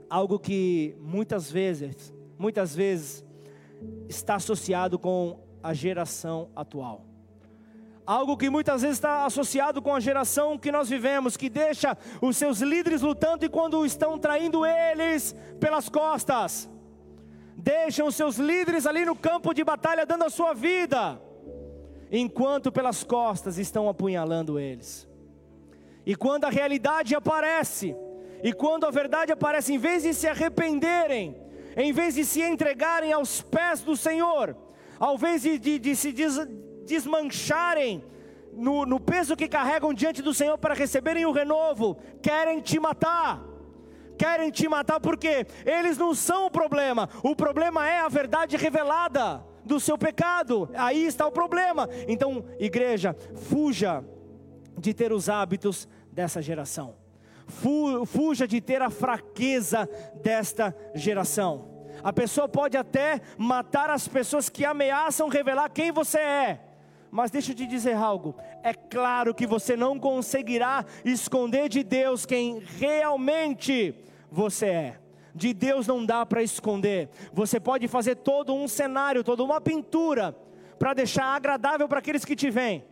Algo 0.10 0.40
que 0.40 0.96
muitas 1.00 1.52
vezes, 1.52 2.12
muitas 2.40 2.74
vezes 2.74 3.24
está 4.08 4.36
associado 4.36 4.98
com 4.98 5.40
a 5.62 5.74
geração 5.74 6.50
atual. 6.56 7.06
Algo 8.06 8.36
que 8.36 8.50
muitas 8.50 8.82
vezes 8.82 8.98
está 8.98 9.26
associado 9.26 9.84
com 9.84 9.94
a 9.94 10.00
geração 10.00 10.58
que 10.58 10.72
nós 10.72 10.90
vivemos, 10.90 11.38
que 11.38 11.48
deixa 11.48 11.96
os 12.20 12.36
seus 12.38 12.60
líderes 12.62 13.04
lutando 13.04 13.46
e 13.46 13.50
quando 13.50 13.86
estão 13.86 14.18
traindo 14.18 14.66
eles 14.66 15.36
pelas 15.60 15.88
costas 15.88 16.68
deixam 17.60 18.08
os 18.08 18.16
seus 18.16 18.38
líderes 18.38 18.86
ali 18.86 19.06
no 19.06 19.16
campo 19.16 19.54
de 19.54 19.64
batalha 19.64 20.06
dando 20.06 20.24
a 20.24 20.30
sua 20.30 20.54
vida, 20.54 21.22
enquanto 22.12 22.72
pelas 22.72 23.04
costas 23.04 23.58
estão 23.58 23.90
apunhalando 23.90 24.58
eles. 24.58 25.08
E 26.06 26.16
quando 26.16 26.46
a 26.46 26.50
realidade 26.50 27.14
aparece, 27.14 27.96
e 28.42 28.54
quando 28.54 28.86
a 28.86 28.92
verdade 28.92 29.34
aparece, 29.34 29.74
em 29.74 29.78
vez 29.78 30.04
de 30.04 30.14
se 30.14 30.28
arrependerem, 30.28 31.36
em 31.80 31.94
vez 31.94 32.16
de 32.16 32.26
se 32.26 32.42
entregarem 32.42 33.14
aos 33.14 33.42
pés 33.42 33.82
do 33.82 33.96
Senhor, 33.96 34.56
ao 35.00 35.16
invés 35.16 35.42
de, 35.42 35.58
de, 35.58 35.80
de 35.80 35.96
se 35.96 36.12
des, 36.12 36.36
desmancharem 36.86 38.04
no, 38.52 38.86
no 38.86 39.00
peso 39.00 39.36
que 39.36 39.48
carregam 39.48 39.94
diante 39.94 40.22
do 40.22 40.34
Senhor 40.34 40.58
para 40.58 40.74
receberem 40.74 41.26
o 41.26 41.32
renovo, 41.32 41.98
querem 42.22 42.60
te 42.60 42.78
matar. 42.80 43.42
Querem 44.18 44.52
te 44.52 44.68
matar 44.68 45.00
porque 45.00 45.48
eles 45.66 45.98
não 45.98 46.14
são 46.14 46.48
o 46.48 46.52
problema, 46.52 47.08
o 47.24 47.34
problema 47.34 47.88
é 47.90 48.00
a 48.00 48.10
verdade 48.10 48.58
revelada 48.58 49.42
do 49.64 49.80
seu 49.80 49.98
pecado, 49.98 50.70
aí 50.76 51.06
está 51.06 51.26
o 51.26 51.32
problema. 51.32 51.88
Então, 52.06 52.44
igreja, 52.60 53.16
fuja 53.50 54.04
de 54.78 54.94
ter 54.94 55.14
os 55.14 55.30
hábitos 55.30 55.88
dessa 56.12 56.42
geração, 56.42 56.96
fuja 57.50 58.48
de 58.48 58.62
ter 58.62 58.82
a 58.82 58.90
fraqueza 58.90 59.90
desta 60.22 60.76
geração. 60.94 61.80
A 62.04 62.14
pessoa 62.14 62.48
pode 62.48 62.78
até 62.78 63.22
matar 63.38 63.90
as 63.90 64.08
pessoas 64.08 64.50
que 64.50 64.64
ameaçam 64.64 65.28
revelar 65.28 65.70
quem 65.70 65.92
você 65.92 66.20
é. 66.20 66.60
Mas 67.12 67.32
deixa 67.32 67.52
eu 67.52 67.56
te 67.56 67.66
dizer 67.66 67.96
algo: 67.96 68.36
é 68.64 68.74
claro 68.74 69.34
que 69.34 69.48
você 69.48 69.76
não 69.76 70.00
conseguirá 70.00 70.86
esconder 71.04 71.68
de 71.68 71.84
Deus 71.84 72.26
quem 72.26 72.60
realmente 72.78 73.96
você 74.32 74.66
é. 74.68 75.00
De 75.34 75.54
Deus 75.54 75.88
não 75.88 76.06
dá 76.06 76.26
para 76.26 76.44
esconder. 76.44 77.10
Você 77.34 77.60
pode 77.60 77.88
fazer 77.88 78.16
todo 78.16 78.54
um 78.54 78.68
cenário, 78.68 79.24
toda 79.24 79.44
uma 79.44 79.62
pintura, 79.62 80.36
para 80.78 80.94
deixar 80.94 81.26
agradável 81.36 81.88
para 81.88 82.00
aqueles 82.00 82.26
que 82.26 82.36
te 82.36 82.50
veem. 82.50 82.84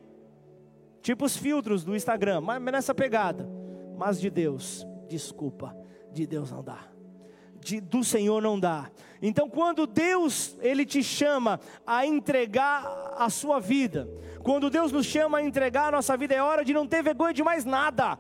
Tipo 1.02 1.26
os 1.26 1.38
filtros 1.38 1.84
do 1.84 1.96
Instagram, 1.96 2.42
mas 2.42 2.62
nessa 2.62 2.94
pegada. 2.94 3.48
Mas 3.98 4.20
de 4.22 4.30
Deus, 4.30 4.86
desculpa, 5.10 5.76
de 6.14 6.28
Deus 6.28 6.52
não 6.52 6.64
dá. 6.64 6.80
De, 7.60 7.82
do 7.82 8.04
Senhor 8.04 8.42
não 8.42 8.60
dá. 8.60 8.92
Então, 9.22 9.50
quando 9.50 9.88
Deus 9.88 10.56
ele 10.62 10.86
te 10.86 11.04
chama 11.04 11.60
a 11.86 12.06
entregar 12.06 13.16
a 13.18 13.30
sua 13.30 13.60
vida, 13.60 14.08
quando 14.44 14.70
Deus 14.70 14.92
nos 14.92 15.08
chama 15.08 15.40
a 15.40 15.42
entregar 15.42 15.88
a 15.88 15.92
nossa 15.92 16.16
vida, 16.16 16.36
é 16.36 16.42
hora 16.42 16.64
de 16.64 16.74
não 16.74 16.86
ter 16.86 17.02
vergonha 17.02 17.34
de 17.34 17.44
mais 17.44 17.66
nada. 17.66 18.20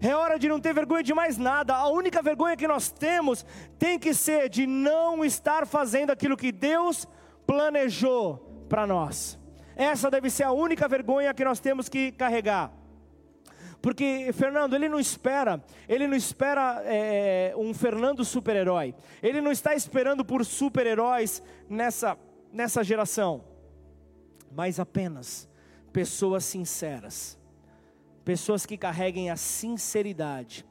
É 0.00 0.14
hora 0.14 0.38
de 0.38 0.46
não 0.46 0.60
ter 0.60 0.72
vergonha 0.72 1.02
de 1.02 1.14
mais 1.14 1.38
nada. 1.38 1.74
A 1.74 1.88
única 1.88 2.22
vergonha 2.22 2.56
que 2.56 2.68
nós 2.68 2.90
temos 2.90 3.44
tem 3.78 3.98
que 3.98 4.14
ser 4.14 4.48
de 4.48 4.66
não 4.66 5.24
estar 5.24 5.66
fazendo 5.66 6.10
aquilo 6.10 6.36
que 6.36 6.52
Deus 6.52 7.08
planejou 7.46 8.66
para 8.68 8.86
nós. 8.86 9.38
Essa 9.74 10.10
deve 10.10 10.28
ser 10.28 10.44
a 10.44 10.52
única 10.52 10.86
vergonha 10.86 11.34
que 11.34 11.44
nós 11.44 11.58
temos 11.58 11.88
que 11.88 12.12
carregar. 12.12 12.77
Porque 13.80 14.30
Fernando, 14.32 14.74
ele 14.74 14.88
não 14.88 14.98
espera, 14.98 15.62
ele 15.88 16.06
não 16.06 16.16
espera 16.16 16.82
é, 16.84 17.54
um 17.56 17.72
Fernando 17.72 18.24
super-herói. 18.24 18.94
Ele 19.22 19.40
não 19.40 19.52
está 19.52 19.74
esperando 19.74 20.24
por 20.24 20.44
super-heróis 20.44 21.42
nessa, 21.68 22.18
nessa 22.52 22.82
geração, 22.82 23.44
mas 24.50 24.80
apenas 24.80 25.48
pessoas 25.92 26.44
sinceras 26.44 27.38
pessoas 28.28 28.66
que 28.66 28.76
carreguem 28.76 29.30
a 29.30 29.36
sinceridade. 29.36 30.62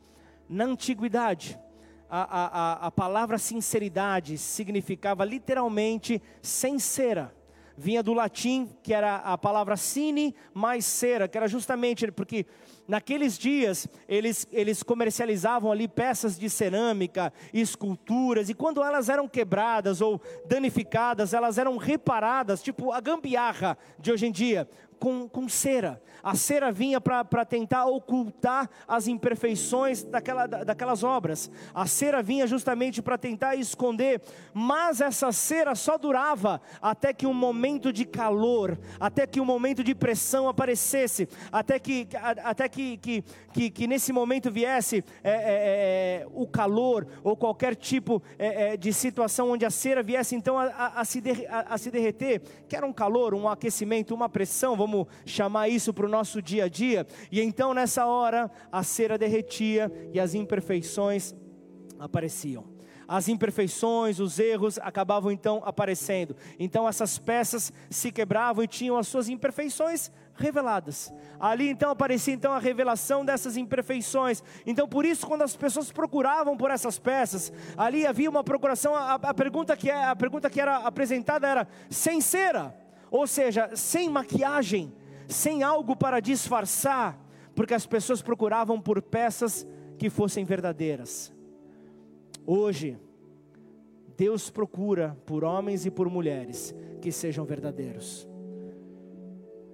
Na 0.47 0.65
antiguidade, 0.65 1.59
a, 2.07 2.21
a, 2.21 2.73
a 2.85 2.91
palavra 2.91 3.39
sinceridade 3.39 4.37
significava 4.37 5.25
literalmente 5.25 6.21
sem 6.39 6.77
cera. 6.77 7.35
Vinha 7.77 8.01
do 8.01 8.13
latim, 8.13 8.69
que 8.81 8.93
era 8.93 9.17
a 9.17 9.37
palavra 9.37 9.77
cine 9.77 10.33
mais 10.53 10.83
cera, 10.85 11.27
que 11.27 11.37
era 11.37 11.47
justamente 11.47 12.11
porque 12.11 12.45
naqueles 12.87 13.37
dias 13.37 13.87
eles, 14.07 14.47
eles 14.51 14.81
comercializavam 14.81 15.71
ali 15.71 15.87
peças 15.87 16.39
de 16.39 16.49
cerâmica, 16.49 17.31
esculturas, 17.53 18.49
e 18.49 18.53
quando 18.53 18.83
elas 18.83 19.09
eram 19.09 19.27
quebradas 19.27 20.01
ou 20.01 20.19
danificadas, 20.47 21.33
elas 21.33 21.57
eram 21.57 21.77
reparadas, 21.77 22.63
tipo 22.63 22.91
a 22.91 22.99
gambiarra 22.99 23.77
de 23.99 24.11
hoje 24.11 24.25
em 24.25 24.31
dia, 24.31 24.67
com, 24.99 25.27
com 25.27 25.47
cera. 25.47 26.01
A 26.23 26.35
cera 26.35 26.71
vinha 26.71 26.99
para 26.99 27.45
tentar 27.45 27.85
ocultar 27.85 28.69
as 28.87 29.07
imperfeições 29.07 30.03
daquela, 30.03 30.45
daquelas 30.45 31.03
obras. 31.03 31.49
A 31.73 31.85
cera 31.85 32.21
vinha 32.21 32.45
justamente 32.47 33.01
para 33.01 33.17
tentar 33.17 33.55
esconder, 33.55 34.21
mas 34.53 34.99
essa 34.99 35.31
cera 35.31 35.75
só 35.75 35.97
durava 35.97 36.61
até 36.81 37.13
que 37.13 37.25
um 37.25 37.33
momento 37.33 37.93
de 37.93 38.05
calor, 38.05 38.77
até 38.99 39.25
que 39.25 39.39
um 39.39 39.45
momento 39.45 39.83
de 39.83 39.95
pressão 39.95 40.49
aparecesse, 40.49 41.27
até 41.51 41.79
que, 41.79 42.07
até 42.43 42.67
que, 42.67 42.97
que, 42.97 43.23
que, 43.53 43.69
que 43.69 43.87
nesse 43.87 44.11
momento 44.11 44.51
viesse 44.51 45.03
é, 45.23 45.31
é, 45.31 46.23
é, 46.23 46.27
o 46.33 46.47
calor 46.47 47.07
ou 47.23 47.35
qualquer 47.35 47.75
tipo 47.75 48.21
é, 48.37 48.73
é, 48.73 48.77
de 48.77 48.91
situação 48.91 49.51
onde 49.51 49.65
a 49.65 49.69
cera 49.69 50.03
viesse 50.03 50.35
então 50.35 50.57
a, 50.57 50.65
a, 50.65 51.01
a 51.01 51.05
se, 51.05 51.21
der, 51.21 51.45
a, 51.49 51.73
a 51.73 51.77
se 51.77 51.91
derreter, 51.91 52.41
que 52.67 52.75
era 52.75 52.85
um 52.85 52.93
calor, 52.93 53.33
um 53.33 53.47
aquecimento, 53.47 54.13
uma 54.13 54.27
pressão, 54.27 54.75
vamos 54.75 54.86
chamar 55.25 55.69
isso 55.69 55.93
para 55.93 56.05
o 56.05 56.09
nosso 56.09 56.41
dia 56.41 56.65
a 56.65 56.67
dia, 56.69 57.05
e 57.31 57.41
então 57.41 57.73
nessa 57.73 58.05
hora 58.05 58.49
a 58.71 58.83
cera 58.83 59.17
derretia 59.17 59.91
e 60.13 60.19
as 60.19 60.33
imperfeições 60.33 61.35
apareciam 61.99 62.77
as 63.07 63.29
imperfeições, 63.29 64.19
os 64.19 64.37
erros 64.37 64.77
acabavam 64.79 65.31
então 65.31 65.61
aparecendo. 65.63 66.35
Então 66.59 66.87
essas 66.87 67.17
peças 67.17 67.71
se 67.89 68.11
quebravam 68.11 68.63
e 68.63 68.67
tinham 68.67 68.97
as 68.97 69.07
suas 69.07 69.29
imperfeições 69.29 70.11
reveladas. 70.35 71.11
Ali 71.39 71.69
então 71.69 71.89
aparecia 71.89 72.33
então 72.33 72.51
a 72.51 72.59
revelação 72.59 73.23
dessas 73.23 73.55
imperfeições. 73.55 74.43
Então 74.65 74.87
por 74.87 75.05
isso 75.05 75.25
quando 75.25 75.43
as 75.43 75.55
pessoas 75.55 75.91
procuravam 75.91 76.57
por 76.57 76.69
essas 76.69 76.99
peças, 76.99 77.51
ali 77.77 78.05
havia 78.05 78.29
uma 78.29 78.43
procuração. 78.43 78.93
A, 78.93 79.13
a 79.13 79.33
pergunta 79.33 79.77
que 79.77 79.89
é, 79.89 80.05
a 80.05 80.15
pergunta 80.15 80.49
que 80.49 80.59
era 80.59 80.77
apresentada 80.77 81.47
era 81.47 81.67
sem 81.89 82.19
cera, 82.19 82.75
ou 83.09 83.25
seja, 83.27 83.75
sem 83.75 84.09
maquiagem 84.09 84.93
sem 85.27 85.61
algo 85.61 85.95
para 85.95 86.19
disfarçar, 86.19 87.19
porque 87.53 87.73
as 87.73 87.85
pessoas 87.85 88.21
procuravam 88.21 88.79
por 88.79 89.01
peças 89.01 89.67
que 89.97 90.09
fossem 90.09 90.45
verdadeiras. 90.45 91.33
Hoje, 92.45 92.97
Deus 94.15 94.49
procura 94.49 95.17
por 95.25 95.43
homens 95.43 95.85
e 95.85 95.91
por 95.91 96.09
mulheres 96.09 96.73
que 97.01 97.11
sejam 97.11 97.45
verdadeiros. 97.45 98.27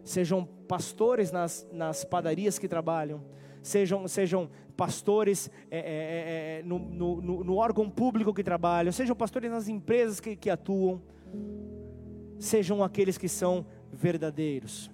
Sejam 0.04 0.46
pastores 0.68 1.32
nas, 1.32 1.68
nas 1.72 2.04
padarias 2.04 2.58
que 2.58 2.68
trabalham, 2.68 3.24
sejam, 3.62 4.08
sejam 4.08 4.50
pastores 4.76 5.50
é, 5.70 5.78
é, 5.78 6.60
é, 6.60 6.64
no, 6.64 6.80
no, 6.80 7.44
no, 7.44 7.56
órgão 7.56 7.90
público 7.90 8.34
que 8.34 8.44
trabalham, 8.44 8.92
sejam 8.92 9.16
pastores 9.16 9.52
nas 9.52 9.68
empresas 9.68 10.20
que, 10.20 10.36
que 10.36 10.50
atuam, 10.50 11.02
sejam 12.44 12.84
aqueles 12.84 13.18
que 13.18 13.30
são 13.30 13.66
verdadeiros 13.92 14.92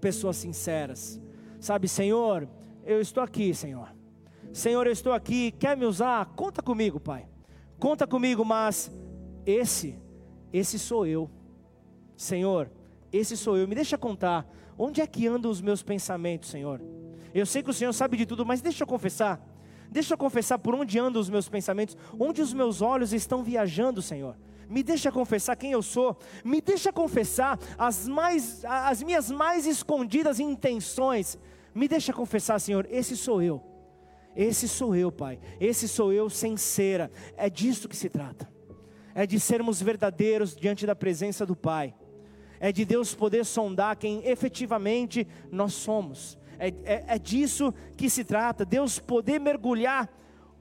pessoas 0.00 0.36
sinceras. 0.36 1.20
Sabe, 1.60 1.86
Senhor, 1.86 2.48
eu 2.84 3.00
estou 3.00 3.22
aqui, 3.22 3.54
Senhor. 3.54 3.94
Senhor, 4.52 4.86
eu 4.86 4.92
estou 4.92 5.12
aqui, 5.12 5.52
quer 5.52 5.76
me 5.76 5.84
usar? 5.84 6.26
Conta 6.34 6.60
comigo, 6.60 6.98
Pai. 6.98 7.28
Conta 7.78 8.06
comigo, 8.06 8.44
mas 8.44 8.90
esse, 9.46 9.96
esse 10.52 10.78
sou 10.78 11.06
eu. 11.06 11.30
Senhor, 12.16 12.70
esse 13.12 13.36
sou 13.36 13.56
eu. 13.56 13.68
Me 13.68 13.76
deixa 13.76 13.96
contar, 13.96 14.50
onde 14.76 15.00
é 15.00 15.06
que 15.06 15.26
andam 15.26 15.50
os 15.50 15.60
meus 15.60 15.82
pensamentos, 15.82 16.50
Senhor? 16.50 16.80
Eu 17.32 17.46
sei 17.46 17.62
que 17.62 17.70
o 17.70 17.74
Senhor 17.74 17.92
sabe 17.92 18.16
de 18.16 18.26
tudo, 18.26 18.44
mas 18.44 18.60
deixa 18.60 18.82
eu 18.82 18.88
confessar. 18.88 19.40
Deixa 19.88 20.14
eu 20.14 20.18
confessar 20.18 20.58
por 20.58 20.74
onde 20.74 20.98
andam 20.98 21.20
os 21.20 21.30
meus 21.30 21.48
pensamentos, 21.48 21.96
onde 22.18 22.42
os 22.42 22.52
meus 22.52 22.82
olhos 22.82 23.12
estão 23.12 23.44
viajando, 23.44 24.02
Senhor 24.02 24.36
me 24.72 24.82
deixa 24.82 25.12
confessar 25.12 25.54
quem 25.54 25.72
eu 25.72 25.82
sou, 25.82 26.16
me 26.42 26.58
deixa 26.62 26.90
confessar 26.90 27.58
as, 27.76 28.08
mais, 28.08 28.64
as 28.64 29.02
minhas 29.02 29.30
mais 29.30 29.66
escondidas 29.66 30.40
intenções, 30.40 31.38
me 31.74 31.86
deixa 31.86 32.10
confessar, 32.10 32.58
Senhor, 32.58 32.88
esse 32.90 33.14
sou 33.14 33.42
eu, 33.42 33.62
esse 34.34 34.66
sou 34.66 34.96
eu, 34.96 35.12
Pai, 35.12 35.38
esse 35.60 35.86
sou 35.86 36.10
eu 36.10 36.30
sem 36.30 36.56
cera, 36.56 37.10
é 37.36 37.50
disso 37.50 37.86
que 37.86 37.94
se 37.94 38.08
trata, 38.08 38.50
é 39.14 39.26
de 39.26 39.38
sermos 39.38 39.82
verdadeiros 39.82 40.56
diante 40.56 40.86
da 40.86 40.96
presença 40.96 41.44
do 41.44 41.54
Pai, 41.54 41.94
é 42.58 42.72
de 42.72 42.86
Deus 42.86 43.14
poder 43.14 43.44
sondar 43.44 43.96
quem 43.96 44.26
efetivamente 44.26 45.28
nós 45.50 45.74
somos, 45.74 46.38
é, 46.58 46.68
é, 46.84 47.04
é 47.08 47.18
disso 47.18 47.74
que 47.94 48.08
se 48.08 48.24
trata, 48.24 48.64
Deus 48.64 48.98
poder 48.98 49.38
mergulhar 49.38 50.08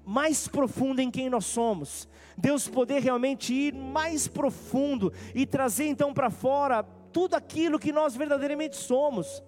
mais 0.03 0.49
profundo 0.49 0.99
em 0.99 1.09
quem 1.09 1.29
nós 1.29 1.45
somos, 1.45 2.09
Deus 2.37 2.67
poder 2.67 3.01
realmente 3.01 3.53
ir 3.53 3.73
mais 3.73 4.27
profundo 4.27 5.11
e 5.35 5.45
trazer 5.45 5.85
então 5.85 6.13
para 6.13 6.29
fora 6.29 6.83
tudo 6.83 7.35
aquilo 7.35 7.79
que 7.79 7.91
nós 7.91 8.15
verdadeiramente 8.15 8.75
somos. 8.75 9.43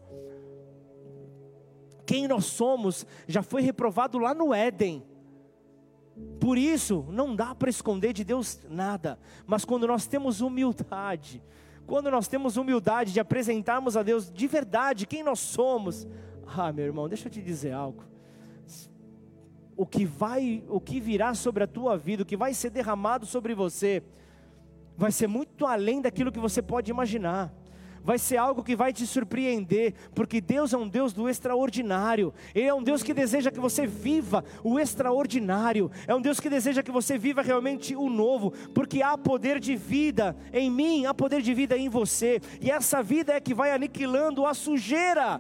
Quem 2.06 2.28
nós 2.28 2.46
somos 2.46 3.06
já 3.28 3.42
foi 3.42 3.62
reprovado 3.62 4.18
lá 4.18 4.34
no 4.34 4.54
Éden. 4.54 5.04
Por 6.40 6.58
isso, 6.58 7.06
não 7.10 7.36
dá 7.36 7.56
para 7.56 7.70
esconder 7.70 8.14
de 8.14 8.24
Deus 8.24 8.60
nada, 8.70 9.18
mas 9.48 9.66
quando 9.66 9.88
nós 9.88 10.06
temos 10.06 10.42
humildade, 10.42 11.42
quando 11.88 12.12
nós 12.12 12.28
temos 12.28 12.56
humildade 12.56 13.14
de 13.14 13.20
apresentarmos 13.20 13.98
a 13.98 14.04
Deus 14.04 14.32
de 14.32 14.46
verdade 14.46 15.08
quem 15.08 15.24
nós 15.24 15.40
somos, 15.40 16.08
ah, 16.46 16.72
meu 16.72 16.86
irmão, 16.86 17.08
deixa 17.08 17.28
eu 17.28 17.32
te 17.32 17.42
dizer 17.42 17.72
algo 17.72 18.13
o 19.76 19.86
que 19.86 20.06
vai, 20.06 20.64
o 20.68 20.80
que 20.80 21.00
virá 21.00 21.34
sobre 21.34 21.64
a 21.64 21.68
tua 21.68 21.98
vida, 21.98 22.24
o 22.24 22.26
que 22.26 22.38
vai 22.38 22.54
ser 22.54 22.70
derramado 22.70 23.26
sobre 23.26 23.54
você, 23.54 24.04
vai 24.98 25.12
ser 25.12 25.28
muito 25.28 25.66
além 25.66 26.02
daquilo 26.02 26.32
que 26.32 26.40
você 26.40 26.62
pode 26.62 26.92
imaginar. 26.92 27.54
Vai 28.04 28.20
ser 28.20 28.36
algo 28.36 28.64
que 28.64 28.76
vai 28.76 28.92
te 28.92 29.08
surpreender, 29.08 29.94
porque 30.14 30.42
Deus 30.42 30.74
é 30.74 30.78
um 30.78 30.90
Deus 30.90 31.14
do 31.14 31.30
extraordinário. 31.30 32.34
Ele 32.54 32.68
é 32.68 32.74
um 32.74 32.84
Deus 32.84 33.02
que 33.02 33.14
deseja 33.14 33.50
que 33.50 33.62
você 33.62 33.88
viva 33.88 34.44
o 34.62 34.78
extraordinário. 34.78 35.90
É 36.06 36.14
um 36.14 36.22
Deus 36.22 36.38
que 36.38 36.50
deseja 36.50 36.84
que 36.84 36.92
você 36.92 37.18
viva 37.18 37.42
realmente 37.42 37.96
o 37.96 38.10
novo, 38.10 38.52
porque 38.74 39.02
há 39.02 39.18
poder 39.18 39.58
de 39.58 39.78
vida 39.78 40.36
em 40.52 40.70
mim, 40.70 41.06
há 41.06 41.14
poder 41.14 41.42
de 41.42 41.54
vida 41.54 41.78
em 41.78 41.88
você. 41.88 42.42
E 42.60 42.70
essa 42.70 43.02
vida 43.02 43.32
é 43.32 43.40
que 43.40 43.54
vai 43.54 43.72
aniquilando 43.72 44.46
a 44.46 44.54
sujeira 44.54 45.40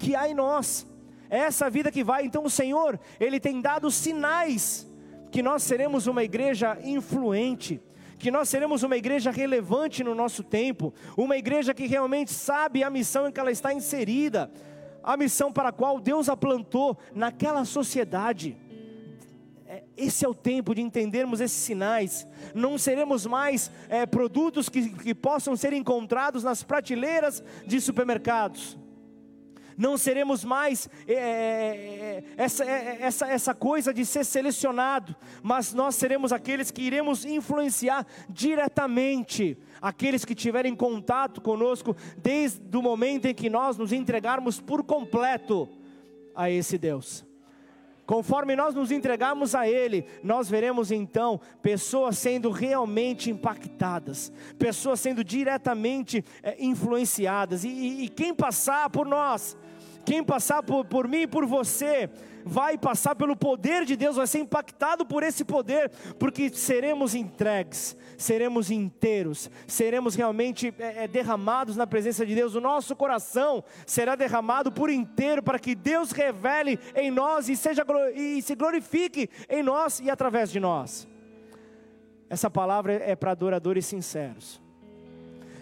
que 0.00 0.16
há 0.16 0.28
em 0.28 0.34
nós. 0.34 0.84
É 1.30 1.38
essa 1.38 1.70
vida 1.70 1.92
que 1.92 2.02
vai. 2.02 2.24
Então 2.24 2.44
o 2.44 2.50
Senhor, 2.50 2.98
Ele 3.18 3.38
tem 3.38 3.60
dado 3.60 3.90
sinais 3.90 4.90
que 5.30 5.42
nós 5.42 5.62
seremos 5.62 6.08
uma 6.08 6.24
igreja 6.24 6.76
influente, 6.82 7.80
que 8.18 8.32
nós 8.32 8.48
seremos 8.48 8.82
uma 8.82 8.96
igreja 8.96 9.30
relevante 9.30 10.02
no 10.02 10.14
nosso 10.14 10.42
tempo, 10.42 10.92
uma 11.16 11.36
igreja 11.36 11.72
que 11.72 11.86
realmente 11.86 12.32
sabe 12.32 12.82
a 12.82 12.90
missão 12.90 13.28
em 13.28 13.32
que 13.32 13.38
ela 13.38 13.52
está 13.52 13.72
inserida, 13.72 14.50
a 15.02 15.16
missão 15.16 15.52
para 15.52 15.68
a 15.68 15.72
qual 15.72 16.00
Deus 16.00 16.28
a 16.28 16.36
plantou 16.36 16.98
naquela 17.14 17.64
sociedade. 17.64 18.56
É, 19.66 19.84
esse 19.96 20.24
é 20.24 20.28
o 20.28 20.34
tempo 20.34 20.74
de 20.74 20.82
entendermos 20.82 21.40
esses 21.40 21.62
sinais. 21.62 22.26
Não 22.52 22.76
seremos 22.76 23.24
mais 23.24 23.70
é, 23.88 24.04
produtos 24.04 24.68
que, 24.68 24.90
que 24.90 25.14
possam 25.14 25.54
ser 25.54 25.72
encontrados 25.72 26.42
nas 26.42 26.64
prateleiras 26.64 27.42
de 27.64 27.80
supermercados 27.80 28.76
não 29.80 29.96
seremos 29.96 30.44
mais 30.44 30.90
é, 31.08 31.14
é, 31.14 31.16
é 31.16 32.24
essa, 32.36 32.64
é, 32.64 32.98
essa, 33.00 33.26
essa 33.26 33.54
coisa 33.54 33.94
de 33.94 34.04
ser 34.04 34.24
selecionado, 34.26 35.16
mas 35.42 35.72
nós 35.72 35.94
seremos 35.94 36.34
aqueles 36.34 36.70
que 36.70 36.82
iremos 36.82 37.24
influenciar 37.24 38.06
diretamente 38.28 39.56
aqueles 39.80 40.22
que 40.22 40.34
tiverem 40.34 40.76
contato 40.76 41.40
conosco 41.40 41.96
desde 42.18 42.76
o 42.76 42.82
momento 42.82 43.24
em 43.24 43.34
que 43.34 43.48
nós 43.48 43.78
nos 43.78 43.90
entregarmos 43.90 44.60
por 44.60 44.84
completo 44.84 45.66
a 46.34 46.50
esse 46.50 46.76
Deus. 46.76 47.24
Conforme 48.10 48.56
nós 48.56 48.74
nos 48.74 48.90
entregarmos 48.90 49.54
a 49.54 49.68
Ele, 49.68 50.04
nós 50.20 50.50
veremos 50.50 50.90
então 50.90 51.40
pessoas 51.62 52.18
sendo 52.18 52.50
realmente 52.50 53.30
impactadas, 53.30 54.32
pessoas 54.58 54.98
sendo 54.98 55.22
diretamente 55.22 56.24
é, 56.42 56.56
influenciadas, 56.58 57.62
e, 57.62 57.68
e, 57.68 58.04
e 58.04 58.08
quem 58.08 58.34
passar 58.34 58.90
por 58.90 59.06
nós 59.06 59.56
quem 60.04 60.22
passar 60.22 60.62
por, 60.62 60.84
por 60.84 61.06
mim 61.06 61.22
e 61.22 61.26
por 61.26 61.46
você, 61.46 62.10
vai 62.44 62.78
passar 62.78 63.14
pelo 63.14 63.36
poder 63.36 63.84
de 63.84 63.96
Deus, 63.96 64.16
vai 64.16 64.26
ser 64.26 64.40
impactado 64.40 65.04
por 65.04 65.22
esse 65.22 65.44
poder, 65.44 65.90
porque 66.18 66.50
seremos 66.50 67.14
entregues, 67.14 67.96
seremos 68.16 68.70
inteiros, 68.70 69.50
seremos 69.66 70.14
realmente 70.14 70.74
é, 70.78 71.04
é, 71.04 71.08
derramados 71.08 71.76
na 71.76 71.86
presença 71.86 72.24
de 72.24 72.34
Deus. 72.34 72.54
O 72.54 72.60
nosso 72.60 72.94
coração 72.96 73.62
será 73.86 74.14
derramado 74.14 74.72
por 74.72 74.90
inteiro 74.90 75.42
para 75.42 75.58
que 75.58 75.74
Deus 75.74 76.12
revele 76.12 76.78
em 76.94 77.10
nós 77.10 77.48
e, 77.48 77.56
seja, 77.56 77.84
e 78.14 78.42
se 78.42 78.54
glorifique 78.54 79.28
em 79.48 79.62
nós 79.62 80.00
e 80.00 80.10
através 80.10 80.50
de 80.50 80.60
nós. 80.60 81.08
Essa 82.28 82.48
palavra 82.48 82.92
é 82.94 83.16
para 83.16 83.32
adoradores 83.32 83.86
sinceros. 83.86 84.60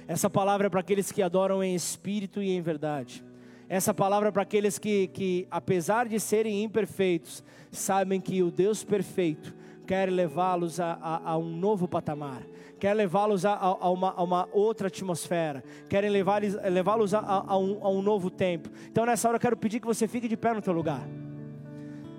Essa 0.07 0.29
palavra 0.29 0.67
é 0.67 0.71
para 0.71 0.81
aqueles 0.81 1.13
que 1.13 1.23
adoram 1.23 1.63
em 1.63 1.75
espírito 1.75 2.43
e 2.43 2.51
em 2.51 2.61
verdade. 2.61 3.25
Essa 3.69 3.93
palavra 3.93 4.33
para 4.33 4.43
aqueles 4.43 4.79
que, 4.79 5.09
que, 5.09 5.47
apesar 5.51 6.09
de 6.09 6.19
serem 6.19 6.65
imperfeitos, 6.65 7.45
sabem 7.71 8.21
que 8.21 8.43
o 8.43 8.51
Deus 8.51 8.83
perfeito 8.83 9.55
quer 9.87 10.11
levá-los 10.11 10.81
a, 10.81 10.99
a, 11.01 11.31
a, 11.33 11.39
um 11.39 11.57
novo 11.57 11.89
patamar, 11.89 12.43
quer 12.79 12.95
levá-los 12.95 13.45
a, 13.45 13.55
a, 13.55 13.91
uma, 13.91 14.49
outra 14.53 14.89
atmosfera, 14.89 15.65
querem 15.89 16.11
levá-los 16.11 17.15
a, 17.15 17.57
um, 17.57 17.79
a 17.83 17.89
um 17.91 18.03
novo 18.03 18.31
tempo. 18.31 18.71
Então 18.91 19.07
nessa 19.07 19.29
hora 19.29 19.37
eu 19.37 19.41
quero 19.41 19.57
pedir 19.57 19.81
que 19.81 19.87
você 19.87 20.07
fique 20.07 20.29
de 20.29 20.37
pé 20.37 20.53
no 20.53 20.63
teu 20.63 20.73
lugar. 20.73 21.07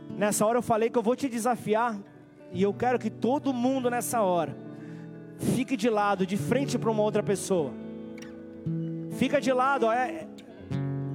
Nessa 0.09 0.45
hora 0.45 0.57
eu 0.57 0.63
falei 0.63 0.89
que 0.89 0.97
eu 0.97 1.03
vou 1.03 1.15
te 1.15 1.29
desafiar 1.29 1.99
e 2.51 2.61
eu 2.61 2.73
quero 2.73 2.97
que 2.97 3.09
todo 3.09 3.53
mundo 3.53 3.89
nessa 3.89 4.21
hora 4.21 4.55
fique 5.37 5.77
de 5.77 5.89
lado, 5.89 6.25
de 6.25 6.37
frente 6.37 6.77
para 6.77 6.89
uma 6.89 7.03
outra 7.03 7.23
pessoa. 7.23 7.71
Fica 9.11 9.39
de 9.39 9.51
lado, 9.53 9.91
é, 9.91 10.27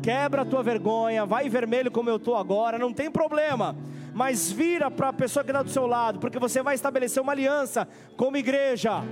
quebra 0.05 0.43
a 0.43 0.45
tua 0.45 0.63
vergonha, 0.63 1.25
vai 1.25 1.49
vermelho 1.49 1.91
como 1.91 2.11
eu 2.11 2.17
estou 2.17 2.37
agora, 2.37 2.79
não 2.79 2.93
tem 2.93 3.11
problema. 3.11 3.75
Mas 4.13 4.53
vira 4.53 4.91
para 4.91 5.09
a 5.09 5.13
pessoa 5.15 5.43
que 5.43 5.51
está 5.51 5.63
do 5.63 5.71
seu 5.71 5.87
lado, 5.87 6.19
porque 6.19 6.39
você 6.39 6.63
vai 6.63 6.75
estabelecer 6.75 7.23
uma 7.23 7.33
aliança 7.33 7.89
como 8.15 8.37
igreja. 8.37 9.03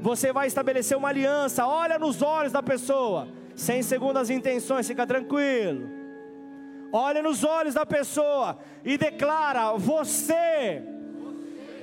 Você 0.00 0.32
vai 0.32 0.46
estabelecer 0.46 0.96
uma 0.96 1.10
aliança, 1.10 1.66
olha 1.66 1.98
nos 1.98 2.22
olhos 2.22 2.52
da 2.52 2.62
pessoa, 2.62 3.28
sem 3.54 3.82
segundas 3.82 4.30
intenções, 4.30 4.88
fica 4.88 5.06
tranquilo. 5.06 5.90
Olha 6.90 7.22
nos 7.22 7.44
olhos 7.44 7.74
da 7.74 7.84
pessoa 7.84 8.58
e 8.82 8.96
declara: 8.96 9.74
Você, 9.76 10.82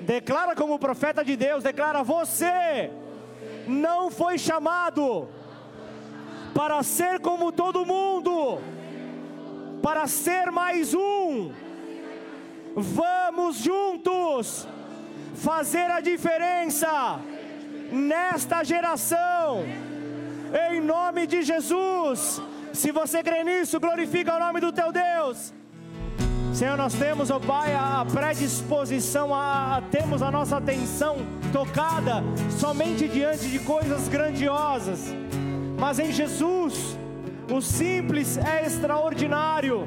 declara 0.02 0.56
como 0.56 0.80
profeta 0.80 1.24
de 1.24 1.36
Deus, 1.36 1.64
declara: 1.64 2.02
Você 2.02 2.90
não 3.68 4.10
foi 4.10 4.40
chamado 4.40 5.30
para 6.54 6.82
ser 6.84 7.20
como 7.20 7.52
todo 7.52 7.86
mundo, 7.86 8.60
para 9.82 10.08
ser 10.08 10.52
mais 10.52 10.94
um. 10.94 11.52
Vamos 12.76 13.58
juntos 13.58 14.68
fazer 15.36 15.90
a 15.92 16.00
diferença 16.00 17.20
nesta 17.92 18.64
geração, 18.64 19.64
em 20.70 20.82
nome 20.82 21.28
de 21.28 21.42
Jesus. 21.42 22.42
Se 22.74 22.92
você 22.92 23.24
crê 23.24 23.44
nisso, 23.44 23.80
glorifica 23.80 24.36
o 24.36 24.40
nome 24.40 24.60
do 24.60 24.72
teu 24.72 24.92
Deus. 24.92 25.54
Senhor, 26.54 26.76
nós 26.76 26.94
temos, 26.94 27.30
ó 27.30 27.38
oh 27.38 27.40
Pai, 27.40 27.74
a 27.76 28.04
predisposição, 28.12 29.34
a, 29.34 29.78
a, 29.78 29.82
temos 29.82 30.24
a 30.24 30.32
nossa 30.32 30.58
atenção 30.58 31.18
tocada 31.54 32.24
somente 32.60 33.08
diante 33.08 33.48
de 33.48 33.60
coisas 33.60 34.08
grandiosas. 34.08 35.14
Mas 35.78 36.00
em 36.00 36.12
Jesus, 36.12 36.98
o 37.52 37.62
simples 37.62 38.38
é 38.38 38.66
extraordinário. 38.66 39.86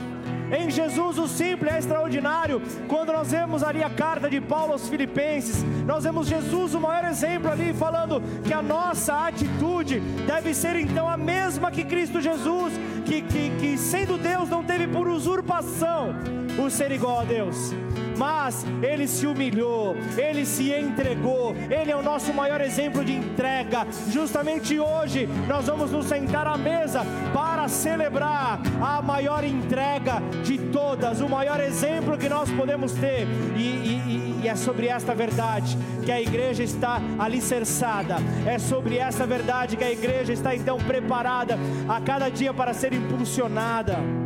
Em 0.51 0.69
Jesus 0.69 1.17
o 1.19 1.29
simples 1.29 1.73
é 1.73 1.79
extraordinário. 1.79 2.61
Quando 2.89 3.13
nós 3.13 3.31
vemos 3.31 3.63
ali 3.63 3.83
a 3.83 3.91
carta 3.91 4.29
de 4.29 4.41
Paulo 4.41 4.73
aos 4.73 4.89
Filipenses, 4.89 5.65
nós 5.87 6.05
vemos 6.05 6.27
Jesus 6.27 6.75
o 6.75 6.81
maior 6.81 7.05
exemplo 7.05 7.51
ali, 7.51 7.73
falando 7.73 8.23
que 8.45 8.53
a 8.53 8.61
nossa 8.61 9.27
atitude 9.27 10.01
deve 10.27 10.53
ser 10.55 10.77
então 10.77 11.09
a 11.09 11.17
mesma 11.17 11.71
que 11.71 11.85
Cristo 11.85 12.21
Jesus, 12.21 12.73
que, 13.05 13.23
que, 13.23 13.51
que 13.61 13.79
sendo 13.79 14.19
Deus 14.19 14.49
não 14.49 14.65
teve 14.65 14.89
por 14.89 15.07
usurpação 15.07 16.15
o 16.59 16.69
ser 16.69 16.91
igual 16.91 17.21
a 17.21 17.25
Deus 17.25 17.73
mas 18.21 18.67
ele 18.83 19.09
se 19.09 19.27
humilhou, 19.27 19.97
ele 20.19 20.45
se 20.45 20.71
entregou, 20.71 21.57
ele 21.71 21.91
é 21.91 21.97
o 21.97 22.03
nosso 22.03 22.35
maior 22.35 22.61
exemplo 22.61 23.03
de 23.03 23.15
entrega. 23.15 23.87
Justamente 24.11 24.79
hoje 24.79 25.27
nós 25.49 25.65
vamos 25.65 25.91
nos 25.91 26.05
sentar 26.05 26.47
à 26.47 26.59
mesa 26.59 27.01
para 27.33 27.67
celebrar 27.67 28.61
a 28.79 29.01
maior 29.01 29.43
entrega 29.43 30.21
de 30.45 30.59
todas, 30.59 31.23
o 31.23 31.31
maior 31.31 31.61
exemplo 31.61 32.19
que 32.19 32.29
nós 32.29 32.51
podemos 32.51 32.93
ter, 32.93 33.27
e, 33.57 33.61
e, 33.61 34.41
e 34.43 34.49
é 34.49 34.55
sobre 34.55 34.89
esta 34.89 35.15
verdade 35.15 35.79
que 36.05 36.13
a 36.13 36.21
igreja 36.21 36.63
está 36.63 37.01
alicerçada, 37.19 38.17
é 38.47 38.59
sobre 38.59 38.99
essa 38.99 39.27
verdade 39.27 39.79
que 39.79 39.85
a 39.85 39.91
igreja 39.91 40.35
está 40.35 40.55
então 40.55 40.77
preparada 40.77 41.59
a 41.89 41.99
cada 42.03 42.29
dia 42.29 42.53
para 42.53 42.75
ser 42.75 42.93
impulsionada. 42.93 44.20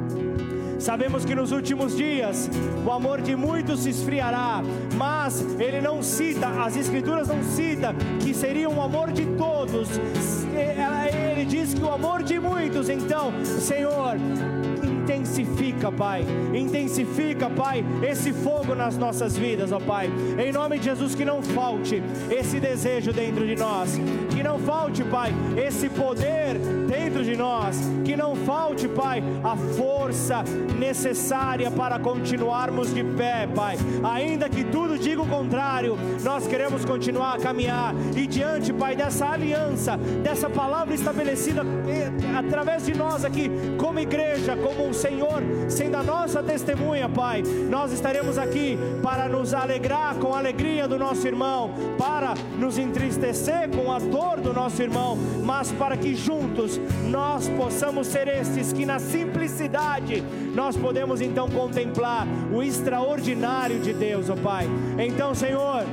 Sabemos 0.78 1.24
que 1.24 1.34
nos 1.34 1.52
últimos 1.52 1.96
dias 1.96 2.50
o 2.84 2.90
amor 2.90 3.20
de 3.20 3.34
muitos 3.36 3.80
se 3.80 3.90
esfriará, 3.90 4.62
mas 4.96 5.44
ele 5.58 5.80
não 5.80 6.02
cita, 6.02 6.48
as 6.48 6.76
escrituras 6.76 7.28
não 7.28 7.42
citam 7.42 7.94
que 8.20 8.34
seria 8.34 8.68
um 8.68 8.82
amor 8.82 9.12
de 9.12 9.24
todos. 9.36 9.88
Ele 10.54 11.44
diz 11.44 11.74
que 11.74 11.82
o 11.82 11.90
amor 11.90 12.22
de 12.22 12.38
muitos, 12.38 12.88
então, 12.88 13.32
Senhor, 13.44 14.16
intensifica, 15.04 15.92
Pai. 15.92 16.24
Intensifica, 16.54 17.50
Pai, 17.50 17.84
esse 18.02 18.32
fogo 18.32 18.74
nas 18.74 18.96
nossas 18.96 19.36
vidas, 19.36 19.72
ó 19.72 19.78
Pai. 19.78 20.10
Em 20.38 20.52
nome 20.52 20.78
de 20.78 20.86
Jesus, 20.86 21.14
que 21.14 21.24
não 21.24 21.42
falte 21.42 22.02
esse 22.30 22.58
desejo 22.60 23.12
dentro 23.12 23.46
de 23.46 23.56
nós. 23.56 23.98
Que 24.35 24.43
não 24.43 24.59
falte, 24.59 25.05
Pai, 25.05 25.32
esse 25.57 25.89
poder 25.89 26.59
dentro 26.89 27.22
de 27.22 27.37
nós. 27.37 27.78
Que 28.05 28.16
não 28.16 28.35
falte, 28.35 28.89
Pai, 28.89 29.22
a 29.45 29.57
força 29.57 30.43
necessária 30.76 31.70
para 31.70 32.01
continuarmos 32.01 32.93
de 32.93 33.05
pé, 33.05 33.47
Pai. 33.47 33.76
Ainda 34.03 34.49
que 34.49 34.64
tudo 34.64 34.99
diga 34.99 35.22
o 35.22 35.28
contrário, 35.28 35.97
nós 36.24 36.49
queremos 36.49 36.85
continuar 36.85 37.35
a 37.35 37.39
caminhar. 37.39 37.95
E 38.16 38.26
diante, 38.26 38.72
Pai, 38.72 38.97
dessa 38.97 39.26
aliança, 39.26 39.97
dessa 39.97 40.51
palavra 40.51 40.95
estabelecida 40.95 41.62
eh, 41.89 42.11
através 42.37 42.85
de 42.85 42.95
nós 42.97 43.24
aqui, 43.24 43.49
como 43.78 44.01
igreja, 44.01 44.57
como 44.57 44.85
um 44.85 44.93
Senhor, 44.93 45.43
sendo 45.68 45.97
a 45.97 46.03
nossa 46.03 46.43
testemunha, 46.43 47.09
Pai. 47.09 47.43
Nós 47.70 47.93
estaremos 47.93 48.37
aqui 48.37 48.76
para 49.01 49.28
nos 49.28 49.55
alegrar 49.55 50.16
com 50.16 50.35
a 50.35 50.39
alegria 50.39 50.89
do 50.89 50.99
nosso 50.99 51.24
irmão, 51.24 51.70
para 51.97 52.35
nos 52.59 52.78
entristecer 52.78 53.70
com 53.70 53.93
a 53.93 54.01
dor 54.01 54.23
do 54.42 54.52
nosso 54.52 54.82
irmão, 54.82 55.16
mas 55.42 55.70
para 55.72 55.96
que 55.96 56.14
juntos 56.14 56.80
nós 57.08 57.48
possamos 57.50 58.06
ser 58.06 58.28
estes 58.28 58.72
que 58.72 58.84
na 58.84 58.98
simplicidade 58.98 60.22
nós 60.54 60.76
podemos 60.76 61.20
então 61.20 61.48
contemplar 61.48 62.26
o 62.52 62.62
extraordinário 62.62 63.80
de 63.80 63.92
Deus, 63.92 64.30
ó 64.30 64.36
Pai. 64.36 64.68
Então, 64.98 65.34
Senhor, 65.34 65.84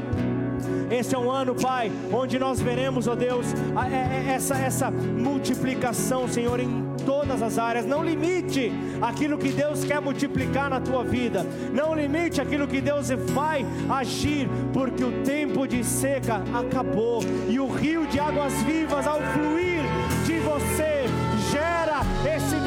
esse 0.92 1.16
é 1.16 1.18
um 1.18 1.32
ano, 1.32 1.56
Pai, 1.56 1.92
onde 2.12 2.38
nós 2.38 2.60
veremos, 2.60 3.08
ó 3.08 3.16
Deus, 3.16 3.48
é, 3.90 4.30
é, 4.30 4.34
essa, 4.34 4.56
essa 4.56 4.92
multiplicação, 4.92 6.28
Senhor, 6.28 6.60
em 6.60 6.91
todas 7.06 7.42
as 7.42 7.58
áreas. 7.58 7.86
Não 7.86 8.04
limite 8.04 8.72
aquilo 9.02 9.38
que 9.38 9.50
Deus 9.50 9.84
quer 9.84 10.02
multiplicar 10.02 10.70
na 10.70 10.80
tua 10.80 11.04
vida. 11.04 11.46
Não 11.74 11.96
limite 11.96 12.42
aquilo 12.42 12.68
que 12.68 12.82
Deus 12.82 13.10
vai 13.10 13.66
agir, 13.90 14.48
porque 14.74 15.04
o 15.04 15.24
tempo 15.24 15.68
de 15.68 15.84
seca 15.84 16.42
acabou 16.54 17.22
e 17.50 17.60
o 17.60 17.68
rio 17.68 18.06
de 18.08 18.20
águas 18.20 18.54
vivas 18.64 19.06
ao 19.08 19.22
fluir 19.34 19.82
de 20.26 20.40
você 20.40 21.06
gera 21.52 22.02
esse 22.26 22.61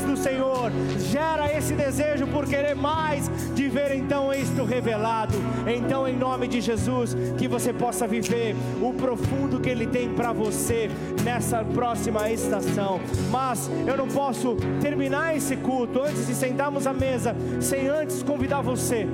mais 0.00 0.04
do 0.04 0.16
Senhor, 0.16 0.70
gera 0.98 1.52
esse 1.56 1.74
desejo 1.74 2.26
por 2.26 2.46
querer 2.46 2.74
mais 2.74 3.30
de 3.54 3.68
ver 3.68 3.94
então 3.94 4.32
isto 4.32 4.64
revelado. 4.64 5.34
Então, 5.66 6.06
em 6.08 6.16
nome 6.16 6.48
de 6.48 6.60
Jesus, 6.60 7.16
que 7.36 7.48
você 7.48 7.72
possa 7.72 8.06
viver 8.06 8.54
o 8.80 8.92
profundo 8.92 9.60
que 9.60 9.68
Ele 9.68 9.86
tem 9.86 10.08
para 10.10 10.32
você 10.32 10.88
nessa 11.24 11.64
próxima 11.64 12.30
estação. 12.30 13.00
Mas 13.30 13.70
eu 13.86 13.96
não 13.96 14.08
posso 14.08 14.56
terminar 14.80 15.36
esse 15.36 15.56
culto 15.56 16.00
antes 16.02 16.26
de 16.26 16.34
sentarmos 16.34 16.86
à 16.86 16.92
mesa 16.92 17.34
sem 17.60 17.88
antes 17.88 18.22
convidar 18.22 18.60
você 18.60 19.06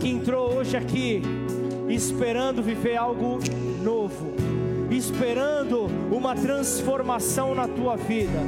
que 0.00 0.08
entrou 0.08 0.54
hoje 0.54 0.76
aqui 0.76 1.22
esperando 1.88 2.62
viver 2.62 2.96
algo 2.96 3.38
novo 3.82 4.32
esperando 4.96 5.86
uma 6.10 6.34
transformação 6.34 7.54
na 7.54 7.66
tua 7.66 7.96
vida, 7.96 8.38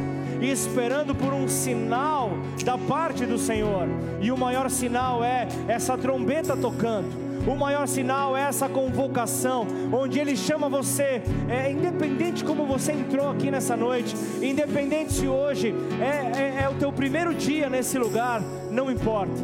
esperando 0.50 1.14
por 1.14 1.32
um 1.32 1.48
sinal 1.48 2.30
da 2.64 2.76
parte 2.76 3.24
do 3.26 3.38
Senhor. 3.38 3.86
E 4.20 4.30
o 4.30 4.36
maior 4.36 4.70
sinal 4.70 5.22
é 5.22 5.46
essa 5.68 5.96
trombeta 5.96 6.56
tocando. 6.56 7.24
O 7.46 7.54
maior 7.54 7.86
sinal 7.86 8.34
é 8.36 8.42
essa 8.42 8.68
convocação, 8.68 9.66
onde 9.92 10.18
Ele 10.18 10.34
chama 10.34 10.68
você, 10.68 11.22
é, 11.46 11.70
independente 11.70 12.42
como 12.42 12.64
você 12.64 12.92
entrou 12.92 13.30
aqui 13.30 13.50
nessa 13.50 13.76
noite, 13.76 14.16
independente 14.40 15.12
se 15.12 15.28
hoje 15.28 15.74
é, 16.00 16.40
é, 16.40 16.62
é 16.62 16.68
o 16.70 16.74
teu 16.74 16.90
primeiro 16.90 17.34
dia 17.34 17.68
nesse 17.68 17.98
lugar, 17.98 18.42
não 18.70 18.90
importa. 18.90 19.34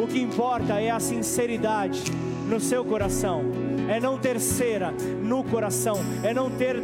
O 0.00 0.06
que 0.06 0.20
importa 0.20 0.80
é 0.80 0.90
a 0.90 1.00
sinceridade 1.00 2.04
no 2.48 2.60
seu 2.60 2.84
coração 2.84 3.67
é 3.88 3.98
não 3.98 4.18
ter 4.18 4.38
cera 4.38 4.92
no 5.22 5.42
coração, 5.42 5.98
é 6.22 6.34
não 6.34 6.50
ter, 6.50 6.76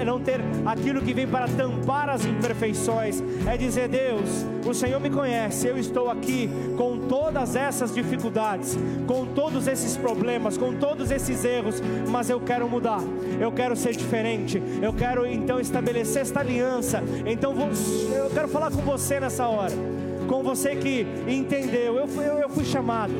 é 0.00 0.04
não 0.04 0.20
ter 0.20 0.40
aquilo 0.64 1.02
que 1.02 1.12
vem 1.12 1.26
para 1.26 1.48
tampar 1.48 2.08
as 2.08 2.24
imperfeições, 2.24 3.22
é 3.46 3.56
dizer: 3.56 3.88
Deus, 3.88 4.46
o 4.64 4.72
Senhor 4.72 5.00
me 5.00 5.10
conhece, 5.10 5.66
eu 5.66 5.76
estou 5.76 6.08
aqui 6.08 6.48
com 6.76 7.08
todas 7.08 7.56
essas 7.56 7.92
dificuldades, 7.92 8.78
com 9.06 9.26
todos 9.26 9.66
esses 9.66 9.96
problemas, 9.96 10.56
com 10.56 10.74
todos 10.74 11.10
esses 11.10 11.44
erros, 11.44 11.82
mas 12.08 12.30
eu 12.30 12.40
quero 12.40 12.68
mudar, 12.68 13.02
eu 13.40 13.50
quero 13.50 13.74
ser 13.74 13.94
diferente, 13.96 14.62
eu 14.80 14.92
quero 14.92 15.26
então 15.26 15.60
estabelecer 15.60 16.22
esta 16.22 16.40
aliança. 16.40 17.02
Então 17.26 17.54
eu 18.14 18.30
quero 18.30 18.48
falar 18.48 18.70
com 18.70 18.82
você 18.82 19.18
nessa 19.18 19.46
hora 19.48 19.74
com 20.24 20.42
você 20.42 20.74
que 20.74 21.06
entendeu. 21.28 21.96
Eu, 21.96 22.08
eu, 22.22 22.38
eu 22.38 22.48
fui 22.48 22.64
chamado. 22.64 23.12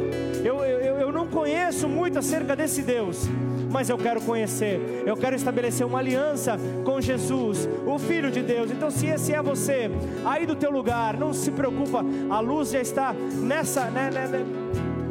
Eu, 0.43 0.65
eu 0.65 0.94
não 1.25 1.29
conheço 1.29 1.89
muito 1.89 2.19
acerca 2.19 2.55
desse 2.55 2.83
Deus, 2.83 3.27
mas 3.71 3.89
eu 3.89 3.97
quero 3.97 4.21
conhecer. 4.21 5.03
Eu 5.07 5.17
quero 5.17 5.35
estabelecer 5.35 5.87
uma 5.87 5.99
aliança 5.99 6.59
com 6.85 7.01
Jesus, 7.01 7.67
o 7.87 7.99
Filho 7.99 8.31
de 8.31 8.43
Deus. 8.43 8.71
Então, 8.71 8.91
se 8.91 9.07
esse 9.07 9.33
é 9.33 9.43
você, 9.43 9.91
aí 10.25 10.45
do 10.45 10.55
teu 10.55 10.71
lugar, 10.71 11.17
não 11.17 11.33
se 11.33 11.51
preocupa, 11.51 12.05
a 12.29 12.41
luz 12.41 12.71
já 12.71 12.81
está 12.81 13.15
nessa, 13.15 13.87
né, 13.87 14.11
né, 14.13 14.27
né, 14.27 14.45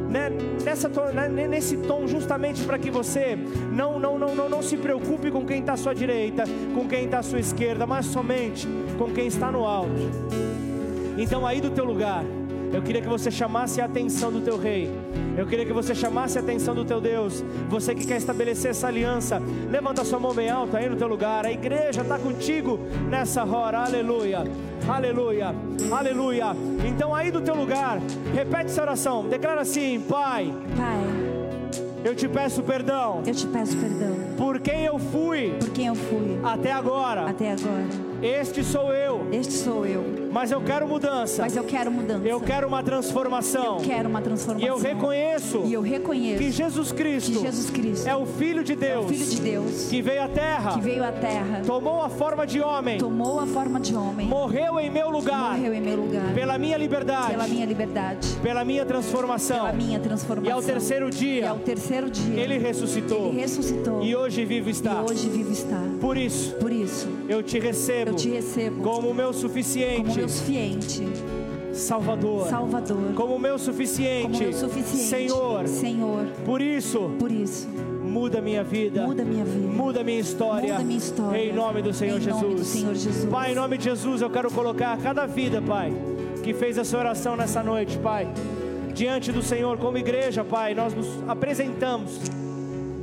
né 0.08 0.30
nessa 0.64 0.88
né, 1.12 1.48
nesse 1.48 1.78
tom 1.78 2.06
justamente 2.06 2.64
para 2.64 2.78
que 2.78 2.92
você 2.92 3.36
não, 3.72 4.00
não, 4.00 4.20
não, 4.20 4.36
não, 4.36 4.48
não 4.48 4.62
se 4.62 4.78
preocupe 4.78 5.32
com 5.32 5.44
quem 5.46 5.62
está 5.62 5.74
à 5.74 5.78
sua 5.78 5.96
direita, 5.96 6.44
com 6.76 6.88
quem 6.88 7.06
está 7.06 7.20
à 7.20 7.24
sua 7.24 7.40
esquerda, 7.40 7.88
mas 7.88 8.06
somente 8.06 8.68
com 9.00 9.12
quem 9.12 9.26
está 9.26 9.52
no 9.52 9.66
alto. 9.66 10.12
Então, 11.18 11.46
aí 11.46 11.60
do 11.60 11.72
teu 11.72 11.86
lugar, 11.86 12.24
eu 12.74 12.82
queria 12.82 13.02
que 13.02 13.08
você 13.08 13.30
chamasse 13.30 13.80
a 13.80 13.86
atenção 13.86 14.32
do 14.32 14.42
teu 14.42 14.58
rei. 14.58 14.92
Eu 15.38 15.46
queria 15.46 15.66
que 15.66 15.72
você 15.72 15.94
chamasse 15.94 16.40
a 16.40 16.42
atenção 16.42 16.74
do 16.74 16.84
teu 16.84 17.00
Deus. 17.00 17.44
Você 17.70 17.94
que 17.94 18.06
quer 18.06 18.18
estabelecer 18.18 18.72
essa 18.72 18.88
aliança, 18.88 19.42
levanta 19.70 20.04
sua 20.04 20.20
mão 20.20 20.34
bem 20.34 20.50
alta 20.50 20.80
aí 20.80 20.90
no 20.90 20.96
teu 20.96 21.08
lugar. 21.08 21.46
A 21.46 21.52
igreja 21.52 22.02
está 22.02 22.18
contigo 22.18 22.80
nessa 23.10 23.46
hora. 23.46 23.80
Aleluia. 23.80 24.44
Aleluia. 24.88 25.56
Aleluia. 25.92 26.48
Então 26.84 27.14
aí 27.14 27.30
do 27.30 27.42
teu 27.42 27.56
lugar, 27.56 28.00
repete 28.34 28.66
essa 28.66 28.82
oração. 28.82 29.28
Declara 29.30 29.62
assim: 29.62 30.02
Pai. 30.02 30.52
Pai. 30.76 31.34
Eu 32.04 32.16
te 32.16 32.28
peço 32.28 32.62
perdão. 32.64 33.22
Eu 33.26 33.34
te 33.34 33.48
peço 33.48 33.78
perdão. 33.78 34.16
Por 34.36 34.60
quem 34.60 34.84
eu 34.84 34.98
fui. 34.98 35.56
Por 35.60 35.70
quem 35.70 35.88
eu 35.88 35.96
fui. 35.96 36.40
Até 36.44 36.72
agora. 36.72 37.30
Até 37.30 37.52
agora. 37.52 37.88
Este 38.22 38.64
sou 38.64 38.92
eu. 38.92 39.26
Este 39.32 39.54
sou 39.54 39.86
eu. 39.86 40.23
Mas 40.34 40.52
eu 40.52 40.60
quero 40.62 40.88
mudança. 40.88 41.44
Mas 41.44 41.56
eu 41.56 41.64
quero 41.64 41.92
mudança. 41.92 42.28
Eu 42.28 42.42
quero 42.42 42.68
uma 42.68 42.82
transformação. 42.82 43.78
Eu 43.78 43.84
quero 43.84 44.10
uma 44.10 44.20
transformação. 44.20 44.68
E 44.68 44.68
eu 44.68 44.80
reconheço. 44.80 45.62
E 45.64 45.74
eu 45.74 45.82
reconheço 45.82 46.40
que 46.40 46.52
Jesus 46.52 46.92
Cristo. 46.92 47.32
Que 47.34 47.40
Jesus 47.40 47.70
Cristo 47.70 48.08
é 48.08 48.16
o 48.16 48.26
filho 48.26 48.64
de 48.64 48.76
Deus. 48.76 48.96
É 48.96 49.06
o 49.06 49.08
filho 49.10 49.26
de 49.28 49.40
Deus. 49.40 49.88
Que 49.90 50.02
veio 50.02 50.24
à 50.24 50.28
terra. 50.28 50.74
Que 50.74 50.82
veio 50.82 51.04
à 51.04 51.12
terra. 51.12 51.62
Tomou 51.64 52.02
a 52.02 52.10
forma 52.10 52.48
de 52.48 52.60
homem. 52.60 52.98
Tomou 52.98 53.40
a 53.40 53.46
forma 53.46 53.80
de 53.80 53.96
homem. 53.96 54.26
Morreu 54.28 54.80
em 54.80 54.90
meu 54.90 55.12
lugar. 55.12 55.56
Morreu 55.56 55.72
em 55.72 55.82
meu 55.82 55.98
lugar. 55.98 56.34
Pela 56.34 56.58
minha 56.58 56.78
liberdade. 56.78 57.28
Pela 57.28 57.48
minha 57.48 57.66
liberdade. 57.68 58.28
Pela 58.42 58.66
minha 58.66 58.86
transformação. 58.88 59.58
Pela 59.58 59.74
minha 59.74 60.00
transformação. 60.00 60.50
E 60.50 60.52
ao 60.52 60.64
terceiro 60.64 61.12
dia. 61.12 61.42
E 61.42 61.46
ao 61.46 61.60
terceiro 61.60 62.10
dia. 62.10 62.40
Ele 62.40 62.58
ressuscitou. 62.58 63.28
Ele 63.28 63.40
ressuscitou. 63.40 64.04
E 64.04 64.16
hoje 64.16 64.44
vivo 64.46 64.72
está. 64.72 64.96
E 64.96 65.12
hoje 65.12 65.30
vivo 65.30 65.52
está. 65.52 65.80
Por 66.02 66.18
isso. 66.18 66.56
Por 66.56 66.72
isso. 66.72 67.08
Eu 67.30 67.44
te 67.44 67.60
recebo. 67.60 68.10
Eu 68.10 68.16
te 68.16 68.30
recebo. 68.30 68.82
Como 68.82 69.14
meu 69.14 69.32
suficiente. 69.32 70.23
Meu 70.24 70.30
suficiente. 70.30 71.04
Salvador. 71.74 72.48
Salvador. 72.48 73.14
Como 73.14 73.38
meu 73.38 73.60
suficiente. 73.60 74.24
Como 74.24 74.40
meu 74.40 74.54
suficiente. 74.54 75.04
Senhor. 75.04 75.68
Senhor. 75.68 76.26
Por 76.46 76.62
isso. 76.62 77.12
Por 77.20 77.30
isso. 77.30 77.68
Muda 77.68 78.40
minha 78.40 78.64
vida. 78.64 79.06
Muda 79.06 79.26
minha 79.26 79.44
vida. 79.44 79.68
Muda 79.68 80.02
minha 80.02 80.20
história. 80.22 80.74
Muda 80.74 80.84
minha 80.86 80.98
história. 80.98 81.38
Em 81.38 81.52
nome 81.52 81.82
do 81.82 81.94
Senhor 81.94 82.20
em 82.20 82.22
Jesus. 82.22 82.42
Nome 82.42 82.56
do 82.56 82.64
Senhor 82.64 82.96
Jesus. 82.96 83.26
Pai, 83.26 83.52
em 83.52 83.56
nome 83.56 83.78
de 83.78 83.84
Jesus, 83.84 84.22
eu 84.22 84.30
quero 84.30 84.50
colocar 84.50 84.98
cada 85.00 85.26
vida, 85.26 85.62
Pai, 85.62 85.92
que 86.42 86.54
fez 86.54 86.78
essa 86.78 86.98
oração 86.98 87.36
nessa 87.36 87.62
noite, 87.62 87.98
Pai, 87.98 88.26
diante 88.94 89.30
do 89.30 89.42
Senhor 89.42 89.78
como 89.78 89.98
igreja, 89.98 90.42
Pai, 90.42 90.74
nós 90.74 90.94
nos 90.94 91.08
apresentamos 91.28 92.18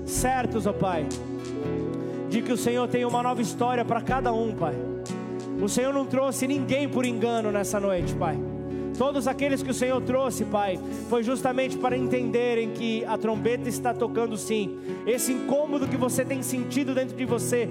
certos, 0.06 0.66
ó 0.66 0.72
Pai, 0.72 1.06
de 2.30 2.40
que 2.40 2.52
o 2.52 2.56
Senhor 2.56 2.88
tem 2.88 3.04
uma 3.04 3.22
nova 3.22 3.42
história 3.42 3.84
para 3.84 4.00
cada 4.00 4.32
um, 4.32 4.54
Pai. 4.54 4.89
O 5.62 5.68
Senhor 5.68 5.92
não 5.92 6.06
trouxe 6.06 6.46
ninguém 6.46 6.88
por 6.88 7.04
engano 7.04 7.52
nessa 7.52 7.78
noite, 7.78 8.14
Pai. 8.14 8.38
Todos 8.96 9.28
aqueles 9.28 9.62
que 9.62 9.70
o 9.70 9.74
Senhor 9.74 10.00
trouxe, 10.02 10.44
Pai, 10.44 10.78
foi 11.08 11.22
justamente 11.22 11.76
para 11.76 11.96
entenderem 11.96 12.70
que 12.70 13.04
a 13.04 13.18
trombeta 13.18 13.68
está 13.68 13.92
tocando 13.92 14.36
sim. 14.36 14.78
Esse 15.06 15.32
incômodo 15.32 15.86
que 15.86 15.96
você 15.96 16.24
tem 16.24 16.42
sentido 16.42 16.94
dentro 16.94 17.16
de 17.16 17.24
você, 17.24 17.68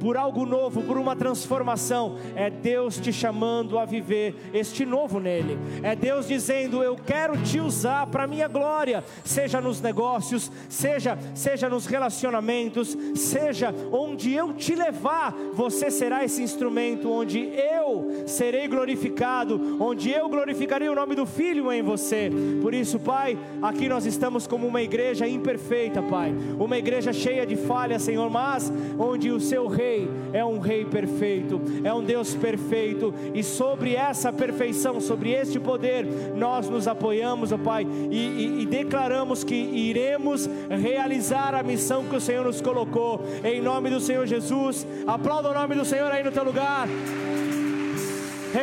por 0.00 0.16
algo 0.16 0.46
novo, 0.46 0.82
por 0.82 0.96
uma 0.96 1.14
transformação. 1.14 2.16
É 2.34 2.48
Deus 2.50 2.98
te 2.98 3.12
chamando 3.12 3.78
a 3.78 3.84
viver 3.84 4.50
este 4.52 4.84
novo 4.84 5.20
nele. 5.20 5.58
É 5.82 5.94
Deus 5.94 6.26
dizendo: 6.26 6.82
Eu 6.82 6.96
quero 6.96 7.36
te 7.42 7.60
usar 7.60 8.06
para 8.06 8.26
minha 8.26 8.48
glória, 8.48 9.04
seja 9.22 9.60
nos 9.60 9.80
negócios, 9.80 10.50
seja 10.68 11.18
seja 11.34 11.68
nos 11.68 11.86
relacionamentos, 11.86 12.96
seja 13.14 13.74
onde 13.92 14.32
eu 14.32 14.52
te 14.52 14.74
levar, 14.74 15.34
você 15.52 15.90
será 15.90 16.24
esse 16.24 16.42
instrumento 16.42 17.10
onde 17.10 17.38
eu 17.38 18.24
serei 18.26 18.66
glorificado, 18.68 19.78
onde 19.80 20.10
eu 20.10 20.28
glorificarei 20.28 20.88
o 20.88 20.94
nome 20.94 21.14
do 21.14 21.26
Filho 21.26 21.70
em 21.72 21.82
você. 21.82 22.30
Por 22.62 22.72
isso, 22.72 22.98
Pai, 22.98 23.38
aqui 23.60 23.88
nós 23.88 24.06
estamos 24.06 24.46
como 24.46 24.66
uma 24.66 24.82
igreja 24.82 25.26
imperfeita, 25.26 26.02
Pai, 26.02 26.34
uma 26.58 26.78
igreja 26.78 27.12
cheia 27.12 27.46
de 27.46 27.56
falhas, 27.56 28.02
Senhor, 28.02 28.30
mas 28.30 28.72
onde 28.98 29.30
o 29.30 29.40
seu 29.40 29.66
rei 29.66 29.89
rei 29.90 30.08
é 30.32 30.44
um 30.44 30.58
rei 30.58 30.84
perfeito, 30.84 31.60
é 31.82 31.92
um 31.92 32.04
Deus 32.04 32.34
perfeito, 32.34 33.12
e 33.34 33.42
sobre 33.42 33.94
essa 33.94 34.32
perfeição, 34.32 35.00
sobre 35.00 35.32
este 35.32 35.58
poder, 35.58 36.06
nós 36.36 36.68
nos 36.68 36.86
apoiamos, 36.86 37.50
ó 37.50 37.58
Pai, 37.58 37.86
e, 38.10 38.16
e, 38.16 38.62
e 38.62 38.66
declaramos 38.66 39.42
que 39.42 39.54
iremos 39.54 40.48
realizar 40.70 41.54
a 41.54 41.62
missão 41.62 42.04
que 42.04 42.14
o 42.14 42.20
Senhor 42.20 42.44
nos 42.44 42.60
colocou, 42.60 43.22
em 43.42 43.60
nome 43.60 43.90
do 43.90 44.00
Senhor 44.00 44.26
Jesus. 44.26 44.86
Aplauda 45.06 45.50
o 45.50 45.54
nome 45.54 45.74
do 45.74 45.84
Senhor 45.84 46.10
aí 46.10 46.22
no 46.22 46.30
teu 46.30 46.44
lugar, 46.44 46.86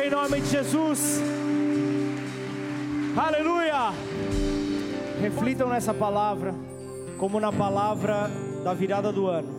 em 0.04 0.10
nome 0.10 0.40
de 0.40 0.48
Jesus. 0.48 1.20
Aleluia! 3.16 3.92
Reflitam 5.20 5.68
nessa 5.68 5.92
palavra, 5.92 6.54
como 7.18 7.40
na 7.40 7.52
palavra 7.52 8.30
da 8.62 8.72
virada 8.72 9.12
do 9.12 9.26
ano. 9.26 9.57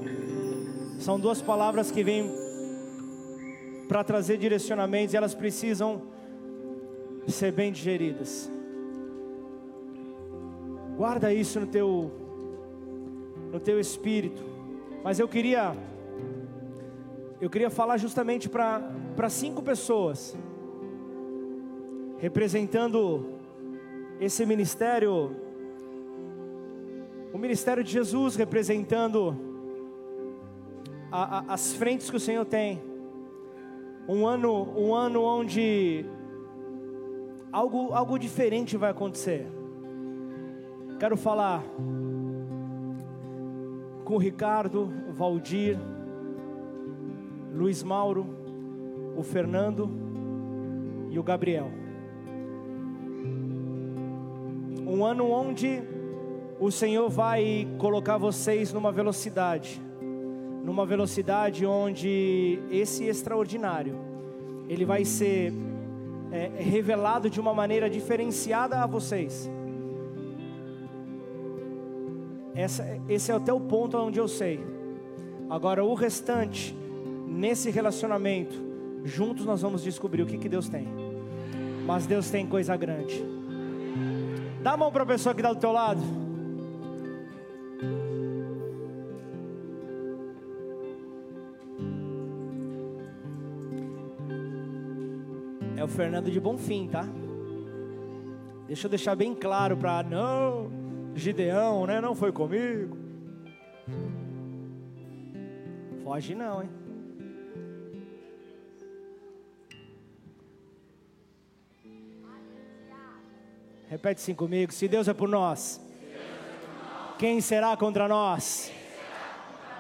São 1.00 1.18
duas 1.18 1.42
palavras 1.42 1.90
que 1.90 2.04
vêm 2.04 2.30
para 3.88 4.04
trazer 4.04 4.38
direcionamentos 4.38 5.14
e 5.14 5.18
elas 5.18 5.34
precisam 5.34 6.02
ser 7.26 7.54
bem 7.54 7.72
digeridas. 7.72 8.52
Guarda 10.98 11.34
isso 11.34 11.58
no 11.62 11.68
teu 11.68 12.12
no 13.50 13.62
teu 13.62 13.80
espírito. 13.80 14.44
Mas 15.02 15.20
eu 15.20 15.28
queria 15.28 15.74
eu 17.40 17.50
queria 17.50 17.70
falar 17.70 17.96
justamente 17.96 18.50
para 18.50 18.92
para 19.16 19.30
cinco 19.30 19.64
pessoas 19.64 20.38
representando 22.18 23.40
esse 24.20 24.46
ministério 24.46 25.34
o 27.32 27.38
ministério 27.38 27.86
de 27.86 27.92
Jesus 27.94 28.36
representando 28.36 29.49
a, 31.12 31.40
a, 31.40 31.54
as 31.54 31.74
frentes 31.74 32.10
que 32.10 32.16
o 32.16 32.20
Senhor 32.20 32.46
tem. 32.46 32.82
Um 34.08 34.26
ano, 34.26 34.68
um 34.78 34.94
ano 34.94 35.24
onde 35.24 36.06
algo, 37.52 37.94
algo 37.94 38.18
diferente 38.18 38.78
vai 38.78 38.92
acontecer. 38.92 39.48
Quero 41.00 41.16
falar 41.16 41.64
com 44.04 44.16
o 44.16 44.18
Ricardo, 44.18 44.92
o 45.10 45.14
Valdir, 45.14 45.78
Luiz 47.54 47.84
Mauro, 47.84 48.26
o 49.16 49.24
Fernando 49.24 49.90
e 51.10 51.20
o 51.20 51.24
Gabriel. 51.24 51.72
Um 54.88 55.06
ano 55.06 55.30
onde 55.30 55.84
o 56.60 56.72
Senhor 56.72 57.10
vai 57.10 57.68
colocar 57.78 58.18
vocês 58.18 58.74
numa 58.74 58.92
velocidade 58.92 59.89
numa 60.70 60.86
velocidade 60.86 61.66
onde 61.66 62.60
esse 62.70 63.04
extraordinário 63.04 63.96
ele 64.68 64.86
vai 64.86 65.04
ser 65.04 65.52
é, 66.32 66.52
revelado 66.62 67.28
de 67.28 67.40
uma 67.40 67.56
maneira 67.56 67.90
diferenciada 67.90 68.84
a 68.84 68.86
vocês. 68.86 69.50
Essa, 72.54 72.86
esse 73.10 73.32
é 73.32 73.36
até 73.36 73.52
o 73.52 73.60
ponto 73.60 73.98
onde 73.98 74.20
eu 74.20 74.28
sei. 74.28 74.64
Agora 75.50 75.84
o 75.84 75.96
restante 75.96 76.78
nesse 77.28 77.72
relacionamento, 77.72 78.56
juntos 79.04 79.48
nós 79.48 79.64
vamos 79.64 79.82
descobrir 79.82 80.22
o 80.22 80.28
que, 80.28 80.38
que 80.38 80.48
Deus 80.48 80.70
tem. 80.70 80.88
Mas 81.84 82.06
Deus 82.06 82.30
tem 82.30 82.46
coisa 82.46 82.78
grande. 82.78 83.26
Dá 84.62 84.74
a 84.74 84.78
mão 84.78 84.92
para 84.92 85.02
a 85.02 85.08
pessoa 85.08 85.34
que 85.34 85.42
está 85.42 85.52
do 85.52 85.60
teu 85.60 85.72
lado. 85.72 86.29
Fernando 95.90 96.32
de 96.32 96.40
Bonfim, 96.40 96.88
tá? 96.88 97.06
Deixa 98.68 98.86
eu 98.86 98.90
deixar 98.90 99.16
bem 99.16 99.34
claro 99.34 99.76
para 99.76 100.04
não, 100.04 100.72
Gideão, 101.16 101.88
né? 101.88 102.00
Não 102.00 102.14
foi 102.14 102.32
comigo. 102.32 102.98
Foge 106.04 106.36
não, 106.36 106.62
hein? 106.62 106.70
Repete 113.90 114.22
assim 114.22 114.36
comigo: 114.36 114.72
se 114.72 114.88
Deus 114.88 115.08
é 115.08 115.14
por 115.14 115.28
nós, 115.28 115.82
quem 117.18 117.42
será 117.42 117.76
contra 117.76 118.08
nós? 118.08 118.72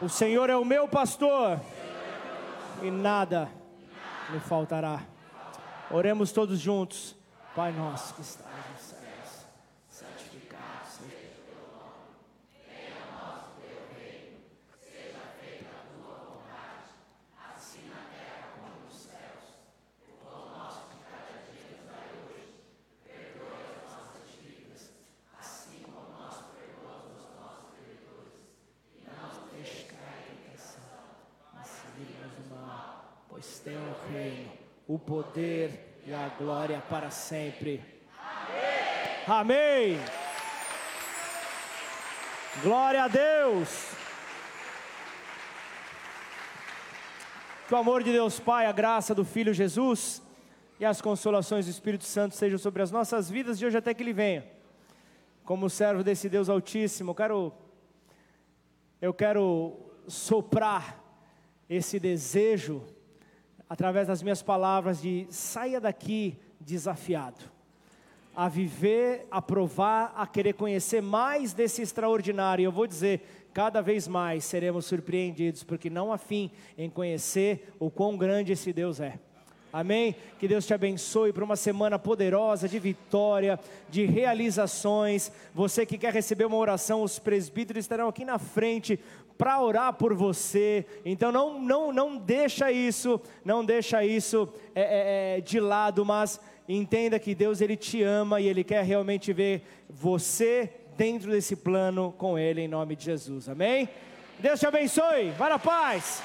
O 0.01 0.09
Senhor 0.09 0.49
é 0.49 0.55
o 0.55 0.65
meu 0.65 0.87
pastor 0.87 1.59
e 2.81 2.89
nada 2.89 3.49
me 4.31 4.39
faltará. 4.39 5.03
Oremos 5.91 6.31
todos 6.31 6.59
juntos. 6.59 7.15
Pai 7.55 7.71
nosso 7.71 8.13
que 8.13 8.21
estás 8.21 8.69
nos 8.71 8.79
céus, 8.79 9.45
santificado 9.89 10.85
seja 10.85 11.33
o 11.33 11.43
teu 11.49 11.65
nome. 11.73 12.13
Venha 12.63 12.93
a 12.93 13.11
nós 13.17 13.41
o 13.47 13.59
teu 13.59 13.81
reino. 13.97 14.37
Seja 14.79 15.19
feita 15.41 15.65
a 15.65 15.81
tua 15.89 16.13
vontade, 16.29 16.93
assim 17.55 17.89
na 17.89 18.05
terra 18.13 18.53
como 18.53 18.85
nos 18.85 18.95
céus. 18.95 19.57
O 20.07 20.13
pão 20.23 20.45
nosso 20.55 20.85
que 20.89 20.97
cada 21.09 21.41
dia 21.49 21.73
nos 21.73 21.81
dai 21.89 22.07
hoje. 22.21 22.53
Perdoe 23.03 23.59
as 23.73 23.81
nossas 23.89 24.29
dívidas, 24.37 24.93
assim 25.39 25.81
como 25.89 26.05
nós 26.21 26.35
perdoamos 26.53 27.17
os 27.17 27.33
nossos 27.33 27.65
devedores. 27.81 28.37
E 28.93 29.01
não 29.09 29.17
nos 29.27 29.51
deixe 29.51 29.89
cair 29.89 30.37
em 30.37 30.51
tentação, 30.51 30.85
mas 31.51 31.67
livra-nos 31.97 32.37
do 32.37 32.55
mal, 32.55 33.25
pois 33.27 33.59
teu 33.59 33.73
é 33.73 33.89
o 33.89 34.13
reino, 34.13 34.51
o 34.87 34.97
poder 34.99 35.87
e 36.05 36.13
a 36.13 36.29
glória 36.39 36.78
para 36.89 37.11
sempre. 37.11 37.81
Amém. 39.27 39.95
Amém. 39.95 39.99
Glória 42.63 43.03
a 43.03 43.07
Deus. 43.07 43.91
Que 47.67 47.73
o 47.75 47.77
amor 47.77 48.01
de 48.03 48.11
Deus 48.11 48.39
Pai, 48.39 48.65
a 48.65 48.71
graça 48.71 49.13
do 49.13 49.23
Filho 49.23 49.53
Jesus 49.53 50.23
e 50.79 50.85
as 50.85 50.99
consolações 50.99 51.65
do 51.65 51.71
Espírito 51.71 52.05
Santo 52.05 52.35
sejam 52.35 52.57
sobre 52.57 52.81
as 52.81 52.89
nossas 52.89 53.29
vidas 53.29 53.59
de 53.59 53.67
hoje 53.67 53.77
até 53.77 53.93
que 53.93 54.01
Ele 54.01 54.13
venha. 54.13 54.43
Como 55.45 55.69
servo 55.69 56.03
desse 56.03 56.27
Deus 56.27 56.49
Altíssimo, 56.49 57.11
eu 57.11 57.15
quero, 57.15 57.53
eu 58.99 59.13
quero 59.13 59.77
soprar 60.07 60.99
esse 61.69 61.99
desejo 61.99 62.83
através 63.69 64.07
das 64.07 64.23
minhas 64.23 64.41
palavras 64.41 64.99
de 64.99 65.27
saia 65.29 65.79
daqui 65.79 66.35
desafiado 66.69 67.59
a 68.35 68.47
viver, 68.47 69.27
a 69.29 69.41
provar, 69.41 70.13
a 70.15 70.25
querer 70.25 70.53
conhecer 70.53 71.01
mais 71.01 71.51
desse 71.51 71.81
extraordinário. 71.81 72.63
Eu 72.63 72.71
vou 72.71 72.87
dizer, 72.87 73.21
cada 73.53 73.81
vez 73.81 74.07
mais 74.07 74.45
seremos 74.45 74.85
surpreendidos, 74.85 75.61
porque 75.61 75.89
não 75.89 76.13
há 76.13 76.17
fim 76.17 76.49
em 76.77 76.89
conhecer 76.89 77.73
o 77.77 77.89
quão 77.89 78.15
grande 78.15 78.53
esse 78.53 78.71
Deus 78.71 79.01
é. 79.01 79.19
Amém? 79.73 80.15
Que 80.39 80.47
Deus 80.47 80.65
te 80.65 80.73
abençoe 80.73 81.33
para 81.33 81.43
uma 81.43 81.57
semana 81.57 81.99
poderosa 81.99 82.67
de 82.69 82.79
vitória, 82.79 83.59
de 83.89 84.05
realizações. 84.05 85.31
Você 85.53 85.85
que 85.85 85.97
quer 85.97 86.13
receber 86.13 86.45
uma 86.45 86.55
oração, 86.55 87.03
os 87.03 87.19
presbíteros 87.19 87.83
estarão 87.83 88.07
aqui 88.07 88.23
na 88.23 88.39
frente 88.39 88.97
para 89.37 89.61
orar 89.61 89.93
por 89.93 90.13
você. 90.13 90.85
Então 91.05 91.31
não, 91.31 91.61
não, 91.61 91.93
não 91.93 92.17
deixa 92.17 92.71
isso, 92.71 93.21
não 93.43 93.63
deixa 93.63 94.03
isso 94.03 94.47
é, 94.73 94.81
é, 94.81 95.37
é, 95.37 95.41
de 95.41 95.59
lado, 95.59 96.03
mas 96.03 96.39
entenda 96.75 97.19
que 97.19 97.33
Deus 97.33 97.61
ele 97.61 97.75
te 97.75 98.03
ama 98.03 98.39
e 98.39 98.47
ele 98.47 98.63
quer 98.63 98.83
realmente 98.83 99.33
ver 99.33 99.63
você 99.89 100.71
dentro 100.95 101.31
desse 101.31 101.55
plano 101.55 102.13
com 102.17 102.37
ele 102.37 102.61
em 102.61 102.67
nome 102.67 102.95
de 102.95 103.05
Jesus. 103.05 103.49
Amém? 103.49 103.89
Deus 104.39 104.59
te 104.59 104.67
abençoe. 104.67 105.31
Vai 105.31 105.49
na 105.49 105.59
paz. 105.59 106.21